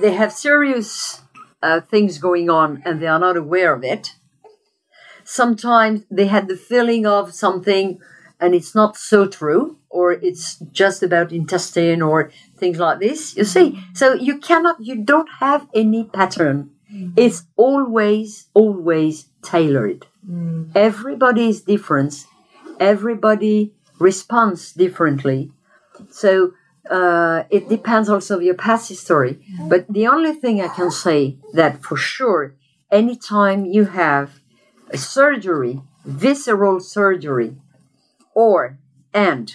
they 0.00 0.12
have 0.20 0.32
serious 0.32 1.22
uh, 1.62 1.80
things 1.80 2.18
going 2.18 2.48
on 2.50 2.82
and 2.84 3.00
they 3.00 3.06
are 3.14 3.22
not 3.26 3.36
aware 3.36 3.72
of 3.74 3.84
it 3.84 4.04
sometimes 5.24 6.04
they 6.10 6.26
had 6.26 6.48
the 6.48 6.56
feeling 6.56 7.06
of 7.06 7.34
something 7.34 7.98
and 8.40 8.54
it's 8.54 8.74
not 8.74 8.96
so 8.96 9.26
true 9.26 9.78
or 9.88 10.12
it's 10.12 10.56
just 10.72 11.02
about 11.02 11.32
intestine 11.32 12.02
or 12.02 12.30
things 12.62 12.78
like 12.78 12.98
this 13.06 13.36
you 13.38 13.44
see? 13.56 13.66
So 14.00 14.06
you 14.28 14.34
cannot 14.48 14.76
you 14.88 14.96
don't 15.12 15.30
have 15.44 15.62
any 15.82 16.02
pattern. 16.18 16.58
It's 17.24 17.40
always 17.56 18.28
always 18.62 19.14
tailored. 19.50 20.00
Everybody 20.88 21.44
is 21.52 21.60
different. 21.74 22.12
Everybody 22.92 23.56
responds 24.08 24.62
differently. 24.84 25.40
So 26.10 26.52
uh, 26.98 27.38
it 27.56 27.68
depends 27.76 28.08
also 28.08 28.36
of 28.36 28.42
your 28.48 28.58
past 28.66 28.84
history. 28.94 29.34
But 29.72 29.82
the 29.96 30.06
only 30.14 30.34
thing 30.42 30.56
i 30.68 30.68
can 30.78 30.90
say 31.06 31.20
that 31.60 31.72
for 31.86 31.96
sure 32.14 32.42
anytime 33.02 33.60
you 33.76 33.84
have 34.04 34.26
a 34.90 34.98
surgery, 34.98 35.74
visceral 36.04 36.78
surgery, 36.80 37.50
or 38.34 38.78
and 39.14 39.52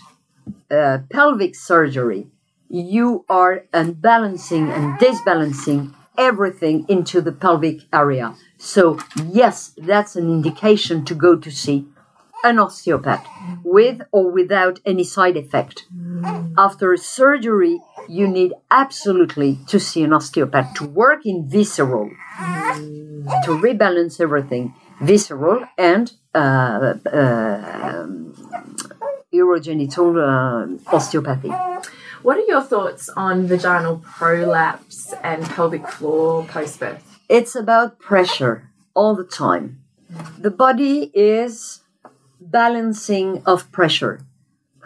uh, 0.71 0.97
pelvic 1.11 1.53
surgery, 1.55 2.27
you 2.69 3.25
are 3.29 3.65
unbalancing 3.73 4.69
and 4.69 4.97
disbalancing 4.99 5.93
everything 6.17 6.85
into 6.89 7.21
the 7.21 7.31
pelvic 7.31 7.81
area. 7.93 8.35
So 8.57 8.99
yes, 9.31 9.73
that's 9.77 10.15
an 10.15 10.29
indication 10.29 11.05
to 11.05 11.15
go 11.15 11.35
to 11.35 11.51
see 11.51 11.87
an 12.43 12.59
osteopath 12.59 13.25
with 13.63 14.01
or 14.11 14.31
without 14.31 14.79
any 14.85 15.03
side 15.03 15.37
effect. 15.37 15.85
After 16.57 16.95
surgery, 16.97 17.79
you 18.07 18.27
need 18.27 18.53
absolutely 18.71 19.59
to 19.67 19.79
see 19.79 20.03
an 20.03 20.13
osteopath 20.13 20.73
to 20.75 20.85
work 20.85 21.25
in 21.25 21.47
visceral 21.49 22.09
to 23.43 23.51
rebalance 23.51 24.19
everything 24.21 24.73
visceral 25.01 25.63
and 25.77 26.13
uh, 26.33 26.93
uh, 27.05 28.07
urogenital 29.33 30.09
uh, 30.17 30.95
osteopathy. 30.95 31.51
What 32.23 32.37
are 32.37 32.45
your 32.45 32.61
thoughts 32.61 33.09
on 33.09 33.47
vaginal 33.47 33.97
prolapse 33.97 35.13
and 35.23 35.43
pelvic 35.45 35.87
floor 35.87 36.45
post 36.45 36.79
birth? 36.79 37.19
It's 37.29 37.55
about 37.55 37.99
pressure 37.99 38.69
all 38.93 39.15
the 39.15 39.23
time. 39.23 39.83
The 40.37 40.51
body 40.51 41.11
is 41.13 41.81
balancing 42.39 43.43
of 43.45 43.71
pressure 43.71 44.21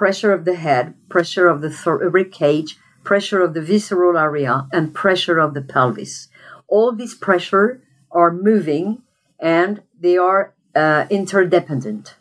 pressure 0.02 0.34
of 0.34 0.46
the 0.46 0.56
head, 0.56 0.96
pressure 1.10 1.48
of 1.48 1.62
the 1.62 1.70
thor- 1.70 2.10
rib 2.10 2.32
cage, 2.32 2.76
pressure 3.04 3.40
of 3.40 3.54
the 3.54 3.62
visceral 3.62 4.18
area, 4.18 4.66
and 4.74 4.96
pressure 4.96 5.38
of 5.38 5.54
the 5.54 5.62
pelvis. 5.62 6.28
All 6.68 6.92
these 6.92 7.14
pressure 7.14 7.84
are 8.10 8.34
moving 8.34 9.04
and 9.40 9.84
they 10.00 10.18
are 10.18 10.56
uh, 10.74 11.06
interdependent. 11.12 12.16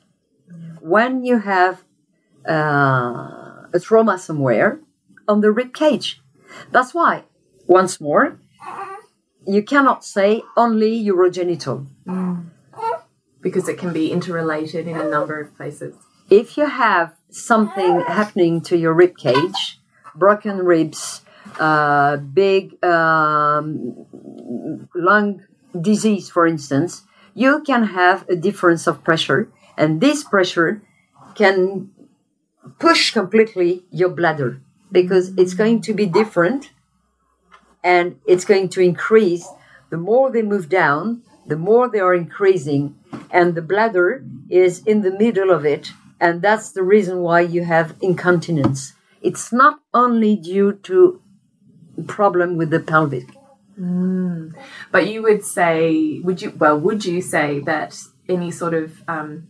When 0.82 1.24
you 1.24 1.38
have 1.38 1.82
uh, 2.46 3.64
a 3.72 3.80
trauma 3.82 4.18
somewhere 4.18 4.78
on 5.30 5.40
the 5.40 5.52
rib 5.52 5.72
cage, 5.72 6.20
that's 6.72 6.92
why, 6.92 7.24
once 7.66 8.00
more, 8.00 8.38
you 9.46 9.62
cannot 9.62 10.04
say 10.04 10.42
only 10.56 10.92
urogenital. 11.04 11.86
Because 13.40 13.68
it 13.68 13.78
can 13.78 13.92
be 13.92 14.12
interrelated 14.12 14.86
in 14.86 14.96
a 14.96 15.08
number 15.08 15.40
of 15.40 15.56
places. 15.56 15.94
If 16.28 16.58
you 16.58 16.66
have 16.66 17.14
something 17.30 18.00
happening 18.02 18.60
to 18.62 18.76
your 18.76 18.92
rib 18.92 19.16
cage, 19.16 19.80
broken 20.14 20.58
ribs, 20.58 21.22
uh, 21.58 22.16
big 22.18 22.62
um, 22.84 24.06
lung 24.94 25.42
disease, 25.80 26.28
for 26.28 26.46
instance, 26.46 27.02
you 27.34 27.62
can 27.62 27.84
have 27.84 28.28
a 28.28 28.36
difference 28.36 28.86
of 28.86 29.02
pressure, 29.02 29.50
and 29.76 30.00
this 30.00 30.22
pressure 30.22 30.82
can 31.34 31.90
push 32.78 33.12
completely 33.12 33.84
your 33.90 34.10
bladder 34.10 34.60
because 34.92 35.32
it's 35.36 35.54
going 35.54 35.80
to 35.82 35.94
be 35.94 36.06
different 36.06 36.70
and 37.82 38.20
it's 38.26 38.44
going 38.44 38.68
to 38.70 38.80
increase. 38.80 39.46
The 39.90 39.96
more 39.96 40.30
they 40.30 40.42
move 40.42 40.68
down, 40.68 41.22
the 41.46 41.56
more 41.56 41.88
they 41.88 42.00
are 42.00 42.14
increasing, 42.14 42.94
and 43.30 43.54
the 43.54 43.62
bladder 43.62 44.24
is 44.48 44.86
in 44.86 45.02
the 45.02 45.10
middle 45.10 45.50
of 45.50 45.64
it, 45.64 45.90
and 46.20 46.42
that's 46.42 46.70
the 46.72 46.82
reason 46.82 47.20
why 47.20 47.40
you 47.40 47.64
have 47.64 47.96
incontinence. 48.00 48.92
It's 49.22 49.52
not 49.52 49.80
only 49.92 50.36
due 50.36 50.74
to 50.84 51.20
problem 52.06 52.56
with 52.56 52.70
the 52.70 52.80
pelvic. 52.80 53.26
But 54.92 55.08
you 55.08 55.22
would 55.22 55.44
say, 55.44 56.20
would 56.20 56.42
you, 56.42 56.52
well, 56.56 56.78
would 56.78 57.04
you 57.04 57.22
say 57.22 57.60
that 57.60 57.98
any 58.28 58.50
sort 58.50 58.74
of 58.74 59.02
um, 59.08 59.48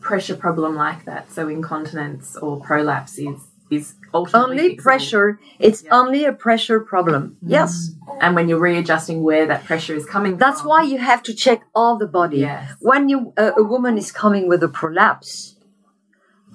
pressure 0.00 0.36
problem 0.36 0.74
like 0.74 1.04
that, 1.04 1.30
so 1.30 1.48
incontinence 1.48 2.36
or 2.36 2.60
prolapse, 2.60 3.18
is, 3.18 3.49
is 3.70 3.94
Only 4.12 4.74
pressure. 4.74 5.38
It's 5.58 5.84
only 5.90 6.24
a 6.24 6.32
pressure 6.32 6.80
problem. 6.80 7.36
Yes. 7.42 7.92
And 8.20 8.34
when 8.34 8.48
you're 8.48 8.58
readjusting 8.58 9.22
where 9.22 9.46
that 9.46 9.64
pressure 9.64 9.94
is 9.94 10.04
coming 10.04 10.36
That's 10.36 10.60
from. 10.60 10.70
why 10.70 10.82
you 10.82 10.98
have 10.98 11.22
to 11.24 11.32
check 11.34 11.62
all 11.74 11.96
the 11.96 12.08
body. 12.08 12.38
Yes. 12.38 12.74
When 12.80 13.08
you 13.08 13.32
a, 13.36 13.52
a 13.58 13.62
woman 13.62 13.96
is 13.96 14.10
coming 14.12 14.48
with 14.48 14.62
a 14.62 14.68
prolapse 14.68 15.56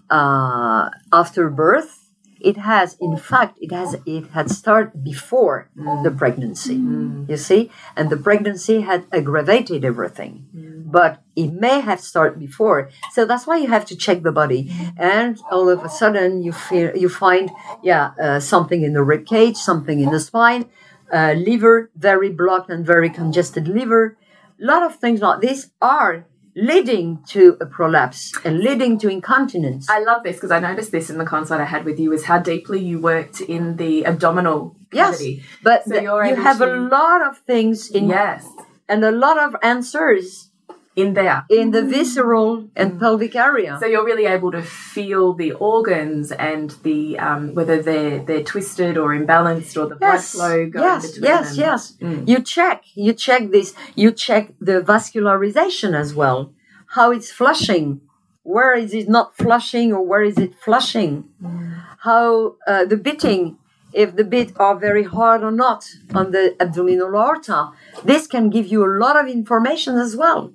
uh, 0.09 0.89
after 1.13 1.49
birth, 1.49 2.04
it 2.41 2.57
has, 2.57 2.97
in 2.99 3.17
fact, 3.17 3.57
it 3.61 3.71
has 3.71 3.95
it 4.05 4.27
had 4.31 4.49
started 4.49 5.03
before 5.03 5.69
the 5.75 6.11
pregnancy. 6.11 6.75
You 6.75 7.37
see, 7.37 7.71
and 7.95 8.09
the 8.09 8.17
pregnancy 8.17 8.81
had 8.81 9.05
aggravated 9.11 9.83
everything, 9.85 10.45
but 10.85 11.21
it 11.35 11.51
may 11.53 11.79
have 11.81 11.99
started 11.99 12.39
before. 12.39 12.89
So 13.11 13.25
that's 13.25 13.47
why 13.47 13.57
you 13.57 13.67
have 13.67 13.85
to 13.85 13.95
check 13.95 14.21
the 14.23 14.31
body, 14.31 14.71
and 14.97 15.39
all 15.51 15.69
of 15.69 15.83
a 15.83 15.89
sudden 15.89 16.43
you 16.43 16.51
feel 16.51 16.95
you 16.95 17.09
find 17.09 17.51
yeah 17.83 18.11
uh, 18.21 18.39
something 18.39 18.83
in 18.83 18.93
the 18.93 19.03
rib 19.03 19.25
cage, 19.25 19.57
something 19.57 19.99
in 19.99 20.11
the 20.11 20.19
spine, 20.19 20.65
uh, 21.11 21.33
liver 21.33 21.89
very 21.95 22.29
blocked 22.29 22.69
and 22.69 22.85
very 22.85 23.09
congested 23.09 23.67
liver. 23.67 24.17
A 24.61 24.65
lot 24.65 24.83
of 24.83 24.95
things 24.95 25.19
like 25.21 25.41
this 25.41 25.71
are 25.81 26.25
leading 26.55 27.21
to 27.27 27.57
a 27.59 27.65
prolapse 27.65 28.31
and 28.45 28.59
leading 28.59 28.97
to 28.99 29.09
incontinence. 29.09 29.89
I 29.89 29.99
love 29.99 30.23
this 30.23 30.37
because 30.37 30.51
I 30.51 30.59
noticed 30.59 30.91
this 30.91 31.09
in 31.09 31.17
the 31.17 31.25
consult 31.25 31.59
I 31.59 31.65
had 31.65 31.83
with 31.85 31.99
you 31.99 32.13
is 32.13 32.25
how 32.25 32.39
deeply 32.39 32.79
you 32.79 32.99
worked 32.99 33.41
in 33.41 33.75
the 33.75 34.05
abdominal 34.05 34.75
cavity. 34.91 35.31
yes, 35.43 35.45
but 35.63 35.83
So 35.83 35.95
the- 35.95 36.01
you 36.03 36.35
have 36.35 36.61
a 36.61 36.67
lot 36.77 37.21
of 37.21 37.37
things 37.39 37.89
in 37.91 38.07
Yes, 38.07 38.47
and 38.87 39.03
a 39.03 39.11
lot 39.11 39.37
of 39.37 39.55
answers 39.61 40.49
in 40.95 41.13
there. 41.13 41.45
in 41.49 41.71
the 41.71 41.83
visceral 41.83 42.69
and 42.75 42.99
pelvic 42.99 43.35
area. 43.35 43.77
So 43.79 43.85
you're 43.85 44.05
really 44.05 44.25
able 44.25 44.51
to 44.51 44.61
feel 44.61 45.33
the 45.33 45.51
organs 45.53 46.31
and 46.31 46.71
the 46.83 47.19
um, 47.19 47.53
whether 47.53 47.81
they're 47.81 48.19
they're 48.27 48.43
twisted 48.43 48.97
or 48.97 49.09
imbalanced 49.09 49.75
or 49.81 49.87
the 49.89 49.95
blood 49.95 50.21
flow 50.21 50.57
going 50.69 50.85
yes, 50.85 51.01
between 51.11 51.23
yes, 51.31 51.49
them. 51.49 51.59
yes. 51.59 51.81
Mm. 52.01 52.27
You 52.31 52.39
check, 52.41 52.83
you 52.95 53.13
check 53.13 53.51
this, 53.51 53.73
you 53.95 54.11
check 54.11 54.43
the 54.59 54.81
vascularization 54.81 55.93
as 56.03 56.13
well, 56.13 56.53
how 56.87 57.11
it's 57.11 57.31
flushing, 57.31 58.01
where 58.43 58.73
is 58.75 58.93
it 58.93 59.07
not 59.09 59.35
flushing 59.35 59.91
or 59.91 60.01
where 60.11 60.23
is 60.23 60.37
it 60.37 60.53
flushing, 60.65 61.25
Mm. 61.43 61.83
how 61.99 62.55
uh, 62.67 62.85
the 62.85 62.97
beating, 62.97 63.57
if 63.93 64.15
the 64.15 64.23
beat 64.23 64.51
are 64.57 64.77
very 64.87 65.03
hard 65.03 65.41
or 65.43 65.51
not 65.51 65.81
on 66.13 66.31
the 66.31 66.55
abdominal 66.59 67.15
aorta. 67.15 67.71
This 68.03 68.27
can 68.27 68.49
give 68.49 68.67
you 68.67 68.79
a 68.85 68.91
lot 69.03 69.15
of 69.21 69.25
information 69.27 69.97
as 69.97 70.15
well. 70.15 70.53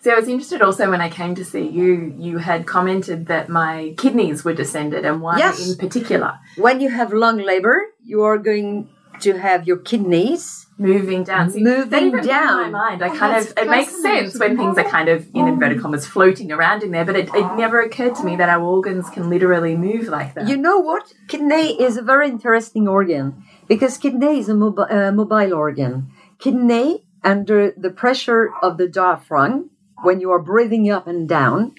So 0.00 0.12
I 0.12 0.14
was 0.14 0.28
interested 0.28 0.62
also 0.62 0.88
when 0.90 1.00
I 1.00 1.10
came 1.10 1.34
to 1.34 1.44
see 1.44 1.66
you, 1.68 2.14
you 2.18 2.38
had 2.38 2.66
commented 2.66 3.26
that 3.26 3.48
my 3.48 3.94
kidneys 3.98 4.44
were 4.44 4.54
descended 4.54 5.04
and 5.04 5.20
one 5.20 5.38
Yes. 5.38 5.68
in 5.68 5.76
particular 5.76 6.38
When 6.56 6.80
you 6.80 6.88
have 6.90 7.12
lung 7.12 7.38
labor, 7.38 7.82
you 8.04 8.22
are 8.22 8.38
going 8.38 8.88
to 9.20 9.36
have 9.36 9.66
your 9.66 9.78
kidneys 9.78 10.66
moving 10.78 11.24
down. 11.24 11.50
See, 11.50 11.60
Moving 11.64 11.90
that 11.90 12.02
even 12.02 12.20
blew 12.20 12.28
down. 12.28 12.70
my 12.72 12.90
mind. 12.90 13.02
I 13.02 13.08
Oh, 13.08 13.16
kind 13.16 13.36
of 13.36 13.52
it 13.58 13.68
makes 13.68 14.00
sense 14.00 14.38
when 14.38 14.56
things 14.56 14.78
are 14.78 14.84
kind 14.84 15.08
of 15.08 15.26
in 15.34 15.48
inverted 15.48 15.80
commas 15.82 16.06
floating 16.06 16.52
around 16.52 16.84
in 16.84 16.92
there, 16.92 17.04
but 17.04 17.16
it, 17.16 17.28
it 17.34 17.56
never 17.56 17.80
occurred 17.80 18.14
to 18.16 18.24
me 18.24 18.36
that 18.36 18.48
our 18.48 18.62
organs 18.62 19.10
can 19.10 19.28
literally 19.28 19.76
move 19.76 20.04
like 20.06 20.34
that. 20.34 20.46
You 20.48 20.56
know 20.56 20.78
what? 20.78 21.12
Kidney 21.26 21.82
is 21.82 21.96
a 21.96 22.02
very 22.02 22.28
interesting 22.28 22.86
organ 22.86 23.42
because 23.66 23.98
kidney 23.98 24.38
is 24.38 24.48
a 24.48 24.54
mobi- 24.54 24.88
uh, 24.92 25.10
mobile 25.10 25.52
organ. 25.54 26.12
Kidney, 26.38 27.02
under 27.24 27.72
the 27.76 27.90
pressure 27.90 28.50
of 28.62 28.78
the 28.78 28.86
diaphragm, 28.86 29.70
when 30.02 30.20
you 30.20 30.30
are 30.30 30.38
breathing 30.38 30.90
up 30.90 31.06
and 31.06 31.28
down, 31.28 31.74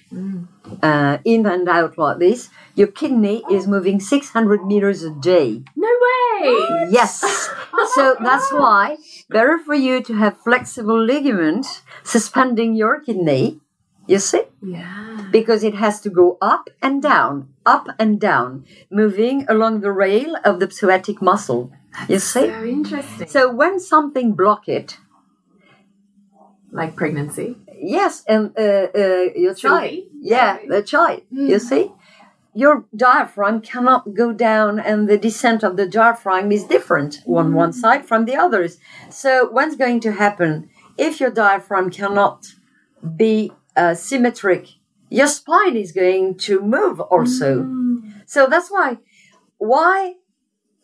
uh, 0.83 1.17
in 1.23 1.45
and 1.45 1.67
out 1.69 1.97
like 1.97 2.19
this, 2.19 2.49
your 2.75 2.87
kidney 2.87 3.43
is 3.49 3.67
moving 3.67 3.99
600 3.99 4.65
meters 4.65 5.03
a 5.03 5.11
day. 5.11 5.63
no 5.75 5.87
way. 5.87 6.87
Yes. 6.89 7.19
so 7.93 8.15
that's 8.23 8.51
why 8.51 8.97
better 9.29 9.57
for 9.59 9.75
you 9.75 10.01
to 10.03 10.13
have 10.15 10.39
flexible 10.41 11.01
ligament 11.03 11.65
suspending 12.03 12.75
your 12.75 12.99
kidney. 13.01 13.59
You 14.07 14.17
see? 14.19 14.43
Yeah. 14.63 15.27
because 15.31 15.63
it 15.63 15.75
has 15.75 16.01
to 16.01 16.09
go 16.09 16.37
up 16.41 16.69
and 16.81 16.99
down, 17.01 17.49
up 17.65 17.87
and 17.99 18.19
down, 18.19 18.65
moving 18.89 19.45
along 19.47 19.81
the 19.81 19.91
rail 19.91 20.35
of 20.43 20.59
the 20.59 20.67
psoriatic 20.67 21.21
muscle. 21.21 21.71
You 22.07 22.17
see? 22.17 22.47
So 22.47 22.63
interesting. 22.63 23.27
So 23.27 23.51
when 23.51 23.79
something 23.79 24.33
block 24.33 24.67
it, 24.67 24.97
like 26.71 26.95
pregnancy. 26.95 27.55
Yes, 27.79 28.23
and 28.27 28.51
uh, 28.57 28.87
uh, 28.95 29.25
your 29.35 29.53
child, 29.53 29.93
yeah, 30.19 30.57
the 30.67 30.83
child, 30.83 31.21
you 31.31 31.59
see, 31.59 31.91
your 32.53 32.85
diaphragm 32.95 33.61
cannot 33.61 34.13
go 34.13 34.33
down, 34.33 34.79
and 34.79 35.07
the 35.07 35.17
descent 35.17 35.63
of 35.63 35.77
the 35.77 35.87
diaphragm 35.87 36.51
is 36.51 36.63
different 36.63 37.19
on 37.25 37.53
one 37.53 37.73
side 37.73 38.05
from 38.05 38.25
the 38.25 38.35
others. 38.35 38.77
So 39.09 39.49
what's 39.49 39.75
going 39.75 39.99
to 40.01 40.11
happen? 40.13 40.69
If 40.97 41.19
your 41.19 41.31
diaphragm 41.31 41.89
cannot 41.91 42.47
be 43.15 43.51
uh, 43.75 43.95
symmetric? 43.95 44.67
Your 45.09 45.27
spine 45.27 45.75
is 45.75 45.91
going 45.91 46.37
to 46.39 46.61
move 46.61 46.99
also. 46.99 47.63
So 48.25 48.47
that's 48.47 48.69
why 48.69 48.97
why 49.57 50.15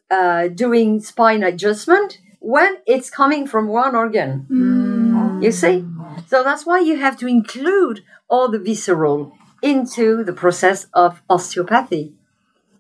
uh, 0.09 0.47
doing 0.47 0.99
spine 1.01 1.43
adjustment 1.43 2.19
when 2.45 2.77
it's 2.85 3.09
coming 3.09 3.47
from 3.47 3.67
one 3.67 3.95
organ. 3.95 4.45
Mm. 4.49 5.43
You 5.43 5.51
see? 5.51 5.83
So 6.27 6.43
that's 6.43 6.65
why 6.65 6.79
you 6.79 6.97
have 6.97 7.17
to 7.17 7.27
include 7.27 8.03
all 8.27 8.49
the 8.49 8.59
visceral 8.59 9.35
into 9.61 10.23
the 10.23 10.33
process 10.33 10.85
of 10.93 11.23
osteopathy. 11.27 12.13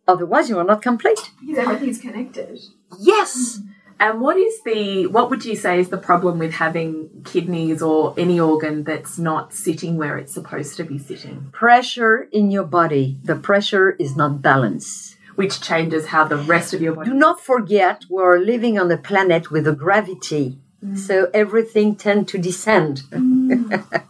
Otherwise, 0.07 0.49
you 0.49 0.59
are 0.59 0.63
not 0.63 0.83
complete. 0.83 1.19
Because 1.41 1.57
everything's 1.57 1.99
connected. 1.99 2.59
Yes. 2.99 3.57
Mm. 3.57 3.69
And 3.97 4.21
what 4.21 4.37
is 4.37 4.61
the 4.63 5.07
what 5.07 5.29
would 5.29 5.45
you 5.45 5.55
say 5.55 5.79
is 5.79 5.87
the 5.89 5.97
problem 5.97 6.37
with 6.37 6.53
having 6.53 7.09
kidneys 7.23 7.81
or 7.81 8.13
any 8.17 8.39
organ 8.39 8.83
that's 8.83 9.17
not 9.17 9.53
sitting 9.53 9.95
where 9.97 10.17
it's 10.17 10.33
supposed 10.33 10.75
to 10.77 10.83
be 10.83 10.99
sitting, 10.99 11.49
Pressure 11.53 12.27
in 12.31 12.51
your 12.51 12.65
body. 12.65 13.17
The 13.23 13.37
pressure 13.37 13.91
is 13.91 14.17
not 14.17 14.41
balanced. 14.41 15.14
Which 15.35 15.61
changes 15.61 16.07
how 16.07 16.23
the 16.25 16.37
rest 16.37 16.73
of 16.73 16.81
your 16.81 16.93
body 16.93 17.09
Do 17.09 17.15
not 17.15 17.39
forget 17.41 18.05
we're 18.09 18.39
living 18.39 18.79
on 18.79 18.91
a 18.91 18.97
planet 18.97 19.51
with 19.51 19.67
a 19.67 19.73
gravity. 19.73 20.57
Mm. 20.83 20.97
So 20.97 21.29
everything 21.33 21.95
tend 21.95 22.27
to 22.29 22.37
descend. 22.37 23.03
Mm. 23.11 24.01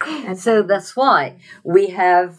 and 0.00 0.38
so 0.46 0.62
that's 0.62 0.96
why 0.96 1.36
we 1.62 1.88
have 1.88 2.38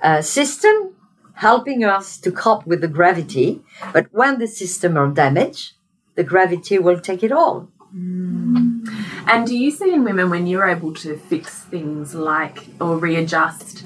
a 0.00 0.22
system 0.22 0.94
helping 1.34 1.84
us 1.84 2.18
to 2.18 2.30
cope 2.30 2.66
with 2.66 2.80
the 2.80 2.88
gravity. 2.88 3.62
But 3.92 4.06
when 4.12 4.38
the 4.38 4.46
system 4.46 4.96
are 4.96 5.08
damaged, 5.08 5.72
the 6.14 6.24
gravity 6.24 6.78
will 6.78 7.00
take 7.00 7.22
it 7.22 7.32
all. 7.32 7.68
Mm. 7.96 8.86
And 9.26 9.46
do 9.46 9.56
you 9.56 9.70
see 9.70 9.92
in 9.92 10.04
women 10.04 10.30
when 10.30 10.46
you're 10.46 10.68
able 10.68 10.94
to 10.94 11.16
fix 11.16 11.62
things 11.64 12.14
like 12.14 12.66
or 12.80 12.96
readjust 12.96 13.84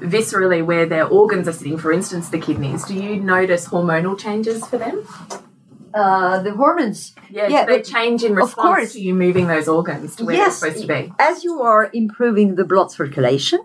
viscerally 0.00 0.64
where 0.64 0.86
their 0.86 1.06
organs 1.06 1.48
are 1.48 1.52
sitting, 1.52 1.78
for 1.78 1.92
instance, 1.92 2.28
the 2.28 2.38
kidneys, 2.38 2.84
do 2.84 2.94
you 2.94 3.16
notice 3.20 3.68
hormonal 3.68 4.18
changes 4.18 4.66
for 4.66 4.78
them? 4.78 5.06
Uh, 5.92 6.42
the 6.42 6.52
hormones. 6.52 7.14
Yeah, 7.30 7.48
Yeah, 7.48 7.64
they 7.66 7.80
change 7.82 8.24
in 8.24 8.32
of 8.32 8.38
response 8.38 8.54
course. 8.54 8.92
to 8.94 9.00
you 9.00 9.14
moving 9.14 9.46
those 9.46 9.68
organs 9.68 10.16
to 10.16 10.24
where 10.24 10.34
Yes. 10.34 10.60
they're 10.60 10.70
supposed 10.72 10.86
to 10.88 10.94
be? 10.94 11.12
As 11.18 11.44
you 11.44 11.62
are 11.62 11.88
improving 11.92 12.56
the 12.56 12.64
blood 12.64 12.90
circulation, 12.90 13.60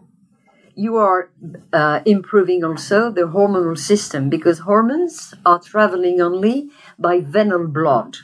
you 0.75 0.95
are 0.97 1.31
uh, 1.73 2.01
improving 2.05 2.63
also 2.63 3.11
the 3.11 3.23
hormonal 3.23 3.77
system 3.77 4.29
because 4.29 4.59
hormones 4.59 5.33
are 5.45 5.59
traveling 5.59 6.21
only 6.21 6.69
by 6.99 7.19
venal 7.21 7.67
blood. 7.67 8.17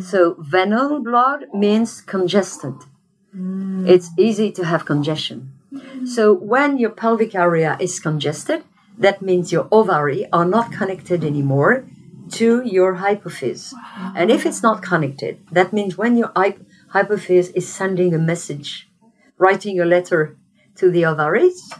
So, 0.00 0.34
venal 0.38 1.00
blood 1.00 1.44
means 1.52 2.00
congested. 2.00 2.74
It's 3.86 4.08
easy 4.16 4.50
to 4.52 4.64
have 4.64 4.86
congestion. 4.86 5.52
So, 6.06 6.32
when 6.32 6.78
your 6.78 6.90
pelvic 6.90 7.34
area 7.34 7.76
is 7.80 8.00
congested, 8.00 8.64
that 8.98 9.22
means 9.22 9.52
your 9.52 9.68
ovary 9.70 10.26
are 10.32 10.44
not 10.44 10.72
connected 10.72 11.24
anymore 11.24 11.84
to 12.32 12.62
your 12.64 12.96
hypophyse. 12.96 13.72
And 14.14 14.30
if 14.30 14.44
it's 14.44 14.62
not 14.62 14.82
connected, 14.82 15.40
that 15.52 15.72
means 15.72 15.96
when 15.96 16.16
your 16.16 16.28
hyp- 16.30 16.64
hypophyse 16.92 17.52
is 17.54 17.68
sending 17.68 18.14
a 18.14 18.18
message, 18.18 18.88
writing 19.38 19.80
a 19.80 19.84
letter 19.84 20.36
to 20.76 20.90
the 20.90 21.04
ovaries, 21.04 21.72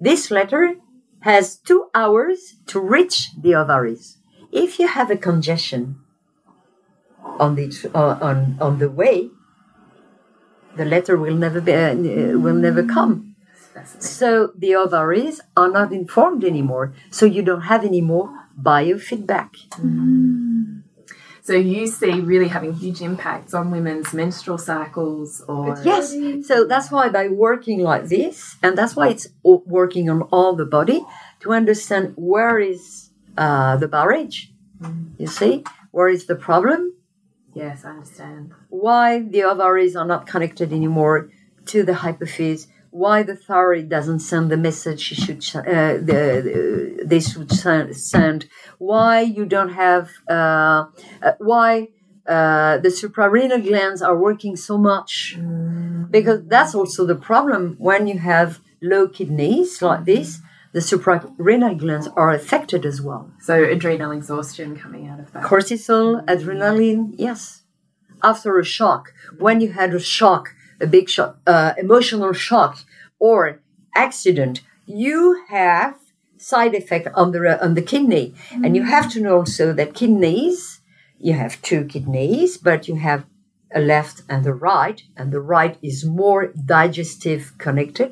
this 0.00 0.30
letter 0.30 0.76
has 1.20 1.56
two 1.56 1.90
hours 1.94 2.56
to 2.66 2.80
reach 2.80 3.30
the 3.36 3.54
ovaries. 3.54 4.18
If 4.52 4.78
you 4.78 4.88
have 4.88 5.10
a 5.10 5.16
congestion 5.16 6.00
on 7.38 7.56
the 7.56 7.90
uh, 7.94 8.18
on 8.20 8.56
on 8.60 8.78
the 8.78 8.88
way, 8.88 9.30
the 10.78 10.84
letter 10.84 11.16
will 11.16 11.34
never 11.36 11.60
be 11.60 11.72
uh, 11.72 11.94
will 12.44 12.54
never 12.54 12.82
come. 12.82 13.34
So 13.98 14.52
the 14.56 14.74
ovaries 14.74 15.40
are 15.56 15.70
not 15.70 15.92
informed 15.92 16.44
anymore. 16.44 16.94
So 17.10 17.26
you 17.26 17.42
don't 17.42 17.62
have 17.72 17.84
any 17.84 18.00
more 18.00 18.26
biofeedback. 18.60 19.50
So 21.42 21.54
you 21.54 21.86
see 21.86 22.20
really 22.20 22.48
having 22.48 22.74
huge 22.74 23.00
impacts 23.00 23.54
on 23.54 23.70
women's 23.70 24.12
menstrual 24.12 24.58
cycles 24.58 25.40
or 25.48 25.78
Yes. 25.82 26.14
So 26.46 26.66
that's 26.66 26.90
why 26.90 27.08
by 27.08 27.28
working 27.28 27.80
like 27.80 28.04
this, 28.08 28.56
and 28.62 28.76
that's 28.76 28.94
why 28.94 29.08
it's 29.08 29.28
working 29.42 30.10
on 30.10 30.22
all 30.30 30.54
the 30.56 30.66
body 30.66 31.00
to 31.40 31.52
understand 31.52 32.12
where 32.16 32.58
is 32.58 33.10
uh, 33.38 33.76
the 33.76 33.88
barrage. 33.88 34.46
You 35.18 35.26
see, 35.26 35.64
where 35.90 36.08
is 36.08 36.26
the 36.26 36.36
problem? 36.36 36.92
Yes, 37.58 37.84
I 37.84 37.90
understand. 37.90 38.52
Why 38.68 39.20
the 39.20 39.42
ovaries 39.42 39.96
are 39.96 40.06
not 40.06 40.28
connected 40.28 40.72
anymore 40.72 41.30
to 41.66 41.82
the 41.82 41.96
hypophyse? 42.04 42.68
Why 42.90 43.24
the 43.24 43.34
thyroid 43.34 43.88
doesn't 43.88 44.20
send 44.20 44.44
the 44.52 44.56
message 44.56 45.00
she 45.00 45.16
should 45.16 45.42
uh, 45.56 45.94
the, 46.10 46.20
the, 46.46 47.04
they 47.04 47.18
should 47.18 47.50
send? 48.12 48.46
Why 48.78 49.22
you 49.22 49.44
don't 49.44 49.74
have? 49.84 50.04
Uh, 50.30 50.84
uh, 51.20 51.32
why 51.38 51.88
uh, 52.28 52.78
the 52.78 52.90
suprarenal 53.00 53.60
glands 53.68 54.02
are 54.02 54.16
working 54.16 54.54
so 54.54 54.78
much? 54.78 55.36
Because 56.16 56.40
that's 56.46 56.74
also 56.76 57.04
the 57.04 57.16
problem 57.30 57.74
when 57.78 58.06
you 58.06 58.18
have 58.18 58.60
low 58.80 59.08
kidneys 59.08 59.82
like 59.82 60.04
this. 60.04 60.40
The 60.78 60.84
suprarenal 60.84 61.76
glands 61.76 62.08
are 62.20 62.30
affected 62.30 62.86
as 62.86 63.02
well. 63.02 63.22
So 63.40 63.54
adrenal 63.64 64.12
exhaustion 64.12 64.68
coming 64.76 65.08
out 65.08 65.18
of 65.18 65.32
that. 65.32 65.42
Cortisol, 65.42 66.24
adrenaline, 66.32 67.14
yes. 67.16 67.62
after 68.22 68.50
a 68.60 68.64
shock, 68.64 69.12
when 69.38 69.60
you 69.60 69.72
had 69.72 69.92
a 69.92 69.98
shock, 69.98 70.54
a 70.80 70.86
big 70.86 71.08
shock, 71.08 71.30
uh, 71.48 71.72
emotional 71.84 72.32
shock, 72.32 72.74
or 73.18 73.60
accident, 73.96 74.60
you 74.86 75.20
have 75.48 75.96
side 76.36 76.74
effect 76.76 77.08
on 77.20 77.32
the 77.32 77.40
on 77.66 77.74
the 77.74 77.82
kidney, 77.82 78.26
and 78.64 78.76
you 78.76 78.84
have 78.84 79.10
to 79.12 79.20
know 79.20 79.38
also 79.38 79.72
that 79.72 79.98
kidneys, 80.00 80.80
you 81.18 81.32
have 81.32 81.60
two 81.68 81.82
kidneys, 81.92 82.56
but 82.56 82.86
you 82.88 82.94
have 83.08 83.26
a 83.74 83.80
left 83.80 84.16
and 84.28 84.46
a 84.46 84.54
right, 84.70 85.02
and 85.16 85.32
the 85.32 85.44
right 85.56 85.76
is 85.82 86.04
more 86.22 86.42
digestive 86.78 87.42
connected, 87.58 88.10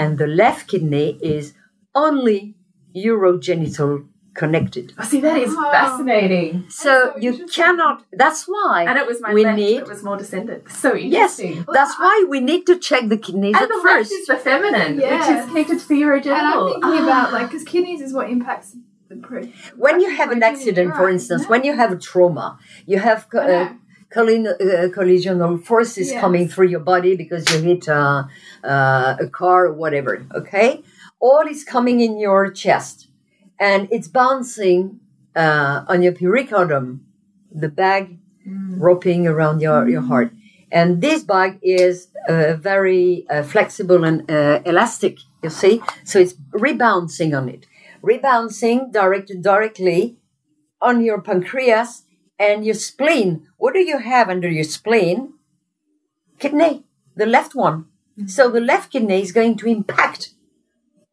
and 0.00 0.18
the 0.18 0.30
left 0.42 0.62
kidney 0.72 1.08
is 1.22 1.54
only 1.94 2.54
urogenital 2.96 4.06
connected. 4.34 4.92
Oh, 4.98 5.04
see, 5.04 5.20
that 5.20 5.36
is 5.36 5.54
fascinating. 5.54 6.64
So 6.68 7.16
you 7.16 7.46
cannot. 7.46 8.04
That's 8.12 8.46
why 8.48 8.84
And 8.88 8.98
it 8.98 9.06
was 9.06 9.20
my 9.20 9.32
we 9.32 9.44
left 9.44 9.56
need. 9.58 9.80
that 9.80 9.88
was 9.88 10.02
more 10.02 10.16
descended. 10.16 10.68
So 10.70 10.94
Yes, 10.94 11.38
interesting. 11.38 11.64
that's 11.72 11.94
why 11.98 12.26
we 12.28 12.40
need 12.40 12.66
to 12.66 12.76
check 12.78 13.08
the 13.08 13.16
kidneys 13.16 13.54
And 13.54 13.62
at 13.64 13.68
the 13.68 13.80
first. 13.82 14.10
left 14.10 14.20
is 14.22 14.26
the 14.26 14.36
feminine, 14.36 14.96
which 14.96 15.28
is 15.34 15.46
connected 15.46 15.78
to 15.80 15.88
the 15.88 16.00
urogenital. 16.02 16.26
And 16.38 16.46
I'm 16.48 16.66
thinking 16.72 17.00
Ah. 17.00 17.04
about 17.04 17.32
like 17.32 17.46
because 17.50 17.62
kidneys 17.64 18.00
is 18.00 18.12
what 18.12 18.28
impacts 18.28 18.74
the 19.08 19.16
pro. 19.16 19.42
when 19.76 20.00
you 20.00 20.10
have 20.10 20.30
an 20.32 20.42
accident, 20.42 20.88
your 20.88 20.96
for 20.96 21.08
eye. 21.08 21.12
instance, 21.12 21.48
when 21.48 21.62
you 21.62 21.74
have 21.74 21.92
a 21.92 21.96
trauma, 21.96 22.58
you 22.86 22.98
have 22.98 23.28
co- 23.30 23.40
I 23.40 23.46
know. 23.46 23.62
uh, 23.62 23.68
collin- 24.10 24.46
uh, 24.48 24.88
collisional 24.98 25.62
forces 25.64 26.10
Yes. 26.10 26.20
coming 26.20 26.48
through 26.48 26.68
your 26.74 26.80
body 26.80 27.14
because 27.22 27.42
you 27.52 27.58
hit 27.70 27.88
uh, 27.88 28.24
uh, 28.64 29.16
a 29.26 29.28
car 29.40 29.66
or 29.66 29.72
whatever. 29.82 30.12
Okay, 30.34 30.82
all 31.24 31.46
is 31.48 31.64
coming 31.64 32.00
in 32.00 32.18
your 32.18 32.50
chest, 32.50 33.08
and 33.58 33.88
it's 33.90 34.08
bouncing 34.08 35.00
uh, 35.34 35.84
on 35.88 36.02
your 36.02 36.12
pericardium, 36.12 37.00
the 37.50 37.70
bag 37.70 38.18
roping 38.86 39.26
around 39.26 39.60
your, 39.60 39.88
your 39.88 40.02
heart. 40.02 40.30
And 40.70 41.00
this 41.00 41.22
bag 41.22 41.60
is 41.62 42.08
uh, 42.28 42.54
very 42.54 43.24
uh, 43.30 43.42
flexible 43.42 44.04
and 44.04 44.30
uh, 44.30 44.60
elastic, 44.66 45.18
you 45.42 45.48
see? 45.48 45.82
So 46.04 46.18
it's 46.18 46.34
rebouncing 46.52 47.34
on 47.34 47.48
it. 47.48 47.66
Rebouncing 48.02 48.92
directed 48.92 49.42
directly 49.42 50.18
on 50.82 51.02
your 51.02 51.22
pancreas 51.22 52.02
and 52.38 52.66
your 52.66 52.74
spleen. 52.74 53.46
What 53.56 53.72
do 53.72 53.80
you 53.80 53.98
have 53.98 54.28
under 54.28 54.50
your 54.50 54.64
spleen? 54.64 55.32
Kidney, 56.38 56.84
the 57.16 57.24
left 57.24 57.54
one. 57.54 57.86
So 58.26 58.50
the 58.50 58.60
left 58.60 58.92
kidney 58.92 59.22
is 59.22 59.32
going 59.32 59.56
to 59.58 59.68
impact 59.68 60.33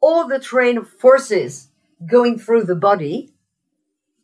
all 0.02 0.28
the 0.28 0.40
train 0.40 0.78
of 0.78 0.90
forces 0.90 1.70
going 2.06 2.38
through 2.38 2.64
the 2.64 2.76
body 2.76 3.32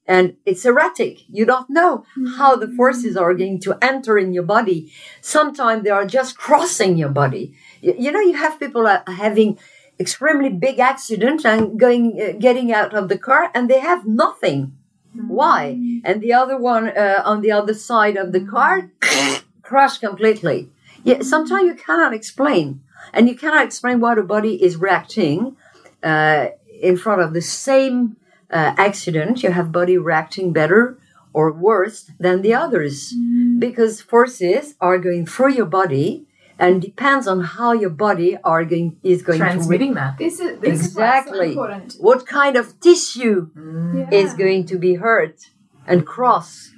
and 0.08 0.38
it's 0.46 0.66
erratic. 0.66 1.24
You 1.30 1.46
don't 1.46 1.70
know 1.70 2.06
how 2.38 2.56
the 2.56 2.70
forces 2.70 3.18
are 3.18 3.34
going 3.34 3.60
to 3.62 3.78
enter 3.82 4.18
in 4.18 4.34
your 4.34 4.44
body. 4.44 4.92
Sometimes 5.22 5.84
they 5.84 5.90
are 5.90 6.06
just 6.06 6.38
crossing 6.38 6.98
your 6.98 7.10
body. 7.10 7.54
You, 7.82 7.96
you 8.00 8.12
know, 8.12 8.22
you 8.22 8.38
have 8.38 8.60
people 8.60 8.88
having 9.08 9.60
extremely 10.00 10.50
big 10.50 10.80
accident 10.80 11.46
and 11.46 11.78
going, 11.80 12.20
uh, 12.22 12.38
getting 12.40 12.72
out 12.72 12.94
of 12.94 13.10
the 13.10 13.18
car, 13.18 13.52
and 13.54 13.70
they 13.70 13.80
have 13.80 14.08
nothing. 14.08 14.78
Why? 15.14 15.80
And 16.06 16.22
the 16.22 16.34
other 16.34 16.58
one 16.58 16.90
uh, 16.90 17.22
on 17.26 17.42
the 17.42 17.52
other 17.52 17.74
side 17.74 18.18
of 18.18 18.32
the 18.32 18.42
car 18.42 18.92
crashed 19.62 20.02
completely. 20.02 20.70
Yeah, 21.04 21.22
sometimes 21.22 21.64
you 21.64 21.76
cannot 21.76 22.14
explain, 22.14 22.82
and 23.14 23.28
you 23.28 23.36
cannot 23.36 23.66
explain 23.66 24.00
why 24.00 24.16
the 24.16 24.24
body 24.24 24.64
is 24.64 24.78
reacting 24.78 25.58
uh, 26.04 26.48
in 26.82 26.98
front 26.98 27.22
of 27.22 27.34
the 27.34 27.42
same 27.42 28.18
uh, 28.52 28.74
accident. 28.78 29.44
You 29.44 29.52
have 29.52 29.72
body 29.72 29.98
reacting 29.98 30.54
better 30.54 30.98
or 31.34 31.52
worse 31.52 32.10
than 32.20 32.42
the 32.42 32.54
others 32.54 33.14
because 33.60 34.02
forces 34.02 34.76
are 34.82 34.98
going 34.98 35.26
through 35.26 35.54
your 35.54 35.66
body 35.66 36.26
and 36.60 36.82
depends 36.82 37.28
on 37.28 37.42
how 37.44 37.72
your 37.74 37.92
body 37.92 38.38
are 38.44 38.66
going 38.66 38.98
is 39.04 39.22
going 39.22 39.38
to 39.40 39.44
re- 39.46 39.52
transmitting 39.52 39.94
that. 39.94 40.18
This 40.18 40.40
is 40.40 40.60
this 40.60 40.80
is 40.80 40.94
so 40.94 41.00
exactly 41.02 41.50
important. 41.50 41.96
what 42.00 42.26
kind 42.26 42.56
of 42.56 42.80
tissue 42.80 43.50
Yeah. 43.56 44.10
is 44.12 44.34
going 44.34 44.66
to 44.68 44.78
be 44.80 44.96
hurt 44.96 45.38
and 45.86 46.06
cross 46.06 46.72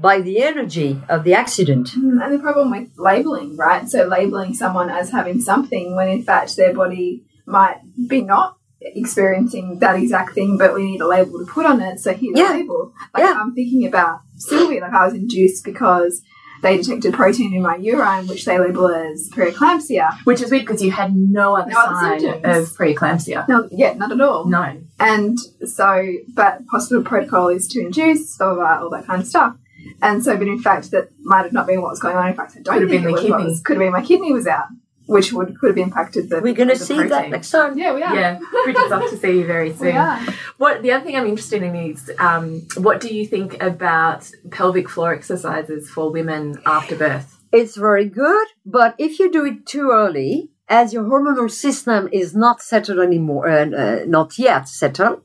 by 0.00 0.20
the 0.20 0.42
energy 0.42 1.00
of 1.08 1.24
the 1.24 1.34
accident. 1.34 1.88
Mm, 1.96 2.22
And 2.22 2.34
the 2.34 2.38
problem 2.38 2.70
with 2.70 2.90
labeling, 2.96 3.56
right? 3.56 3.88
So 3.88 4.06
labeling 4.06 4.54
someone 4.54 4.88
as 4.90 5.10
having 5.10 5.40
something 5.40 5.96
when 5.96 6.08
in 6.08 6.22
fact 6.22 6.56
their 6.56 6.72
body 6.74 7.24
might 7.46 7.78
be 8.08 8.20
not 8.22 8.58
experiencing 8.84 9.78
that 9.80 9.96
exact 9.96 10.34
thing, 10.34 10.56
but 10.58 10.74
we 10.74 10.84
need 10.84 11.00
a 11.00 11.06
label 11.06 11.38
to 11.38 11.46
put 11.46 11.66
on 11.66 11.80
it. 11.80 11.98
So 12.00 12.12
here's 12.12 12.38
Yeah. 12.38 12.52
a 12.52 12.58
label. 12.58 12.92
Like 13.14 13.24
Yeah. 13.24 13.38
I'm 13.40 13.54
thinking 13.54 13.86
about 13.86 14.20
Sylvie, 14.36 14.80
like 14.80 14.92
I 14.92 15.04
was 15.04 15.14
induced 15.14 15.64
because 15.64 16.22
they 16.62 16.78
detected 16.78 17.12
protein 17.12 17.52
in 17.54 17.60
my 17.62 17.76
urine, 17.76 18.26
which 18.26 18.44
they 18.46 18.58
label 18.58 18.88
as 18.88 19.28
preeclampsia. 19.30 20.16
Which 20.24 20.40
is 20.40 20.50
weird 20.50 20.64
because 20.66 20.82
you 20.82 20.92
had 20.92 21.14
no 21.14 21.56
other 21.56 21.70
No 21.70 21.78
other 21.78 21.94
sign 21.94 22.20
symptoms. 22.20 22.70
of 22.70 22.76
preeclampsia. 22.76 23.48
No, 23.48 23.68
yeah, 23.70 23.92
not 23.94 24.12
at 24.12 24.20
all. 24.20 24.46
No. 24.46 24.72
And 24.98 25.38
so, 25.66 26.06
but 26.34 26.60
hospital 26.70 27.02
protocol 27.02 27.48
is 27.48 27.68
to 27.68 27.80
induce, 27.80 28.36
blah, 28.38 28.54
blah, 28.54 28.76
blah, 28.78 28.84
all 28.84 28.90
that 28.90 29.06
kind 29.06 29.20
of 29.20 29.26
stuff. 29.28 29.56
And 30.00 30.24
so, 30.24 30.36
but 30.38 30.46
in 30.46 30.58
fact, 30.58 30.90
that 30.92 31.10
might 31.22 31.42
have 31.42 31.52
not 31.52 31.66
been 31.66 31.82
what 31.82 31.90
was 31.90 32.00
going 32.00 32.16
on. 32.16 32.28
In 32.28 32.34
fact, 32.34 32.52
I 32.56 32.60
don't 32.62 32.72
Could 32.74 32.82
have 32.82 32.90
think 32.90 33.02
been 33.02 33.10
it 33.10 33.12
was 33.12 33.20
kidney. 33.20 33.44
was- 33.44 33.60
Could 33.60 33.76
have 33.76 33.80
been 33.84 33.92
my 33.92 34.02
kidney 34.02 34.32
was 34.32 34.46
out, 34.46 34.64
which 35.06 35.32
would 35.32 35.58
could 35.58 35.68
have 35.68 35.78
impacted 35.78 36.30
the. 36.30 36.40
We're 36.40 36.54
going 36.54 36.68
to 36.68 36.78
the 36.78 36.84
see 36.84 37.02
that 37.02 37.30
next 37.30 37.50
time. 37.50 37.78
Yeah, 37.78 37.94
we 37.94 38.02
are. 38.02 38.14
Yeah, 38.14 38.38
Bridget's 38.64 38.92
off 38.92 39.10
to 39.10 39.16
see 39.16 39.38
you 39.38 39.46
very 39.46 39.70
we 39.70 39.76
soon. 39.76 39.96
are. 39.96 40.20
What 40.56 40.82
the 40.82 40.92
other 40.92 41.04
thing 41.04 41.16
I'm 41.16 41.26
interested 41.26 41.62
in 41.62 41.74
is 41.74 42.10
um, 42.18 42.66
what 42.76 43.00
do 43.00 43.14
you 43.14 43.26
think 43.26 43.62
about 43.62 44.30
pelvic 44.50 44.88
floor 44.88 45.12
exercises 45.12 45.90
for 45.90 46.10
women 46.10 46.60
after 46.64 46.96
birth? 46.96 47.40
It's 47.52 47.76
very 47.76 48.08
good, 48.08 48.46
but 48.66 48.94
if 48.98 49.18
you 49.18 49.30
do 49.30 49.44
it 49.44 49.66
too 49.66 49.90
early, 49.92 50.50
as 50.68 50.92
your 50.92 51.04
hormonal 51.04 51.50
system 51.50 52.08
is 52.12 52.34
not 52.34 52.62
settled 52.62 52.98
anymore, 52.98 53.48
uh, 53.48 53.70
uh, 53.70 54.04
not 54.06 54.38
yet 54.38 54.68
settled, 54.68 55.22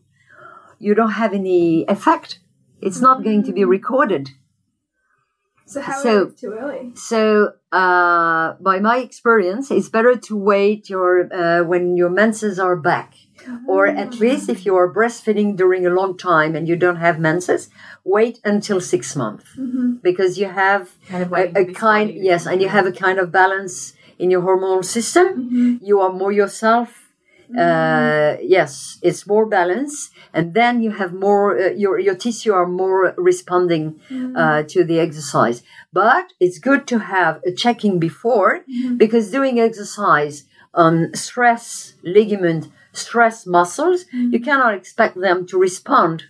you 0.77 0.93
don't 0.93 1.11
have 1.11 1.33
any 1.33 1.85
effect. 1.87 2.39
It's 2.81 3.01
not 3.01 3.23
going 3.23 3.43
to 3.43 3.53
be 3.53 3.65
recorded. 3.65 4.31
So 5.69 5.81
how 5.81 5.99
So- 6.01 6.21
is 6.25 6.33
it 6.33 6.37
too 6.41 6.53
early? 6.59 6.91
So, 6.95 7.53
uh, 7.71 8.53
by 8.59 8.79
my 8.79 8.97
experience, 9.07 9.69
it's 9.69 9.89
better 9.97 10.15
to 10.27 10.33
wait 10.35 10.89
your 10.89 11.11
uh, 11.31 11.61
when 11.71 11.95
your 11.95 12.09
menses 12.21 12.57
are 12.59 12.75
back, 12.91 13.13
or 13.67 13.85
at 13.85 14.11
least 14.19 14.49
if 14.49 14.65
you 14.65 14.73
are 14.75 14.89
breastfeeding 14.99 15.49
during 15.55 15.85
a 15.85 15.91
long 15.99 16.17
time 16.17 16.55
and 16.55 16.67
you 16.67 16.75
don't 16.75 17.01
have 17.07 17.19
menses, 17.19 17.69
wait 18.03 18.35
until 18.43 18.79
six 18.81 19.15
months 19.15 19.45
because 20.01 20.31
you 20.41 20.47
have 20.47 20.83
Kind 21.07 21.23
of 21.25 21.31
a, 21.33 21.43
a 21.61 21.65
kind 21.87 22.09
yes, 22.29 22.47
and 22.49 22.57
you 22.63 22.69
have 22.77 22.87
a 22.87 22.91
kind 23.05 23.19
of 23.19 23.31
balance 23.31 23.93
in 24.17 24.31
your 24.33 24.41
hormonal 24.41 24.83
system. 24.83 25.79
You 25.89 26.01
are 26.01 26.11
more 26.11 26.31
yourself. 26.31 27.08
Uh, 27.57 28.37
yes, 28.41 28.99
it's 29.01 29.25
more 29.25 29.45
balance, 29.45 30.11
and 30.33 30.53
then 30.53 30.81
you 30.81 30.91
have 30.91 31.13
more. 31.13 31.59
Uh, 31.59 31.69
your 31.71 31.97
your 31.99 32.15
tissue 32.15 32.53
are 32.53 32.67
more 32.67 33.13
responding 33.17 33.99
uh, 34.35 34.63
to 34.63 34.83
the 34.83 34.99
exercise. 34.99 35.63
But 35.91 36.33
it's 36.39 36.59
good 36.59 36.85
to 36.87 36.99
have 36.99 37.41
a 37.45 37.51
checking 37.51 37.99
before 37.99 38.63
because 38.97 39.31
doing 39.31 39.59
exercise 39.59 40.43
on 40.73 41.13
stress 41.15 41.93
ligament, 42.03 42.69
stress 42.93 43.47
muscles, 43.47 44.05
you 44.11 44.39
cannot 44.39 44.75
expect 44.75 45.19
them 45.19 45.47
to 45.47 45.57
respond 45.57 46.25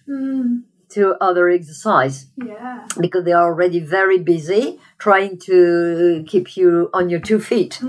to 0.95 1.15
other 1.21 1.49
exercise 1.49 2.25
Yeah. 2.35 2.85
because 2.99 3.23
they 3.25 3.31
are 3.39 3.45
already 3.51 3.79
very 3.79 4.17
busy 4.17 4.79
trying 4.97 5.37
to 5.49 6.23
keep 6.27 6.57
you 6.57 6.89
on 6.93 7.09
your 7.09 7.19
two 7.29 7.39
feet. 7.39 7.79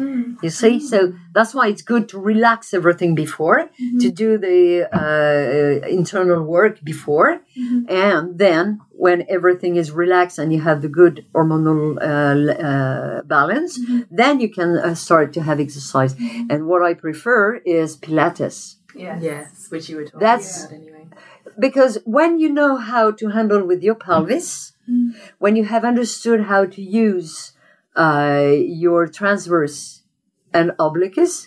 You 0.44 0.50
see, 0.50 0.78
so 0.92 0.98
that's 1.34 1.52
why 1.54 1.66
it's 1.68 1.82
good 1.82 2.08
to 2.10 2.18
relax 2.20 2.72
everything 2.74 3.14
before, 3.14 3.68
to 4.02 4.08
do 4.10 4.38
the 4.38 4.60
uh, 5.02 5.86
internal 5.88 6.42
work 6.44 6.74
before, 6.84 7.40
and 7.88 8.38
then 8.38 8.80
when 8.92 9.24
everything 9.28 9.76
is 9.76 9.90
relaxed 9.90 10.38
and 10.38 10.52
you 10.52 10.60
have 10.60 10.82
the 10.82 10.88
good 10.88 11.24
hormonal 11.34 11.96
uh, 12.00 12.52
uh, 12.52 13.22
balance, 13.22 13.80
then 14.10 14.40
you 14.40 14.48
can 14.48 14.70
uh, 14.76 14.94
start 14.94 15.32
to 15.32 15.40
have 15.42 15.58
exercise. 15.58 16.14
And 16.50 16.66
what 16.66 16.82
I 16.82 16.92
prefer 16.94 17.56
is 17.80 17.96
Pilates 17.96 18.76
Yeah. 18.94 19.18
Yes, 19.20 19.66
which 19.70 19.88
you 19.88 19.96
were 19.96 20.04
talking 20.04 20.20
That's- 20.20 20.64
about 20.66 20.74
anyway. 20.80 20.99
Because 21.60 21.98
when 22.04 22.38
you 22.40 22.48
know 22.48 22.76
how 22.76 23.10
to 23.12 23.28
handle 23.28 23.64
with 23.64 23.82
your 23.82 23.94
pelvis, 23.94 24.72
when 25.38 25.54
you 25.56 25.64
have 25.64 25.84
understood 25.84 26.40
how 26.42 26.64
to 26.66 26.82
use 26.82 27.52
uh, 27.94 28.50
your 28.56 29.06
transverse 29.06 30.02
and 30.52 30.72
obliques, 30.78 31.46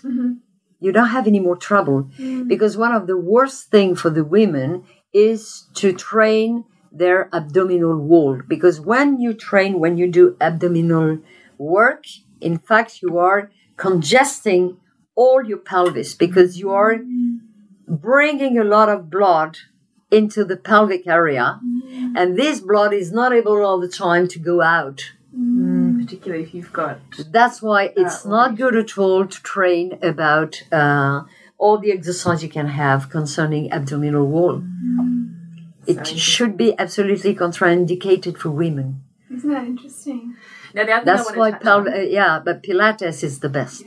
you 0.80 0.92
don't 0.92 1.10
have 1.10 1.28
any 1.28 1.40
more 1.40 1.58
trouble. 1.58 2.10
Because 2.48 2.78
one 2.78 2.94
of 2.94 3.08
the 3.08 3.18
worst 3.18 3.70
thing 3.72 3.96
for 3.96 4.10
the 4.10 4.24
women 4.24 4.84
is 5.14 5.68
to 5.76 5.94
train 5.94 6.66
their 6.92 7.30
abdominal 7.34 7.98
wall. 7.98 8.42
Because 8.48 8.80
when 8.80 9.20
you 9.20 9.34
train, 9.34 9.80
when 9.80 9.98
you 9.98 10.08
do 10.10 10.38
abdominal 10.40 11.20
work, 11.58 12.06
in 12.40 12.58
fact, 12.60 13.02
you 13.02 13.18
are 13.18 13.52
congesting 13.78 14.78
all 15.16 15.44
your 15.44 15.58
pelvis 15.58 16.14
because 16.14 16.58
you 16.60 16.72
are 16.72 17.00
bringing 17.88 18.58
a 18.58 18.64
lot 18.64 18.90
of 18.90 19.10
blood 19.10 19.58
into 20.14 20.46
the 20.46 20.58
pelvic 20.58 21.08
area 21.08 21.60
and 22.16 22.38
this 22.38 22.60
blood 22.60 22.94
is 22.94 23.12
not 23.12 23.34
able 23.34 23.64
all 23.66 23.80
the 23.80 23.88
time 24.06 24.28
to 24.28 24.40
go 24.40 24.62
out 24.62 25.12
particularly 26.04 26.44
if 26.44 26.54
you've 26.54 26.74
got. 26.74 27.00
That's 27.32 27.62
why 27.62 27.94
it's 27.96 28.26
not 28.26 28.56
good 28.56 28.76
at 28.76 28.98
all 28.98 29.26
to 29.26 29.44
train 29.44 29.98
about 30.02 30.62
uh, 30.72 31.24
all 31.58 31.78
the 31.78 31.92
exercise 31.92 32.44
you 32.44 32.50
can 32.50 32.68
have 32.68 33.10
concerning 33.10 33.72
abdominal 33.72 34.28
wall. 34.28 34.64
It 35.86 35.98
interesting. 35.98 36.18
should 36.18 36.58
be 36.58 36.78
absolutely 36.78 37.36
contraindicated 37.36 38.38
for 38.38 38.50
women. 38.50 39.04
Isn't 39.34 39.50
that 39.50 39.66
interesting? 39.66 40.36
Now, 40.74 40.86
the 40.86 40.94
other 40.94 41.06
That's 41.06 41.30
thing 41.30 41.36
I 41.36 41.40
why, 41.40 41.50
want 41.52 41.62
pel- 41.64 41.88
uh, 41.88 42.02
yeah, 42.02 42.40
but 42.44 42.64
Pilates 42.64 43.24
is 43.24 43.40
the 43.40 43.50
best. 43.50 43.84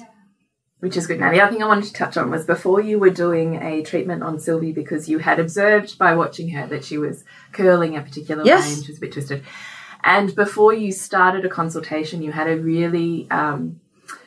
Which 0.80 0.96
is 0.96 1.06
good. 1.06 1.18
Now, 1.20 1.30
the 1.32 1.40
other 1.40 1.52
thing 1.52 1.62
I 1.62 1.66
wanted 1.68 1.84
to 1.84 1.92
touch 1.92 2.16
on 2.16 2.30
was 2.30 2.44
before 2.44 2.80
you 2.80 2.98
were 2.98 3.10
doing 3.10 3.56
a 3.62 3.82
treatment 3.82 4.22
on 4.22 4.38
Sylvie 4.38 4.72
because 4.72 5.08
you 5.08 5.18
had 5.18 5.40
observed 5.40 5.98
by 5.98 6.14
watching 6.14 6.50
her 6.50 6.66
that 6.66 6.84
she 6.84 6.98
was 6.98 7.24
curling 7.52 7.96
a 7.96 8.02
particular 8.02 8.44
Yes. 8.44 8.66
way 8.66 8.74
and 8.74 8.84
she 8.84 8.92
was 8.92 8.98
a 8.98 9.00
bit 9.00 9.12
twisted. 9.12 9.42
And 10.04 10.34
before 10.34 10.74
you 10.74 10.92
started 10.92 11.44
a 11.44 11.48
consultation, 11.48 12.22
you 12.22 12.30
had 12.32 12.48
a 12.48 12.56
really 12.56 13.26
um, 13.30 13.80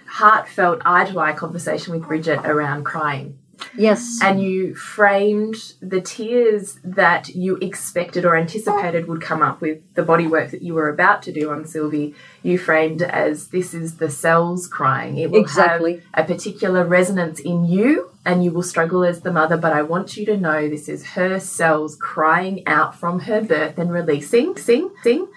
heartfelt 0.07 0.81
eye 0.85 1.05
to 1.05 1.19
eye 1.19 1.33
conversation 1.33 1.93
with 1.93 2.07
Bridget 2.07 2.39
around 2.43 2.83
crying. 2.83 3.37
Yes. 3.77 4.19
and 4.21 4.41
you 4.41 4.75
framed 4.75 5.73
the 5.81 6.01
tears 6.01 6.79
that 6.83 7.29
you 7.29 7.57
expected 7.57 8.25
or 8.25 8.35
anticipated 8.35 9.07
would 9.07 9.21
come 9.21 9.41
up 9.41 9.61
with 9.61 9.79
the 9.95 10.03
body 10.03 10.27
work 10.27 10.51
that 10.51 10.61
you 10.61 10.73
were 10.73 10.89
about 10.89 11.21
to 11.23 11.31
do 11.31 11.51
on 11.51 11.65
Sylvie, 11.65 12.15
you 12.43 12.57
framed 12.57 13.01
as 13.01 13.47
this 13.47 13.73
is 13.73 13.97
the 13.97 14.09
cells 14.09 14.67
crying. 14.67 15.17
It 15.17 15.31
will 15.31 15.41
Exactly. 15.41 16.01
have 16.13 16.25
a 16.29 16.33
particular 16.33 16.85
resonance 16.85 17.39
in 17.39 17.65
you 17.65 18.09
and 18.25 18.43
you 18.43 18.51
will 18.51 18.63
struggle 18.63 19.03
as 19.03 19.21
the 19.21 19.31
mother, 19.31 19.57
but 19.57 19.73
I 19.73 19.81
want 19.81 20.17
you 20.17 20.25
to 20.27 20.37
know 20.37 20.67
this 20.69 20.89
is 20.89 21.05
her 21.11 21.39
cells 21.39 21.95
crying 21.95 22.65
out 22.67 22.93
from 22.95 23.21
her 23.21 23.41
birth 23.41 23.77
and 23.77 23.91
releasing, 23.91 24.55
sing, 24.57 24.89
sing, 25.03 25.27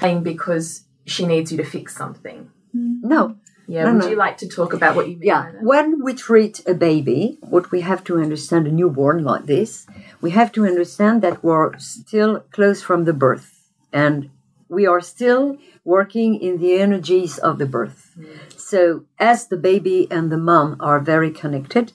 sing, 0.00 0.22
because 0.22 0.82
she 1.06 1.24
needs 1.26 1.50
you 1.52 1.56
to 1.58 1.64
fix 1.64 1.96
something. 1.96 2.50
no. 2.72 3.36
Yeah, 3.68 3.84
No, 3.84 3.92
would 3.92 4.04
no. 4.04 4.08
you 4.08 4.16
like 4.16 4.38
to 4.38 4.48
talk 4.48 4.72
about 4.72 4.96
what 4.96 5.08
you 5.08 5.16
mean? 5.18 5.28
Yeah, 5.28 5.52
when 5.60 6.02
we 6.02 6.14
treat 6.14 6.66
a 6.66 6.72
baby, 6.72 7.38
what 7.42 7.70
we 7.70 7.82
have 7.82 8.02
to 8.04 8.18
understand, 8.18 8.66
a 8.66 8.72
newborn 8.72 9.22
like 9.22 9.44
this, 9.44 9.86
we 10.22 10.30
have 10.30 10.50
to 10.52 10.64
understand 10.64 11.20
that 11.22 11.44
we're 11.44 11.76
still 11.78 12.40
close 12.50 12.82
from 12.82 13.04
the 13.04 13.12
birth 13.12 13.70
and 13.92 14.30
we 14.70 14.86
are 14.86 15.02
still 15.02 15.58
working 15.84 16.34
in 16.34 16.58
the 16.58 16.80
energies 16.80 17.38
of 17.38 17.58
the 17.58 17.66
birth. 17.66 18.12
Hmm. 18.14 18.24
So, 18.56 19.04
as 19.18 19.48
the 19.48 19.56
baby 19.56 20.06
and 20.10 20.30
the 20.30 20.38
mom 20.38 20.76
are 20.80 21.00
very 21.00 21.30
connected, 21.30 21.92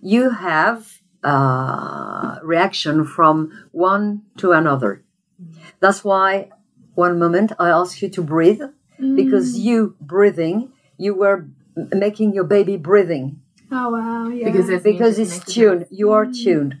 you 0.00 0.30
have 0.30 1.00
uh, 1.22 2.38
reaction 2.42 3.04
from 3.04 3.68
one 3.72 4.22
to 4.38 4.52
another. 4.52 5.02
Hmm. 5.38 5.58
That's 5.80 6.04
why 6.04 6.50
one 6.94 7.18
moment 7.18 7.52
I 7.58 7.68
ask 7.70 8.02
you 8.02 8.08
to 8.10 8.22
breathe 8.22 8.62
because 8.98 9.54
hmm. 9.54 9.62
you 9.62 9.96
breathing, 10.00 10.72
you 10.98 11.14
were 11.14 11.46
making 11.92 12.34
your 12.34 12.44
baby 12.44 12.76
breathing 12.76 13.40
Oh 13.70 13.90
wow, 13.90 14.28
yeah. 14.28 14.44
Because 14.46 14.68
there's 14.68 14.82
because 14.82 15.18
it's 15.18 15.32
connected. 15.32 15.52
tuned. 15.52 15.86
You 15.90 16.12
are 16.12 16.26
mm. 16.26 16.42
tuned. 16.42 16.78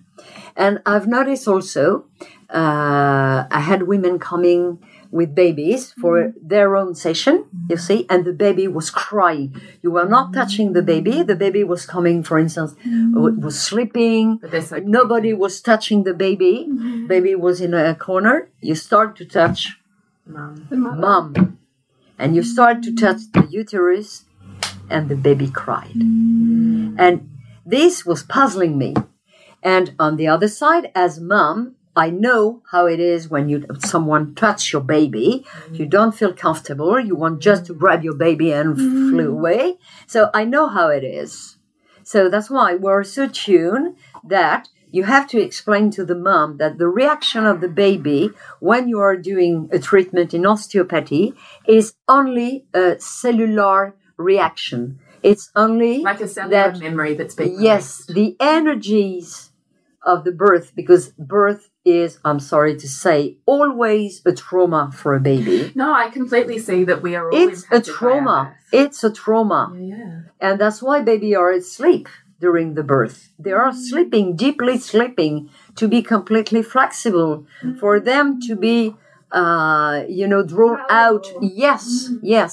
And 0.56 0.80
I've 0.86 1.08
noticed 1.08 1.48
also, 1.48 2.04
uh, 2.50 3.46
I 3.50 3.60
had 3.60 3.84
women 3.84 4.20
coming 4.20 4.78
with 5.10 5.34
babies 5.34 5.92
for 6.00 6.22
mm. 6.22 6.34
their 6.40 6.76
own 6.76 6.94
session, 6.94 7.44
mm. 7.44 7.70
you 7.70 7.76
see, 7.76 8.06
and 8.08 8.24
the 8.24 8.32
baby 8.32 8.68
was 8.68 8.90
crying. 8.90 9.60
You 9.82 9.90
were 9.90 10.04
not 10.04 10.32
touching 10.32 10.72
the 10.72 10.82
baby. 10.82 11.22
The 11.22 11.34
baby 11.34 11.64
was 11.64 11.84
coming, 11.84 12.22
for 12.22 12.38
instance, 12.38 12.74
w- 12.84 13.40
was 13.40 13.60
sleeping. 13.60 14.36
But 14.36 14.52
they're 14.52 14.62
so 14.62 14.78
Nobody 14.78 15.32
was 15.32 15.60
touching 15.60 16.04
the 16.04 16.14
baby. 16.14 16.68
Mm-hmm. 16.68 17.06
Baby 17.08 17.34
was 17.34 17.60
in 17.60 17.74
a 17.74 17.94
corner. 17.94 18.50
You 18.60 18.76
start 18.76 19.16
to 19.16 19.24
touch 19.24 19.78
Mum. 20.26 20.66
The 20.70 20.76
mom 20.76 21.58
and 22.24 22.34
you 22.34 22.42
start 22.42 22.82
to 22.82 22.94
touch 22.94 23.20
the 23.34 23.46
uterus 23.50 24.24
and 24.88 25.10
the 25.10 25.14
baby 25.14 25.50
cried. 25.50 25.94
And 26.96 27.28
this 27.66 28.06
was 28.06 28.22
puzzling 28.22 28.78
me. 28.78 28.94
And 29.62 29.94
on 29.98 30.16
the 30.16 30.26
other 30.26 30.48
side 30.48 30.90
as 30.94 31.20
mom 31.20 31.76
i 31.96 32.10
know 32.10 32.62
how 32.72 32.86
it 32.86 32.98
is 32.98 33.28
when 33.28 33.48
you 33.48 33.66
someone 33.78 34.34
touch 34.34 34.72
your 34.72 34.82
baby. 34.82 35.44
You 35.70 35.84
don't 35.84 36.16
feel 36.20 36.32
comfortable. 36.32 36.98
You 36.98 37.14
want 37.14 37.40
just 37.40 37.66
to 37.66 37.74
grab 37.74 38.02
your 38.02 38.14
baby 38.14 38.52
and 38.52 38.74
flew 38.74 39.28
mm-hmm. 39.28 39.38
away. 39.38 39.76
So 40.06 40.30
i 40.32 40.44
know 40.44 40.66
how 40.68 40.88
it 40.88 41.04
is. 41.04 41.58
So 42.04 42.30
that's 42.30 42.50
why 42.50 42.74
we're 42.74 43.04
so 43.04 43.28
tuned 43.28 43.96
that 44.24 44.68
you 44.94 45.02
have 45.02 45.26
to 45.26 45.40
explain 45.40 45.90
to 45.90 46.04
the 46.04 46.14
mom 46.14 46.58
that 46.58 46.78
the 46.78 46.86
reaction 46.86 47.44
of 47.44 47.60
the 47.60 47.72
baby 47.84 48.30
when 48.60 48.88
you 48.88 49.00
are 49.00 49.16
doing 49.16 49.68
a 49.72 49.78
treatment 49.80 50.32
in 50.32 50.46
osteopathy 50.46 51.34
is 51.66 51.94
only 52.06 52.64
a 52.72 52.96
cellular 53.00 53.96
reaction. 54.16 55.00
It's 55.20 55.50
only 55.56 55.98
Like 55.98 56.20
a 56.20 56.28
cellular 56.28 56.70
that 56.70 56.78
memory 56.78 57.14
that's 57.14 57.34
been 57.34 57.60
yes, 57.60 58.04
released. 58.08 58.14
the 58.14 58.36
energies 58.38 59.50
of 60.00 60.22
the 60.22 60.30
birth, 60.30 60.72
because 60.76 61.08
birth 61.18 61.70
is, 61.84 62.20
I'm 62.24 62.38
sorry 62.38 62.76
to 62.76 62.88
say, 62.88 63.38
always 63.46 64.22
a 64.24 64.32
trauma 64.32 64.92
for 64.94 65.16
a 65.16 65.20
baby. 65.20 65.72
No, 65.74 65.92
I 65.92 66.08
completely 66.10 66.58
see 66.58 66.84
that 66.84 67.02
we 67.02 67.16
are 67.16 67.32
all 67.32 67.36
It's 67.36 67.62
a 67.62 67.64
impacted 67.64 67.72
by 67.72 67.90
our 67.90 67.98
trauma. 67.98 68.54
It's 68.72 69.02
a 69.02 69.10
trauma. 69.10 69.74
Yeah. 69.76 70.20
And 70.40 70.60
that's 70.60 70.80
why 70.80 71.00
baby 71.00 71.34
are 71.34 71.50
asleep 71.50 72.08
during 72.44 72.68
the 72.74 72.86
birth. 72.94 73.18
They 73.44 73.54
are 73.62 73.72
mm. 73.72 73.80
sleeping, 73.88 74.26
deeply 74.46 74.76
sleeping, 74.92 75.34
to 75.80 75.84
be 75.94 76.00
completely 76.14 76.62
flexible, 76.74 77.32
mm. 77.62 77.78
for 77.80 77.94
them 78.10 78.24
to 78.46 78.52
be, 78.66 78.76
uh, 79.40 79.96
you 80.18 80.26
know, 80.30 80.42
drawn 80.52 80.80
out. 81.04 81.24
Yes, 81.40 81.84
mm. 82.10 82.18
yes, 82.36 82.52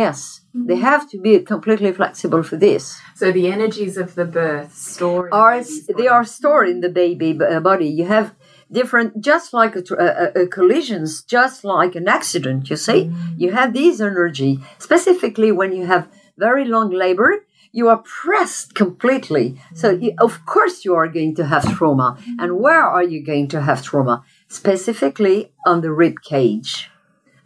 yes. 0.00 0.18
Mm-hmm. 0.54 0.66
They 0.68 0.78
have 0.90 1.04
to 1.12 1.16
be 1.26 1.32
completely 1.54 1.92
flexible 2.00 2.42
for 2.48 2.56
this. 2.66 2.84
So 3.20 3.24
the 3.38 3.46
energies 3.56 3.96
of 4.04 4.08
the 4.18 4.28
birth 4.40 4.72
store. 4.94 5.24
in 5.26 5.30
the 5.30 5.36
Are 5.44 5.58
they 5.98 6.08
are 6.16 6.26
stored 6.36 6.68
in 6.74 6.78
the 6.86 6.92
baby 7.02 7.30
uh, 7.40 7.60
body? 7.70 7.90
You 7.98 8.06
have 8.16 8.28
different, 8.80 9.10
just 9.30 9.46
like 9.60 9.74
a, 9.80 9.82
a, 10.06 10.08
a- 10.24 10.32
a 10.42 10.44
collisions, 10.56 11.10
just 11.36 11.56
like 11.76 11.92
an 12.00 12.08
accident. 12.18 12.62
You 12.70 12.78
see, 12.86 13.00
you 13.42 13.48
have 13.58 13.70
these 13.80 13.96
energy, 14.12 14.52
specifically 14.86 15.50
when 15.60 15.70
you 15.78 15.84
have 15.94 16.04
very 16.46 16.64
long 16.74 16.88
labor. 17.04 17.32
You 17.72 17.88
are 17.88 18.02
pressed 18.22 18.74
completely. 18.74 19.58
So, 19.74 19.86
mm-hmm. 19.94 20.04
you, 20.04 20.12
of 20.20 20.44
course, 20.46 20.84
you 20.84 20.94
are 20.94 21.08
going 21.08 21.34
to 21.36 21.44
have 21.46 21.64
trauma. 21.76 22.16
Mm-hmm. 22.20 22.40
And 22.40 22.50
where 22.60 22.82
are 22.84 23.02
you 23.02 23.24
going 23.24 23.48
to 23.48 23.62
have 23.62 23.82
trauma? 23.82 24.24
Specifically 24.48 25.52
on 25.66 25.80
the 25.80 25.92
rib 25.92 26.16
cage. 26.22 26.90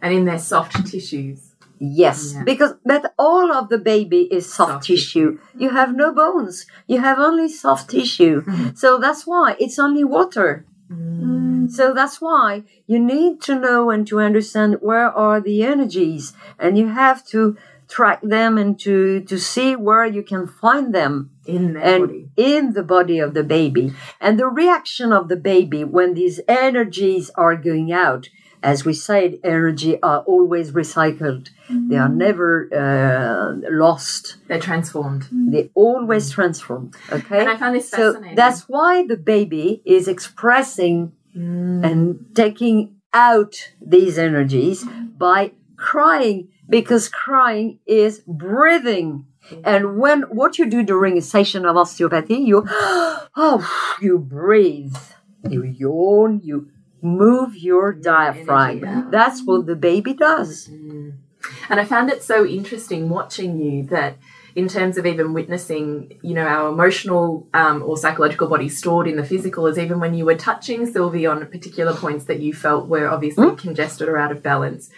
and 0.01 0.13
in 0.13 0.25
their 0.25 0.37
soft 0.39 0.75
tissues. 0.91 1.39
Yes, 1.79 2.33
Yeah. 2.33 2.43
because 2.43 2.73
but 2.85 3.03
all 3.17 3.51
of 3.51 3.69
the 3.69 3.77
baby 3.93 4.21
is 4.37 4.45
soft, 4.51 4.71
Soft 4.71 4.83
tissue. 4.87 5.29
You 5.63 5.69
have 5.79 5.91
no 5.95 6.07
bones. 6.13 6.65
You 6.87 6.99
have 7.01 7.19
only 7.19 7.49
soft 7.49 7.85
tissue. 7.91 8.37
Mm-hmm. 8.41 8.75
so 8.81 8.97
that's 9.03 9.23
why 9.31 9.55
it's 9.63 9.77
only 9.79 10.03
water. 10.03 10.49
Mm. 10.91 11.69
So 11.77 11.93
that's 11.93 12.17
why 12.21 12.63
you 12.91 12.99
need 12.99 13.41
to 13.47 13.53
know 13.65 13.89
and 13.93 14.07
to 14.07 14.19
understand 14.29 14.77
where 14.81 15.09
are 15.25 15.39
the 15.41 15.57
energies, 15.63 16.33
and 16.63 16.77
you 16.79 16.87
have 17.03 17.19
to 17.33 17.57
track 17.87 18.21
them 18.21 18.57
and 18.57 18.79
to 18.79 19.21
to 19.21 19.37
see 19.39 19.75
where 19.75 20.05
you 20.05 20.23
can 20.23 20.45
find 20.45 20.93
them 20.93 21.31
In 21.45 21.73
their 21.73 21.83
and 21.83 22.07
body. 22.07 22.29
in 22.35 22.73
the 22.73 22.83
body 22.83 23.19
of 23.19 23.33
the 23.33 23.43
baby. 23.43 23.93
And 24.19 24.39
the 24.39 24.47
reaction 24.47 25.13
of 25.13 25.29
the 25.29 25.37
baby 25.37 25.83
when 25.83 26.13
these 26.13 26.39
energies 26.47 27.31
are 27.35 27.55
going 27.55 27.91
out 27.91 28.29
as 28.63 28.83
we 28.83 28.93
said 28.93 29.37
energy 29.43 30.01
are 30.01 30.21
always 30.21 30.71
recycled. 30.71 31.49
They 31.69 31.95
are 31.95 32.07
mm-hmm. 32.07 32.17
never 32.17 32.69
uh, 32.73 33.69
lost. 33.69 34.37
They're 34.47 34.59
transformed. 34.59 35.23
Mm. 35.23 35.51
they 35.51 35.69
always 35.75 36.31
transform 36.31 36.91
okay? 37.11 37.39
And 37.41 37.49
I 37.49 37.57
found 37.57 37.75
this 37.75 37.89
so 37.89 38.13
fascinating. 38.13 38.35
that's 38.35 38.63
why 38.63 39.05
the 39.05 39.17
baby 39.17 39.81
is 39.85 40.07
expressing 40.07 41.13
mm. 41.35 41.85
and 41.85 42.25
taking 42.33 42.95
out 43.13 43.71
these 43.81 44.17
energies 44.17 44.83
mm. 44.83 45.17
by 45.17 45.51
crying 45.75 46.49
because 46.69 47.09
crying 47.09 47.79
is 47.85 48.21
breathing. 48.27 49.25
Mm-hmm. 49.49 49.61
And 49.63 49.97
when 49.99 50.23
what 50.23 50.57
you 50.57 50.69
do 50.69 50.83
during 50.83 51.17
a 51.17 51.21
session 51.21 51.65
of 51.65 51.77
osteopathy 51.77 52.35
you 52.35 52.65
oh 52.69 53.95
you 54.01 54.17
breathe. 54.17 54.97
You 55.47 55.63
yawn. 55.63 56.41
You 56.43 56.69
move 57.01 57.55
your 57.55 57.93
diaphragm. 57.93 59.09
that's 59.11 59.43
what 59.45 59.65
the 59.65 59.75
baby 59.75 60.13
does. 60.13 60.67
Mm-hmm. 60.67 61.09
And 61.69 61.79
I 61.79 61.85
found 61.85 62.09
it 62.09 62.23
so 62.23 62.45
interesting 62.45 63.09
watching 63.09 63.59
you 63.59 63.83
that 63.85 64.17
in 64.55 64.67
terms 64.67 64.97
of 64.97 65.05
even 65.05 65.33
witnessing, 65.33 66.17
you 66.23 66.33
know, 66.33 66.47
our 66.47 66.69
emotional 66.69 67.47
um, 67.53 67.83
or 67.83 67.95
psychological 67.95 68.47
body 68.47 68.67
stored 68.67 69.07
in 69.07 69.15
the 69.15 69.23
physical 69.23 69.67
is 69.67 69.77
even 69.77 69.99
when 69.99 70.15
you 70.15 70.25
were 70.25 70.35
touching 70.35 70.91
Sylvie 70.91 71.27
on 71.27 71.45
particular 71.45 71.93
points 71.93 72.25
that 72.25 72.39
you 72.39 72.53
felt 72.53 72.87
were 72.87 73.07
obviously 73.07 73.49
hmm? 73.49 73.55
congested 73.55 74.09
or 74.09 74.17
out 74.17 74.31
of 74.31 74.41
balance. 74.41 74.89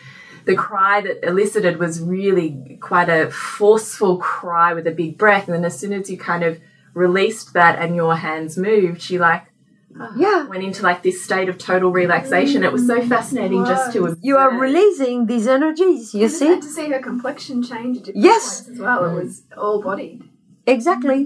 The 0.49 0.55
cry 0.55 0.95
that 1.01 1.17
elicited 1.31 1.77
was 1.85 1.93
really 2.01 2.77
quite 2.81 3.09
a 3.19 3.29
forceful 3.29 4.17
cry 4.17 4.69
with 4.77 4.87
a 4.93 4.95
big 5.01 5.11
breath. 5.23 5.45
And 5.47 5.53
then 5.55 5.65
as 5.71 5.77
soon 5.81 5.93
as 5.93 6.09
you 6.11 6.17
kind 6.17 6.43
of 6.49 6.53
released 7.05 7.53
that 7.53 7.73
and 7.81 7.95
your 7.95 8.15
hands 8.27 8.57
moved, 8.57 8.99
she 9.07 9.15
like 9.29 9.43
Yeah. 10.23 10.39
went 10.51 10.63
into 10.63 10.81
like 10.89 11.01
this 11.07 11.17
state 11.27 11.49
of 11.49 11.57
total 11.57 11.91
relaxation. 11.91 12.63
It 12.63 12.71
was 12.77 12.85
so 12.93 13.01
fascinating 13.15 13.61
just 13.73 13.85
to 13.93 13.99
observe. 14.05 14.19
You 14.29 14.37
are 14.37 14.51
releasing 14.67 15.25
these 15.31 15.47
energies, 15.57 16.13
you 16.21 16.29
see? 16.39 16.53
To 16.67 16.69
see 16.77 16.87
her 16.95 16.99
complexion 17.11 17.57
change 17.71 17.97
at 17.97 18.03
different 18.05 18.25
Yes. 18.31 18.67
as 18.71 18.79
well. 18.79 18.99
It 19.05 19.13
was 19.23 19.43
all 19.57 19.81
bodied. 19.81 20.19
Exactly. 20.75 21.21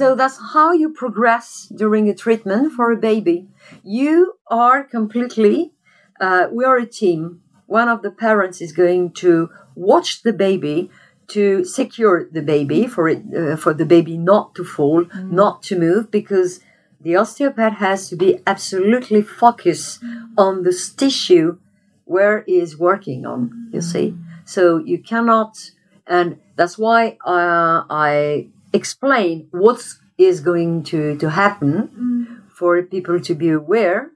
So 0.00 0.14
that's 0.14 0.38
how 0.54 0.72
you 0.72 0.88
progress 1.04 1.72
during 1.82 2.04
a 2.10 2.14
treatment 2.24 2.72
for 2.76 2.86
a 2.92 2.96
baby. 3.10 3.48
You 3.82 4.34
are 4.50 4.84
completely, 4.84 5.72
uh, 6.20 6.48
we 6.52 6.62
are 6.70 6.76
a 6.76 6.84
team. 7.02 7.40
One 7.66 7.88
of 7.88 8.02
the 8.02 8.10
parents 8.10 8.60
is 8.60 8.72
going 8.72 9.12
to 9.12 9.50
watch 9.74 10.22
the 10.22 10.32
baby 10.32 10.90
to 11.28 11.64
secure 11.64 12.28
the 12.30 12.42
baby 12.42 12.86
for 12.86 13.08
it, 13.08 13.22
uh, 13.34 13.56
for 13.56 13.72
the 13.72 13.86
baby 13.86 14.16
not 14.16 14.54
to 14.54 14.64
fall, 14.64 15.06
not 15.14 15.62
to 15.64 15.78
move, 15.78 16.10
because 16.10 16.60
the 17.00 17.16
osteopath 17.16 17.74
has 17.74 18.08
to 18.08 18.16
be 18.16 18.40
absolutely 18.46 19.22
focused 19.22 20.02
on 20.36 20.62
this 20.62 20.90
tissue 20.90 21.58
where 22.04 22.44
he 22.46 22.58
is 22.58 22.78
working 22.78 23.24
on, 23.26 23.70
you 23.72 23.80
see. 23.80 24.14
So 24.44 24.78
you 24.78 24.98
cannot, 24.98 25.70
and 26.06 26.38
that's 26.56 26.76
why 26.78 27.16
uh, 27.26 27.84
I 27.88 28.48
explain 28.72 29.48
what 29.50 29.82
is 30.18 30.40
going 30.40 30.84
to, 30.84 31.16
to 31.16 31.30
happen 31.30 32.42
for 32.52 32.80
people 32.82 33.20
to 33.20 33.34
be 33.34 33.50
aware 33.50 34.10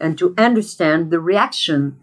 and 0.00 0.16
to 0.18 0.34
understand 0.38 1.10
the 1.10 1.20
reaction 1.20 1.99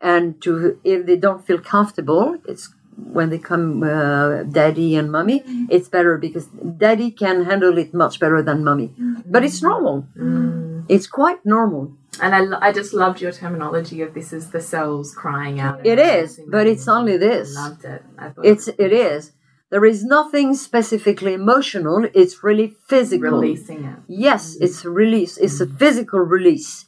and 0.00 0.40
to 0.42 0.78
if 0.84 1.06
they 1.06 1.16
don't 1.16 1.46
feel 1.46 1.58
comfortable 1.58 2.38
it's 2.46 2.70
when 2.96 3.28
they 3.28 3.38
come 3.38 3.82
uh, 3.82 4.42
daddy 4.44 4.96
and 4.96 5.12
mommy 5.12 5.40
mm. 5.40 5.66
it's 5.68 5.88
better 5.88 6.16
because 6.16 6.46
daddy 6.78 7.10
can 7.10 7.44
handle 7.44 7.76
it 7.78 7.92
much 7.92 8.18
better 8.18 8.42
than 8.42 8.64
mommy. 8.64 8.88
Mm-hmm. 8.88 9.20
But 9.26 9.44
it's 9.44 9.62
normal. 9.62 10.06
Mm. 10.16 10.86
It's 10.88 11.06
quite 11.06 11.44
normal. 11.44 11.92
And 12.22 12.34
I, 12.34 12.68
I 12.68 12.72
just 12.72 12.94
loved 12.94 13.20
your 13.20 13.32
terminology 13.32 14.00
of 14.00 14.14
this 14.14 14.32
is 14.32 14.50
the 14.50 14.60
cells 14.60 15.14
crying 15.14 15.60
out. 15.60 15.84
it 15.84 15.98
is 15.98 16.40
but 16.48 16.66
it's 16.66 16.88
only 16.88 17.16
this. 17.16 17.56
I 17.56 17.68
loved 17.68 17.84
it. 17.84 18.02
I 18.18 18.28
thought 18.30 18.46
it's 18.46 18.68
it 18.68 18.92
is. 18.92 19.32
There 19.68 19.84
is 19.84 20.04
nothing 20.04 20.54
specifically 20.54 21.34
emotional. 21.34 22.06
It's 22.14 22.42
really 22.44 22.76
physical. 22.88 23.40
Releasing 23.40 23.84
it. 23.84 23.96
Yes, 24.06 24.54
mm. 24.54 24.62
it's 24.62 24.84
a 24.84 24.90
release. 24.90 25.36
It's 25.36 25.60
a 25.60 25.66
physical 25.66 26.20
release. 26.20 26.86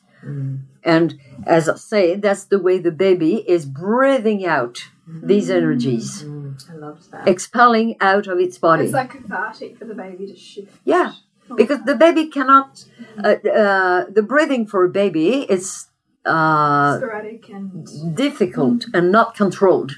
And 0.84 1.18
as 1.46 1.68
I 1.68 1.76
say, 1.76 2.14
that's 2.16 2.44
the 2.44 2.58
way 2.58 2.78
the 2.78 2.90
baby 2.92 3.36
is 3.48 3.66
breathing 3.66 4.46
out 4.46 4.88
these 5.06 5.50
energies, 5.50 6.24
I 6.70 6.74
loved 6.74 7.10
that. 7.12 7.26
expelling 7.26 7.96
out 8.00 8.26
of 8.26 8.38
its 8.38 8.58
body. 8.58 8.84
It's 8.84 8.92
like 8.92 9.10
cathartic 9.10 9.78
for 9.78 9.86
the 9.86 9.94
baby 9.94 10.26
to 10.26 10.36
shift. 10.36 10.72
yeah, 10.84 11.12
because 11.56 11.82
the 11.84 11.94
baby 11.94 12.26
cannot, 12.28 12.84
uh, 13.24 13.36
uh, 13.48 14.04
the 14.10 14.22
breathing 14.22 14.66
for 14.66 14.84
a 14.84 14.88
baby 14.88 15.50
is 15.50 15.86
uh, 16.26 16.98
Sporadic 16.98 17.48
and 17.48 18.14
difficult 18.14 18.86
and 18.92 19.10
not 19.10 19.34
controlled. 19.34 19.92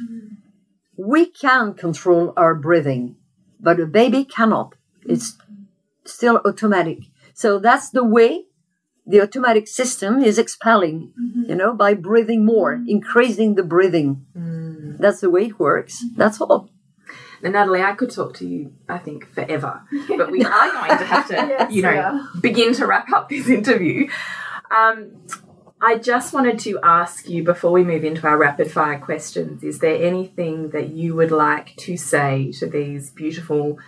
We 0.96 1.26
can 1.26 1.74
control 1.74 2.32
our 2.36 2.54
breathing, 2.54 3.16
but 3.58 3.80
a 3.80 3.86
baby 3.86 4.24
cannot. 4.24 4.74
It's 5.04 5.36
still 6.04 6.40
automatic. 6.44 6.98
So 7.34 7.58
that's 7.58 7.90
the 7.90 8.04
way 8.04 8.44
the 9.10 9.20
automatic 9.20 9.66
system 9.66 10.22
is 10.22 10.38
expelling, 10.38 11.12
mm-hmm. 11.20 11.50
you 11.50 11.56
know, 11.56 11.74
by 11.74 11.94
breathing 11.94 12.44
more, 12.44 12.76
mm. 12.76 12.84
increasing 12.86 13.56
the 13.56 13.64
breathing. 13.64 14.24
Mm. 14.36 14.98
That's 14.98 15.20
the 15.20 15.30
way 15.30 15.46
it 15.46 15.58
works. 15.58 16.04
Mm-hmm. 16.04 16.16
That's 16.16 16.40
all. 16.40 16.70
Now, 17.42 17.50
Natalie, 17.50 17.82
I 17.82 17.94
could 17.94 18.10
talk 18.10 18.34
to 18.36 18.46
you, 18.46 18.72
I 18.88 18.98
think, 18.98 19.26
forever, 19.26 19.82
but 20.08 20.30
we 20.30 20.44
are 20.44 20.72
going 20.72 20.98
to 20.98 21.04
have 21.04 21.26
to, 21.28 21.34
Yes, 21.34 21.72
you 21.72 21.82
know, 21.82 21.90
are. 21.90 22.40
begin 22.40 22.72
to 22.74 22.86
wrap 22.86 23.10
up 23.12 23.28
this 23.28 23.48
interview. 23.48 24.08
Um, 24.70 25.26
I 25.82 25.96
just 25.96 26.32
wanted 26.32 26.58
to 26.60 26.78
ask 26.82 27.28
you 27.28 27.42
before 27.42 27.72
we 27.72 27.82
move 27.82 28.04
into 28.04 28.26
our 28.28 28.36
rapid 28.36 28.70
fire 28.70 28.98
questions 28.98 29.64
is 29.64 29.78
there 29.78 29.96
anything 30.04 30.70
that 30.70 30.90
you 30.90 31.14
would 31.14 31.32
like 31.32 31.74
to 31.78 31.96
say 31.96 32.52
to 32.58 32.66
these 32.66 33.10
beautiful 33.10 33.78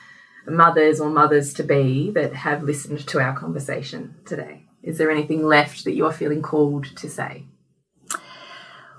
mothers 0.46 1.00
or 1.00 1.10
mothers 1.10 1.52
to 1.54 1.62
be 1.62 2.10
that 2.12 2.34
have 2.34 2.62
listened 2.62 3.06
to 3.08 3.20
our 3.20 3.38
conversation 3.38 4.14
today? 4.24 4.61
Is 4.82 4.98
there 4.98 5.10
anything 5.10 5.44
left 5.44 5.84
that 5.84 5.92
you 5.92 6.06
are 6.06 6.12
feeling 6.12 6.42
called 6.42 6.96
to 6.96 7.08
say? 7.08 7.44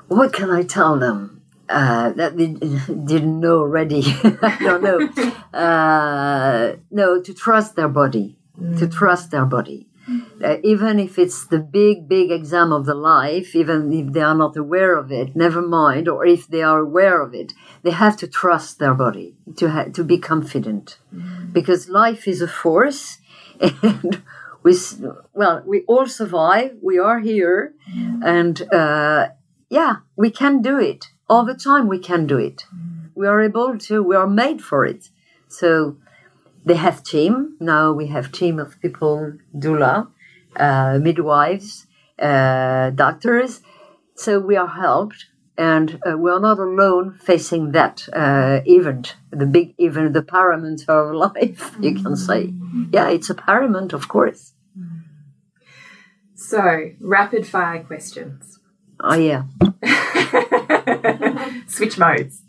What 0.08 0.34
can 0.34 0.50
I 0.50 0.64
tell 0.64 0.98
them? 1.00 1.42
Uh, 1.70 2.12
that 2.12 2.38
they 2.38 2.48
didn't 3.14 3.40
know 3.40 3.60
already. 3.60 4.04
I 4.42 4.58
don't 4.60 4.84
know. 4.84 5.10
Uh, 5.58 6.76
no, 6.92 7.22
to 7.22 7.34
trust 7.34 7.76
their 7.76 7.88
body. 7.88 8.38
To 8.78 8.88
trust 8.88 9.32
their 9.32 9.46
body. 9.46 9.88
Uh, 10.44 10.58
even 10.64 11.00
if 11.00 11.18
it's 11.18 11.46
the 11.46 11.60
big, 11.60 12.10
big 12.10 12.30
exam 12.30 12.74
of 12.74 12.86
the 12.86 12.94
life, 12.94 13.56
even 13.56 13.92
if 13.94 14.14
they 14.14 14.22
are 14.22 14.36
not 14.36 14.58
aware 14.58 14.98
of 14.98 15.12
it, 15.12 15.36
never 15.36 15.62
mind, 15.62 16.10
or 16.10 16.26
if 16.26 16.48
they 16.48 16.62
are 16.62 16.80
aware 16.80 17.22
of 17.22 17.34
it, 17.34 17.54
they 17.84 17.92
have 17.92 18.18
to 18.18 18.28
trust 18.28 18.80
their 18.80 18.94
body 18.94 19.36
to 19.56 19.70
ha- 19.70 19.86
to 19.94 20.04
be 20.04 20.18
confident, 20.18 20.98
because 21.54 21.88
life 21.88 22.28
is 22.28 22.42
a 22.42 22.48
force, 22.48 23.20
and 23.62 24.22
we 24.64 24.76
well 25.34 25.62
we 25.66 25.82
all 25.88 26.08
survive. 26.08 26.72
We 26.82 26.98
are 26.98 27.20
here, 27.20 27.74
and 28.24 28.62
uh, 28.74 29.30
yeah, 29.70 29.98
we 30.16 30.30
can 30.32 30.62
do 30.62 30.80
it 30.80 31.08
all 31.30 31.46
the 31.46 31.56
time. 31.56 31.88
We 31.88 32.00
can 32.00 32.28
do 32.28 32.38
it. 32.38 32.66
We 33.16 33.28
are 33.28 33.42
able 33.42 33.78
to. 33.78 34.04
We 34.04 34.16
are 34.16 34.28
made 34.28 34.62
for 34.62 34.86
it. 34.86 35.10
So 35.48 35.98
they 36.66 36.76
have 36.76 37.04
team 37.04 37.56
now. 37.60 37.92
We 37.92 38.08
have 38.08 38.32
team 38.32 38.60
of 38.60 38.80
people, 38.82 39.34
doula, 39.56 40.08
uh, 40.56 41.00
midwives, 41.02 41.88
uh, 42.20 42.92
doctors. 42.92 43.62
So 44.16 44.40
we 44.40 44.56
are 44.56 44.68
helped, 44.68 45.26
and 45.58 46.00
uh, 46.08 46.18
we 46.18 46.32
are 46.32 46.40
not 46.40 46.60
alone 46.60 47.18
facing 47.22 47.72
that 47.72 48.08
uh, 48.14 48.62
event, 48.66 49.16
the 49.32 49.46
big 49.46 49.76
event, 49.78 50.14
the 50.14 50.24
paramount 50.24 50.86
of 50.88 51.14
life. 51.16 51.76
You 51.80 51.96
can 51.96 52.16
say, 52.16 52.54
yeah, 52.92 53.10
it's 53.10 53.30
a 53.30 53.36
paramount, 53.36 53.94
of 53.94 54.08
course. 54.08 54.54
So, 56.36 56.92
rapid 57.00 57.48
fire 57.48 57.84
questions. 57.84 58.60
Oh 59.00 59.16
yeah. 59.16 59.44
Switch 61.68 61.98
modes. 61.98 62.42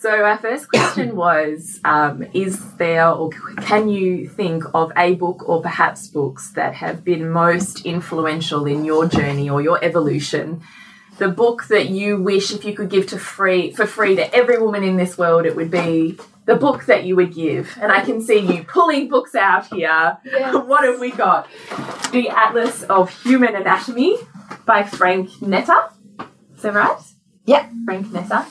So 0.00 0.24
our 0.24 0.38
first 0.38 0.68
question 0.68 1.14
was: 1.26 1.80
um, 1.84 2.24
Is 2.32 2.74
there, 2.76 3.10
or 3.10 3.30
can 3.58 3.88
you 3.88 4.28
think 4.28 4.64
of 4.72 4.92
a 4.96 5.14
book, 5.14 5.46
or 5.48 5.60
perhaps 5.60 6.08
books 6.08 6.52
that 6.52 6.74
have 6.74 7.04
been 7.04 7.30
most 7.30 7.84
influential 7.84 8.66
in 8.66 8.84
your 8.84 9.06
journey 9.06 9.50
or 9.50 9.60
your 9.60 9.82
evolution? 9.84 10.62
The 11.18 11.28
book 11.28 11.66
that 11.68 11.90
you 11.90 12.16
wish, 12.16 12.52
if 12.52 12.64
you 12.64 12.74
could 12.74 12.88
give 12.88 13.06
to 13.08 13.18
free 13.18 13.72
for 13.72 13.86
free 13.86 14.16
to 14.16 14.34
every 14.34 14.58
woman 14.58 14.82
in 14.82 14.96
this 14.96 15.18
world, 15.18 15.44
it 15.44 15.54
would 15.54 15.70
be 15.70 16.18
the 16.46 16.56
book 16.56 16.86
that 16.86 17.04
you 17.04 17.14
would 17.16 17.34
give. 17.34 17.76
And 17.80 17.92
I 17.92 18.00
can 18.00 18.20
see 18.20 18.38
you 18.38 18.64
pulling 18.64 19.08
books 19.08 19.34
out 19.34 19.66
here. 19.66 20.18
Yes. 20.24 20.54
what 20.66 20.84
have 20.84 20.98
we 20.98 21.10
got? 21.10 21.48
The 22.12 22.28
Atlas 22.28 22.82
of 22.84 23.10
Human 23.22 23.54
Anatomy 23.54 24.16
by 24.64 24.82
Frank 24.82 25.30
Netter. 25.40 25.92
Is 26.56 26.62
that 26.62 26.74
right? 26.74 26.98
Yeah. 27.44 27.68
Frank 27.84 28.08
Netter. 28.08 28.46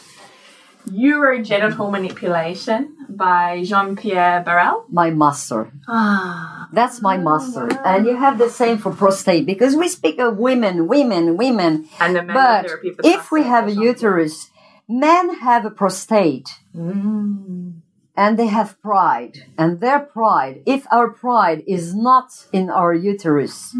Urogenital 0.91 1.91
Manipulation 1.91 2.95
by 3.09 3.63
Jean 3.63 3.95
Pierre 3.95 4.41
Barral. 4.43 4.85
My 4.89 5.09
master. 5.11 5.71
Ah, 5.87 6.67
That's 6.73 7.01
my 7.01 7.17
master. 7.17 7.69
And 7.85 8.05
you 8.05 8.15
have 8.15 8.37
the 8.37 8.49
same 8.49 8.77
for 8.77 8.91
prostate 8.93 9.45
because 9.45 9.75
we 9.75 9.87
speak 9.87 10.19
of 10.19 10.37
women, 10.37 10.87
women, 10.87 11.37
women. 11.37 11.87
and 11.99 12.15
the 12.15 12.21
But 12.21 12.67
therapy 12.67 12.89
of 12.89 12.97
the 12.97 13.07
if 13.07 13.31
we 13.31 13.43
have 13.43 13.67
a 13.67 13.71
uterus, 13.73 14.49
men 14.87 15.35
have 15.39 15.65
a 15.65 15.71
prostate 15.71 16.49
Mm. 16.75 17.81
and 18.15 18.37
they 18.37 18.47
have 18.47 18.79
pride. 18.81 19.45
And 19.57 19.79
their 19.79 19.99
pride, 19.99 20.61
if 20.65 20.85
our 20.91 21.09
pride 21.09 21.63
is 21.65 21.95
not 21.95 22.27
in 22.51 22.69
our 22.69 22.93
uterus, 22.93 23.73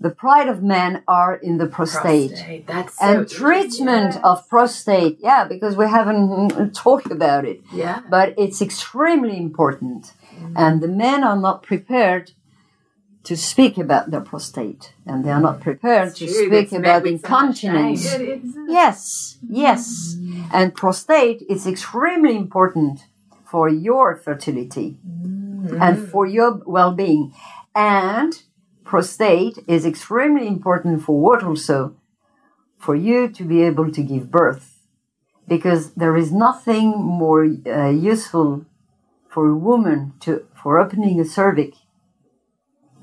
the 0.00 0.10
pride 0.10 0.48
of 0.48 0.62
men 0.62 1.02
are 1.06 1.34
in 1.34 1.58
the 1.58 1.66
prostate. 1.66 2.30
Prostate. 2.30 2.66
That's 2.66 2.98
so 2.98 3.04
And 3.06 3.28
treatment 3.28 4.16
of 4.24 4.48
prostate, 4.48 5.18
yeah, 5.20 5.44
because 5.44 5.76
we 5.76 5.86
haven't 5.86 6.28
mm, 6.50 6.74
talked 6.86 7.10
about 7.10 7.44
it. 7.44 7.60
Yeah. 7.72 8.00
but 8.08 8.34
it's 8.38 8.62
extremely 8.62 9.36
important. 9.36 10.12
And 10.56 10.80
the 10.80 10.88
men 10.88 11.22
are 11.22 11.36
not 11.36 11.62
prepared 11.62 12.32
to 13.24 13.36
speak 13.36 13.76
about 13.76 14.10
their 14.10 14.22
prostate, 14.22 14.94
and 15.04 15.22
they 15.22 15.30
are 15.30 15.40
not 15.40 15.60
prepared 15.60 16.16
to 16.16 16.26
true, 16.26 16.46
speak 16.46 16.72
about 16.72 17.02
with 17.02 17.20
so 17.20 17.28
much 17.28 17.62
incontinence. 17.62 18.10
shame. 18.10 18.20
It 18.22 18.44
is. 18.44 18.56
Yes, 18.66 19.38
yes. 19.46 20.16
And 20.50 20.74
prostate 20.74 21.42
is 21.50 21.66
extremely 21.66 22.34
important 22.36 23.04
for 23.44 23.68
your 23.68 24.16
fertility 24.16 24.96
and 25.78 26.08
for 26.08 26.24
your 26.26 26.62
well 26.64 26.92
being. 26.92 27.34
And 27.74 28.40
prostate 28.90 29.56
is 29.68 29.86
extremely 29.86 30.48
important 30.48 31.00
for 31.04 31.16
what 31.26 31.44
also? 31.44 31.94
For 32.76 32.96
you 32.96 33.28
to 33.28 33.44
be 33.44 33.62
able 33.62 33.88
to 33.92 34.02
give 34.02 34.32
birth. 34.32 34.66
Because 35.46 35.82
there 35.94 36.16
is 36.16 36.32
nothing 36.32 36.88
more 36.98 37.44
uh, 37.44 37.90
useful 38.14 38.66
for 39.28 39.48
a 39.48 39.56
woman 39.68 40.14
to 40.22 40.30
for 40.60 40.78
opening 40.82 41.20
a 41.20 41.24
cervix 41.24 41.78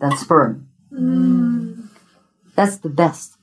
than 0.02 0.12
sperm. 0.18 0.68
Mm. 0.92 1.88
That's 2.58 2.78
the 2.86 2.94
best 3.04 3.38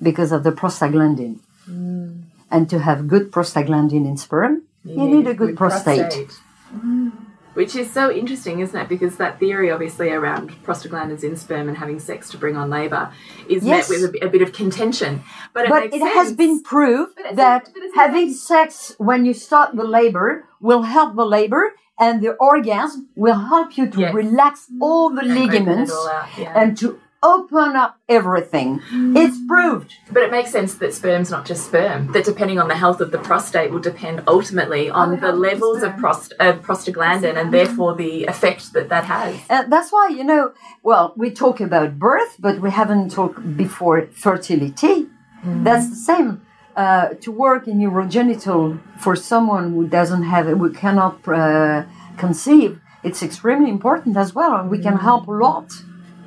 because 0.00 0.30
of 0.30 0.44
the 0.46 0.52
prostaglandin. 0.52 1.40
Mm. 1.68 2.22
And 2.54 2.70
to 2.70 2.78
have 2.78 3.08
good 3.14 3.32
prostaglandin 3.34 4.04
in 4.10 4.16
sperm, 4.16 4.62
you, 4.84 5.06
need 5.14 5.26
a 5.26 5.34
good 5.34 5.56
prostate. 5.56 6.30
Mm. 6.72 7.19
Which 7.54 7.74
is 7.74 7.90
so 7.90 8.10
interesting, 8.12 8.60
isn't 8.60 8.78
it? 8.78 8.88
Because 8.88 9.16
that 9.16 9.40
theory, 9.40 9.70
obviously, 9.72 10.10
around 10.10 10.50
prostaglandins 10.64 11.24
in 11.24 11.36
sperm 11.36 11.68
and 11.68 11.76
having 11.76 11.98
sex 11.98 12.30
to 12.30 12.38
bring 12.38 12.56
on 12.56 12.70
labour 12.70 13.10
is 13.48 13.64
Yes. 13.64 13.88
met 13.90 14.00
with 14.00 14.14
a, 14.14 14.26
a 14.26 14.28
bit 14.28 14.42
of 14.42 14.52
contention. 14.52 15.22
But 15.52 15.64
it 15.64 15.68
But 15.70 15.80
makes 15.82 15.96
it 15.96 16.02
has 16.14 16.32
been 16.32 16.62
proved 16.62 17.18
that 17.34 17.68
having 17.96 18.32
sex 18.32 18.94
when 18.98 19.24
you 19.24 19.34
start 19.34 19.74
the 19.74 19.84
labor 19.84 20.44
will 20.60 20.82
help 20.82 21.16
the 21.16 21.26
labor 21.26 21.74
and 21.98 22.22
the 22.22 22.32
orgasm 22.34 23.08
will 23.16 23.40
help 23.52 23.76
you 23.76 23.88
to 23.90 23.98
Yes. 24.00 24.14
relax 24.14 24.66
all 24.80 25.10
the 25.10 25.22
And 25.22 25.34
ligaments 25.34 25.92
all 25.92 26.08
out, 26.08 26.28
yeah. 26.38 26.52
and 26.60 26.78
to 26.78 27.00
open 27.22 27.76
up 27.76 27.98
everything. 28.08 28.80
It's 28.92 29.38
proved. 29.46 29.94
But 30.10 30.22
it 30.22 30.30
makes 30.30 30.50
sense 30.50 30.74
that 30.74 30.94
sperm's 30.94 31.30
not 31.30 31.44
just 31.44 31.66
sperm. 31.66 32.12
That 32.12 32.24
depending 32.24 32.58
on 32.58 32.68
the 32.68 32.76
health 32.76 33.00
of 33.00 33.10
the 33.10 33.18
prostate 33.18 33.70
will 33.70 33.80
depend 33.80 34.22
ultimately 34.26 34.88
on 34.90 35.10
the 35.10 35.16
the 35.16 35.20
health 35.26 35.34
of 35.34 35.40
levels 35.40 35.82
of, 35.82 35.92
prost- 35.92 36.32
of 36.40 36.62
prostaglandin 36.62 37.36
and 37.40 37.52
therefore 37.52 37.94
the 37.94 38.24
effect 38.24 38.72
that 38.72 38.88
that 38.88 39.04
has. 39.04 39.36
Uh, 39.50 39.64
that's 39.68 39.90
why, 39.92 40.08
you 40.08 40.24
know, 40.24 40.52
well, 40.82 41.12
we 41.16 41.30
talk 41.30 41.60
about 41.60 41.98
birth, 41.98 42.36
but 42.38 42.60
we 42.60 42.70
haven't 42.70 43.10
talked 43.10 43.56
before 43.56 44.06
fertility. 44.12 45.06
That's 45.44 45.90
the 45.90 45.96
same. 45.96 46.46
Uh, 46.76 47.08
to 47.20 47.32
work 47.32 47.66
in 47.66 47.78
urogenital 47.78 48.80
for 48.98 49.14
someone 49.16 49.72
who 49.72 49.86
doesn't 49.86 50.22
have 50.22 50.48
it, 50.48 50.56
who 50.56 50.70
cannot 50.72 51.26
uh, 51.28 51.84
conceive, 52.16 52.80
it's 53.02 53.22
extremely 53.22 53.68
important 53.68 54.16
as 54.16 54.34
well, 54.34 54.54
and 54.56 54.70
we 54.70 54.78
can 54.78 54.96
help 54.98 55.26
a 55.26 55.32
lot. 55.32 55.68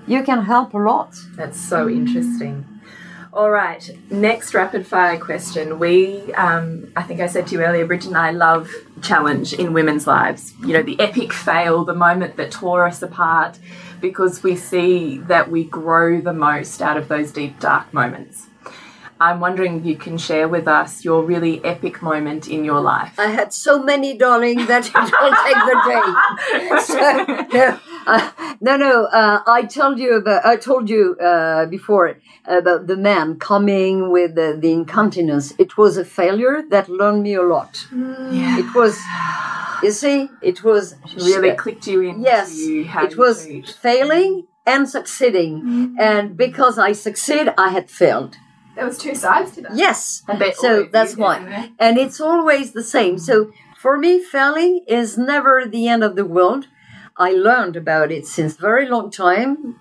You 0.05 0.23
can 0.23 0.43
help 0.43 0.73
a 0.73 0.77
lot. 0.77 1.15
That's 1.35 1.59
so 1.59 1.87
interesting. 1.89 2.65
All 3.31 3.49
right, 3.49 3.89
next 4.11 4.53
rapid 4.53 4.85
fire 4.85 5.17
question. 5.17 5.79
We, 5.79 6.31
um, 6.33 6.91
I 6.95 7.01
think 7.01 7.19
I 7.19 7.25
said 7.25 7.47
to 7.47 7.55
you 7.55 7.63
earlier, 7.63 7.83
Bridget 7.83 8.09
and 8.09 8.17
I 8.17 8.29
love 8.29 8.69
challenge 9.01 9.53
in 9.53 9.73
women's 9.73 10.05
lives. 10.05 10.53
You 10.61 10.73
know, 10.73 10.83
the 10.83 10.99
epic 10.99 11.33
fail, 11.33 11.83
the 11.83 11.95
moment 11.95 12.37
that 12.37 12.51
tore 12.51 12.85
us 12.85 13.01
apart, 13.01 13.57
because 14.01 14.43
we 14.43 14.55
see 14.55 15.17
that 15.17 15.49
we 15.49 15.63
grow 15.63 16.21
the 16.21 16.33
most 16.33 16.79
out 16.79 16.95
of 16.95 17.07
those 17.07 17.31
deep, 17.31 17.59
dark 17.59 17.91
moments. 17.91 18.47
I'm 19.19 19.39
wondering 19.39 19.79
if 19.79 19.85
you 19.85 19.95
can 19.95 20.17
share 20.17 20.47
with 20.49 20.67
us 20.67 21.05
your 21.05 21.23
really 21.23 21.63
epic 21.63 22.01
moment 22.01 22.49
in 22.49 22.65
your 22.65 22.81
life. 22.81 23.17
I 23.17 23.27
had 23.27 23.53
so 23.53 23.81
many, 23.81 24.17
darling, 24.17 24.65
that 24.65 24.85
it 24.85 24.93
will 25.21 25.33
take 25.45 25.61
the 25.69 25.77
day. 25.87 26.79
So, 26.83 27.57
no, 27.57 27.79
uh, 28.05 28.31
no, 28.61 28.77
no. 28.77 29.05
Uh, 29.05 29.41
I 29.45 29.63
told 29.63 29.99
you 29.99 30.15
about. 30.15 30.45
I 30.45 30.55
told 30.57 30.89
you 30.89 31.15
uh, 31.17 31.65
before 31.65 32.17
about 32.45 32.87
the 32.87 32.97
man 32.97 33.39
coming 33.39 34.11
with 34.11 34.35
the, 34.35 34.57
the 34.59 34.71
incontinence. 34.71 35.53
It 35.57 35.77
was 35.77 35.97
a 35.97 36.05
failure 36.05 36.63
that 36.69 36.89
learned 36.89 37.23
me 37.23 37.35
a 37.35 37.43
lot. 37.43 37.85
Yeah. 37.91 38.59
It 38.59 38.73
was. 38.75 38.99
You 39.81 39.91
see, 39.91 40.29
it 40.41 40.63
was 40.63 40.95
really 41.15 41.51
clicked 41.55 41.87
you 41.87 42.01
in. 42.01 42.21
Yes, 42.21 42.55
to 42.55 42.85
it 43.03 43.17
was 43.17 43.45
treat. 43.45 43.69
failing 43.69 44.47
and 44.65 44.89
succeeding, 44.89 45.95
and 45.99 46.37
because 46.37 46.79
I 46.79 46.93
succeed, 46.93 47.53
I 47.57 47.69
had 47.69 47.89
failed. 47.89 48.37
There 48.75 48.85
was 48.85 48.97
two 48.97 49.13
sides 49.13 49.51
to 49.55 49.61
that. 49.61 49.75
Yes. 49.75 50.23
And 50.27 50.41
So 50.55 50.87
that's 50.91 51.11
is, 51.11 51.17
why. 51.17 51.71
And 51.79 51.97
it's 51.97 52.19
always 52.19 52.71
the 52.71 52.83
same. 52.83 53.19
So 53.19 53.51
for 53.77 53.97
me, 53.97 54.23
failing 54.23 54.83
is 54.87 55.17
never 55.17 55.65
the 55.65 55.87
end 55.87 56.03
of 56.03 56.15
the 56.15 56.25
world. 56.25 56.67
I 57.17 57.31
learned 57.31 57.75
about 57.75 58.11
it 58.11 58.25
since 58.25 58.55
very 58.55 58.87
long 58.87 59.11
time. 59.11 59.79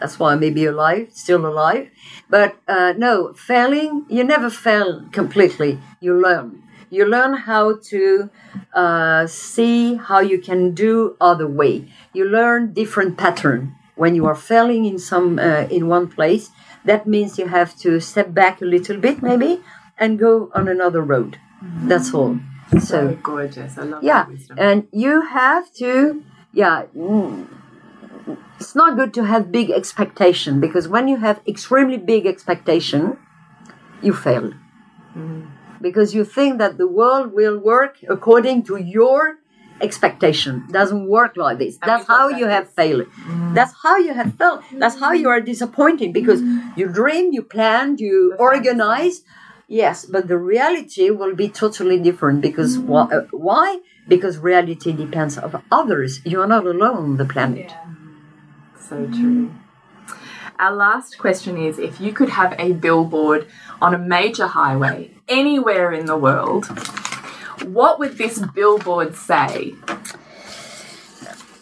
That's 0.00 0.18
why 0.18 0.32
I 0.32 0.36
may 0.36 0.50
be 0.50 0.66
alive, 0.66 1.08
still 1.12 1.46
alive. 1.46 1.88
But 2.28 2.56
uh, 2.68 2.94
no, 2.96 3.32
failing, 3.32 4.04
you 4.08 4.24
never 4.24 4.50
fail 4.50 5.06
completely. 5.12 5.78
You 6.00 6.20
learn. 6.20 6.62
You 6.90 7.06
learn 7.06 7.34
how 7.34 7.78
to 7.90 8.30
uh, 8.74 9.26
see 9.26 9.96
how 9.96 10.20
you 10.20 10.38
can 10.38 10.74
do 10.74 11.16
other 11.20 11.46
way. 11.46 11.88
You 12.12 12.24
learn 12.24 12.72
different 12.72 13.16
pattern. 13.16 13.74
When 13.96 14.14
you 14.14 14.26
are 14.26 14.34
failing 14.34 14.84
in 14.84 14.98
some 14.98 15.38
uh, 15.38 15.66
in 15.70 15.88
one 15.88 16.08
place, 16.08 16.50
that 16.84 17.06
means 17.06 17.38
you 17.38 17.46
have 17.48 17.76
to 17.78 18.00
step 18.00 18.34
back 18.34 18.60
a 18.60 18.64
little 18.64 18.98
bit, 18.98 19.22
maybe, 19.22 19.60
and 19.98 20.18
go 20.18 20.50
on 20.54 20.68
another 20.68 21.00
road. 21.00 21.38
That's 21.62 22.12
all. 22.12 22.38
So 22.72 22.78
So 22.78 23.18
gorgeous. 23.22 23.78
I 23.78 23.82
love 23.84 24.02
yeah, 24.02 24.26
and 24.56 24.88
you 24.92 25.22
have 25.22 25.72
to 25.74 26.22
yeah. 26.54 26.84
mm, 26.96 27.46
It's 28.58 28.74
not 28.74 28.96
good 28.96 29.12
to 29.14 29.24
have 29.24 29.52
big 29.52 29.70
expectation 29.70 30.60
because 30.60 30.88
when 30.88 31.08
you 31.08 31.16
have 31.18 31.40
extremely 31.46 31.98
big 31.98 32.26
expectation, 32.26 33.18
you 34.02 34.12
fail. 34.14 34.52
Because 35.80 36.14
you 36.14 36.24
think 36.24 36.58
that 36.58 36.78
the 36.78 36.88
world 36.88 37.32
will 37.34 37.58
work 37.58 37.98
according 38.08 38.62
to 38.64 38.76
your 38.76 39.36
expectation. 39.80 40.64
Doesn't 40.70 41.06
work 41.08 41.36
like 41.36 41.58
this. 41.58 41.76
That's 41.76 42.06
how 42.06 42.28
you 42.28 42.46
have 42.46 42.70
failed. 42.70 43.06
That's 43.54 43.74
how 43.82 43.96
you 43.96 44.14
have 44.14 44.34
failed 44.34 44.62
that's 44.72 44.98
how 44.98 45.12
you 45.12 45.28
are 45.28 45.40
disappointed 45.40 46.12
because 46.12 46.40
you 46.76 46.88
dream 46.88 47.32
you 47.32 47.42
plan 47.42 47.96
you 47.98 48.34
organize. 48.38 49.22
Yes 49.68 50.04
but 50.04 50.28
the 50.28 50.38
reality 50.38 51.10
will 51.10 51.34
be 51.34 51.48
totally 51.48 51.98
different 51.98 52.40
because 52.40 52.78
uh, 52.78 53.22
why 53.30 53.80
because 54.08 54.38
reality 54.38 54.92
depends 54.92 55.38
of 55.38 55.56
others 55.70 56.20
you 56.24 56.40
are 56.40 56.46
not 56.46 56.64
alone 56.66 56.96
on 56.96 57.16
the 57.16 57.24
planet 57.24 57.70
Yeah. 57.70 57.94
So 58.78 59.06
true. 59.06 59.50
Our 60.58 60.74
last 60.74 61.18
question 61.18 61.56
is 61.56 61.78
if 61.78 62.00
you 62.00 62.12
could 62.12 62.28
have 62.28 62.54
a 62.58 62.72
billboard 62.72 63.48
on 63.80 63.94
a 63.94 63.98
major 63.98 64.46
highway 64.46 65.16
anywhere 65.26 65.90
in 65.92 66.06
the 66.06 66.16
world, 66.16 66.66
what 67.64 67.98
would 67.98 68.18
this 68.18 68.38
billboard 68.54 69.16
say? 69.16 69.74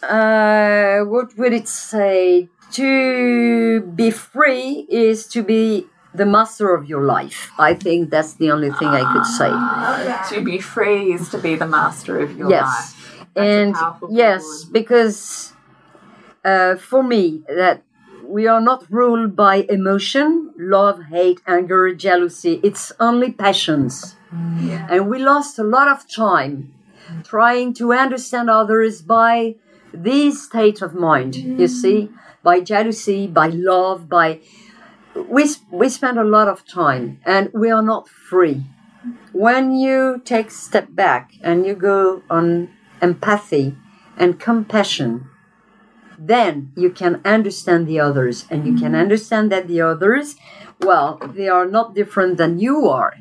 uh, 0.02 1.00
what 1.04 1.36
would 1.38 1.52
it 1.52 1.68
say? 1.68 2.48
To 2.72 3.82
be 3.82 4.10
free 4.10 4.86
is 4.88 5.26
to 5.28 5.42
be 5.42 5.86
the 6.14 6.26
master 6.26 6.74
of 6.74 6.88
your 6.88 7.04
life. 7.04 7.50
I 7.58 7.74
think 7.74 8.10
that's 8.10 8.34
the 8.34 8.50
only 8.50 8.70
thing 8.70 8.88
I 8.88 9.04
could 9.12 9.26
say. 9.26 10.36
To 10.36 10.44
be 10.44 10.58
free 10.58 11.12
is 11.12 11.28
to 11.30 11.38
be 11.38 11.56
the 11.56 11.66
master 11.66 12.20
of 12.20 12.36
your 12.36 12.50
yes, 12.50 12.62
life. 12.62 13.26
That's 13.34 13.48
and 13.48 13.76
yes, 14.10 14.42
billboard. 14.42 14.72
because 14.72 15.52
uh, 16.44 16.76
for 16.76 17.02
me 17.02 17.42
that 17.48 17.82
we 18.24 18.46
are 18.46 18.60
not 18.60 18.84
ruled 18.90 19.36
by 19.36 19.66
emotion, 19.68 20.52
love, 20.58 21.04
hate, 21.04 21.40
anger, 21.46 21.94
jealousy. 21.94 22.60
It's 22.62 22.92
only 23.00 23.32
passions, 23.32 24.16
and 24.32 25.08
we 25.08 25.18
lost 25.18 25.58
a 25.58 25.64
lot 25.64 25.88
of 25.88 26.08
time 26.10 26.72
trying 27.24 27.74
to 27.74 27.92
understand 27.92 28.48
others 28.48 29.02
by 29.02 29.56
this 29.92 30.44
state 30.44 30.80
of 30.82 30.94
mind. 30.94 31.36
You 31.36 31.68
see, 31.68 32.10
by 32.42 32.60
jealousy, 32.60 33.26
by 33.26 33.48
love, 33.48 34.08
by 34.08 34.40
we 35.14 35.48
we 35.70 35.88
spend 35.88 36.18
a 36.18 36.24
lot 36.24 36.48
of 36.48 36.66
time, 36.66 37.20
and 37.24 37.50
we 37.52 37.70
are 37.70 37.82
not 37.82 38.08
free 38.08 38.64
when 39.32 39.74
you 39.74 40.20
take 40.24 40.48
a 40.48 40.50
step 40.50 40.88
back 40.90 41.32
and 41.42 41.66
you 41.66 41.74
go 41.74 42.22
on 42.30 42.70
empathy 43.00 43.74
and 44.16 44.38
compassion, 44.38 45.28
then 46.18 46.72
you 46.76 46.90
can 46.90 47.20
understand 47.24 47.86
the 47.86 47.98
others 47.98 48.46
and 48.50 48.66
you 48.66 48.74
can 48.74 48.92
mm-hmm. 48.92 49.02
understand 49.02 49.50
that 49.50 49.66
the 49.66 49.80
others, 49.80 50.36
well, 50.80 51.18
they 51.34 51.48
are 51.48 51.66
not 51.66 51.94
different 51.94 52.36
than 52.36 52.58
you 52.58 52.88
are. 52.88 53.14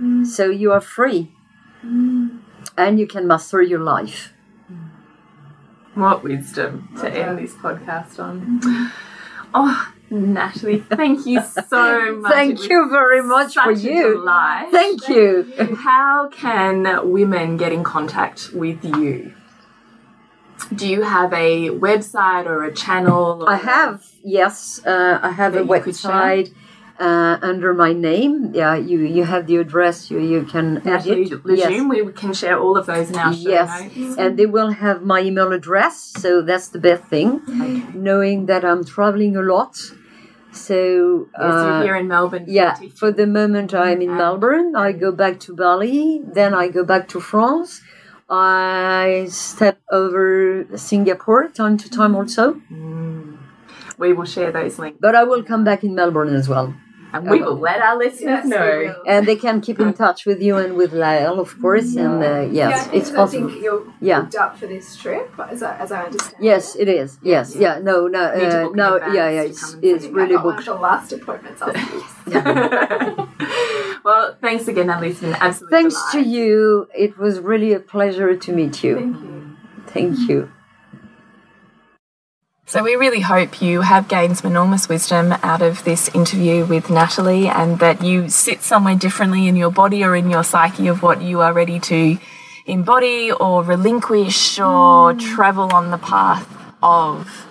Mm. 0.00 0.26
So 0.26 0.50
you 0.50 0.72
are 0.72 0.80
free 0.80 1.32
mm. 1.84 2.38
and 2.76 3.00
you 3.00 3.06
can 3.06 3.26
master 3.26 3.62
your 3.62 3.80
life. 3.80 4.32
What 5.94 6.22
wisdom 6.22 6.90
to 7.00 7.10
end 7.10 7.38
this 7.38 7.54
podcast 7.54 8.20
on. 8.20 8.60
Mm-hmm. 8.60 8.86
Oh, 9.54 9.92
Natalie, 10.10 10.80
thank 10.80 11.26
you 11.26 11.42
so 11.68 12.14
much. 12.20 12.32
Thank 12.32 12.68
you 12.68 12.88
very 12.90 13.22
much 13.22 13.54
for 13.54 13.72
you. 13.72 14.14
delight. 14.14 14.68
Thank 14.70 15.08
you. 15.08 15.52
How 15.76 16.28
can 16.28 17.10
women 17.10 17.56
get 17.56 17.72
in 17.72 17.82
contact 17.82 18.52
with 18.52 18.84
you? 18.84 19.34
Do 20.74 20.88
you 20.88 21.02
have 21.02 21.32
a 21.32 21.68
website 21.70 22.46
or 22.46 22.64
a 22.64 22.72
channel? 22.72 23.42
Or 23.42 23.50
I 23.50 23.56
have, 23.56 24.06
yes, 24.24 24.80
uh, 24.86 25.18
I 25.22 25.30
have 25.30 25.54
a 25.54 25.62
website 25.62 26.52
uh, 26.98 27.38
under 27.42 27.74
my 27.74 27.92
name. 27.92 28.52
Yeah, 28.54 28.74
you 28.76 28.98
you 29.00 29.24
have 29.24 29.46
the 29.46 29.56
address. 29.56 30.10
You 30.10 30.18
you 30.18 30.42
can 30.44 30.66
Natalie 30.84 31.26
edit. 31.26 31.44
Lejeune. 31.44 31.88
We 31.88 32.12
can 32.12 32.32
share 32.32 32.58
all 32.58 32.76
of 32.76 32.86
those 32.86 33.10
in 33.10 33.16
our 33.16 33.32
show 33.32 33.48
Yes, 33.56 33.70
notes. 33.96 34.16
and 34.18 34.36
they 34.38 34.46
will 34.46 34.70
have 34.84 35.02
my 35.02 35.20
email 35.20 35.52
address, 35.52 35.94
so 36.16 36.42
that's 36.42 36.68
the 36.68 36.78
best 36.78 37.04
thing. 37.04 37.28
Knowing 37.94 38.46
that 38.46 38.64
I'm 38.64 38.82
traveling 38.84 39.36
a 39.36 39.42
lot, 39.42 39.76
so 40.52 41.28
Yes, 41.32 41.42
uh, 41.44 41.82
here 41.82 41.96
in 41.96 42.08
Melbourne. 42.08 42.46
for 42.46 42.50
yeah. 42.50 42.74
teaching. 42.74 42.90
For 42.96 43.10
the 43.12 43.26
moment, 43.26 43.74
I'm 43.74 44.00
in 44.00 44.08
And- 44.10 44.18
Melbourne. 44.18 44.74
I 44.76 44.92
go 44.92 45.12
back 45.12 45.38
to 45.40 45.54
Bali, 45.54 46.22
then 46.38 46.54
I 46.54 46.68
go 46.68 46.82
back 46.84 47.08
to 47.08 47.20
France. 47.20 47.82
I 48.28 49.26
step 49.30 49.78
over 49.92 50.66
Singapore 50.74 51.48
time 51.48 51.76
to 51.78 51.86
time 51.90 52.16
also. 52.16 52.60
we 53.98 54.12
will 54.12 54.24
share 54.26 54.50
those 54.52 54.78
links. 54.78 54.98
But 55.00 55.14
I 55.14 55.24
will 55.24 55.42
come 55.42 55.62
back 55.64 55.84
in 55.84 55.94
Melbourne 55.94 56.34
as 56.34 56.48
well. 56.48 56.74
And 57.16 57.30
we 57.30 57.40
will 57.42 57.56
let 57.58 57.80
our 57.80 57.96
listeners 57.96 58.44
Yes, 58.44 58.46
know. 58.46 59.02
And 59.06 59.26
they 59.26 59.36
can 59.36 59.60
keep 59.60 59.78
in 59.80 59.92
touch 59.94 60.26
with 60.26 60.40
you 60.42 60.56
and 60.56 60.74
with 60.76 60.92
Lyle, 60.92 61.38
of 61.40 61.60
course. 61.60 61.94
And 61.96 62.22
uh, 62.22 62.40
yes, 62.50 62.88
it's 62.92 63.10
possible. 63.10 63.50
you're 63.50 63.84
Yeah. 64.00 64.20
booked 64.22 64.36
up 64.36 64.58
for 64.58 64.66
this 64.66 64.96
trip, 64.96 65.30
as 65.38 65.62
I, 65.62 65.76
as 65.78 65.90
I 65.92 66.04
understand. 66.04 66.42
Yes, 66.42 66.76
it 66.76 66.88
is. 66.88 67.18
Yes, 67.22 67.54
yeah. 67.56 67.78
No, 67.78 68.06
no, 68.06 68.22
uh, 68.22 68.68
no. 68.74 68.96
Yeah, 69.12 69.28
yeah. 69.30 69.42
It's, 69.42 69.76
it's 69.82 70.06
really 70.06 70.36
I 70.36 70.42
one 70.44 70.54
booked. 70.56 70.66
the 70.66 70.74
last 70.74 71.12
appointments. 71.12 71.62
I 71.62 71.66
was 71.66 71.76
yes. 72.26 73.28
Well, 74.04 74.36
thanks 74.40 74.68
again, 74.68 74.86
Natalie. 74.86 75.10
It's 75.10 75.20
been 75.20 75.30
an 75.30 75.36
absolute 75.40 75.70
Thanks 75.70 75.96
to 76.12 76.20
you. 76.20 76.86
It 76.96 77.18
was 77.18 77.40
really 77.40 77.72
a 77.72 77.80
pleasure 77.80 78.36
to 78.36 78.52
meet 78.52 78.84
you. 78.84 78.94
Thank 78.96 79.16
you. 79.20 79.56
Thank 79.88 80.28
you. 80.28 80.52
So, 82.68 82.82
we 82.82 82.96
really 82.96 83.20
hope 83.20 83.62
you 83.62 83.82
have 83.82 84.08
gained 84.08 84.38
some 84.38 84.50
enormous 84.50 84.88
wisdom 84.88 85.30
out 85.44 85.62
of 85.62 85.84
this 85.84 86.08
interview 86.12 86.64
with 86.64 86.90
Natalie 86.90 87.46
and 87.46 87.78
that 87.78 88.02
you 88.02 88.28
sit 88.28 88.60
somewhere 88.60 88.96
differently 88.96 89.46
in 89.46 89.54
your 89.54 89.70
body 89.70 90.02
or 90.02 90.16
in 90.16 90.28
your 90.30 90.42
psyche 90.42 90.88
of 90.88 91.00
what 91.00 91.22
you 91.22 91.42
are 91.42 91.52
ready 91.52 91.78
to 91.78 92.18
embody 92.66 93.30
or 93.30 93.62
relinquish 93.62 94.58
or 94.58 95.12
hmm. 95.12 95.18
travel 95.20 95.72
on 95.72 95.92
the 95.92 95.98
path 95.98 96.48
of. 96.82 97.46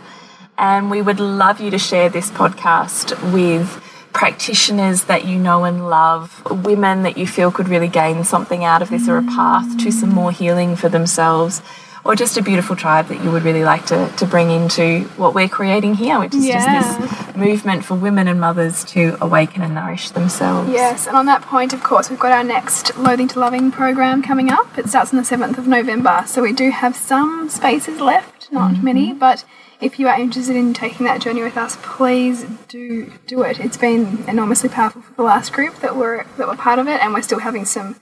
And 0.58 0.92
we 0.92 1.02
would 1.02 1.22
love 1.22 1.62
you 1.62 1.72
to 1.72 1.80
share 1.80 2.10
this 2.10 2.30
podcast 2.30 3.16
with 3.32 3.82
practitioners 4.12 5.06
that 5.06 5.24
you 5.24 5.40
know 5.40 5.64
and 5.64 5.90
love, 5.90 6.44
women 6.66 7.04
that 7.04 7.18
you 7.18 7.26
feel 7.26 7.54
could 7.54 7.70
really 7.70 7.88
gain 7.88 8.26
something 8.26 8.66
out 8.66 8.82
of 8.82 8.90
this 8.90 9.08
or 9.08 9.16
a 9.16 9.24
path 9.24 9.78
to 9.78 9.94
some 9.94 10.10
hmm. 10.10 10.16
more 10.16 10.32
healing 10.34 10.76
for 10.76 10.90
themselves, 10.90 11.62
or 12.06 12.15
just 12.15 12.38
a 12.38 12.41
beautiful 12.41 12.76
tribe 12.76 13.07
that 13.07 13.23
you 13.23 13.32
would 13.32 13.44
really 13.44 13.64
like 13.64 13.84
to, 13.88 14.07
to 14.18 14.27
bring 14.27 14.52
into 14.52 15.06
what 15.18 15.34
we're 15.34 15.49
creating 15.49 15.95
here, 15.95 16.19
which 16.19 16.36
is 16.36 16.45
Yeah. 16.45 16.82
just 16.82 16.99
this 17.02 17.36
movement 17.36 17.84
for 17.84 17.95
women 17.95 18.27
and 18.27 18.40
mothers 18.40 18.84
to 18.86 19.18
awaken 19.19 19.64
and 19.64 19.73
nourish 19.73 20.11
themselves. 20.11 20.69
Yes, 20.69 21.07
and 21.07 21.18
on 21.18 21.26
that 21.26 21.41
point, 21.41 21.73
of 21.73 21.84
course, 21.84 22.11
we've 22.11 22.19
got 22.19 22.32
our 22.32 22.44
next 22.44 22.95
Loathing 22.95 23.27
to 23.30 23.40
Loving 23.40 23.72
program 23.72 24.22
coming 24.22 24.52
up. 24.52 24.77
It 24.77 24.88
starts 24.88 25.11
on 25.11 25.18
the 25.18 25.26
7th 25.26 25.57
of 25.57 25.68
November, 25.68 26.23
so 26.27 26.44
we 26.44 26.53
do 26.53 26.69
have 26.69 26.95
some 26.95 27.49
spaces 27.49 27.99
left, 27.99 28.52
not 28.52 28.73
mm-hmm. 28.73 28.86
many, 28.86 29.14
but 29.14 29.44
if 29.82 29.99
you 29.99 30.07
are 30.07 30.19
interested 30.19 30.56
in 30.56 30.76
taking 30.76 31.07
that 31.07 31.22
journey 31.22 31.41
with 31.41 31.57
us, 31.57 31.77
please 31.82 32.45
do 32.68 33.11
do 33.26 33.41
it. 33.41 33.60
It's 33.60 33.77
been 33.77 34.23
enormously 34.27 34.69
powerful 34.69 35.02
for 35.02 35.14
the 35.14 35.23
last 35.23 35.52
group 35.52 35.76
that 35.80 35.95
were 35.95 36.26
that 36.38 36.48
were 36.48 36.56
part 36.56 36.80
of 36.80 36.88
it, 36.88 37.02
and 37.02 37.14
we're 37.14 37.23
still 37.23 37.40
having 37.40 37.65
some 37.65 37.95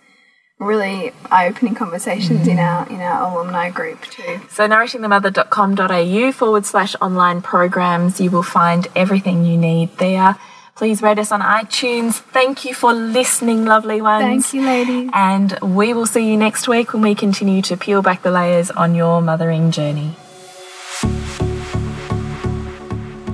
really 0.59 1.11
eye-opening 1.31 1.75
conversations 1.75 2.47
in 2.47 2.59
our 2.59 2.87
in 2.87 3.01
our 3.01 3.31
alumni 3.31 3.69
group 3.69 4.01
too. 4.03 4.39
So, 4.49 4.67
nourishingthemother.com.au 4.67 6.31
forward 6.31 6.65
slash 6.65 6.95
online 7.01 7.41
programs, 7.41 8.21
you 8.21 8.31
will 8.31 8.43
find 8.43 8.87
everything 8.95 9.45
you 9.45 9.57
need 9.57 9.97
there. 9.97 10.37
Please 10.75 11.03
rate 11.03 11.19
us 11.19 11.31
on 11.31 11.41
iTunes. 11.41 12.13
Thank 12.13 12.65
you 12.65 12.73
for 12.73 12.93
listening, 12.93 13.65
lovely 13.65 14.01
ones. 14.01 14.47
Thank 14.47 14.53
you, 14.53 14.65
ladies. 14.65 15.11
And 15.13 15.57
we 15.61 15.93
will 15.93 16.07
see 16.07 16.27
you 16.27 16.35
next 16.35 16.67
week 16.67 16.93
when 16.93 17.03
we 17.03 17.13
continue 17.13 17.61
to 17.63 17.77
peel 17.77 18.01
back 18.01 18.23
the 18.23 18.31
layers 18.31 18.71
on 18.71 18.95
your 18.95 19.21
mothering 19.21 19.69
journey. 19.69 20.15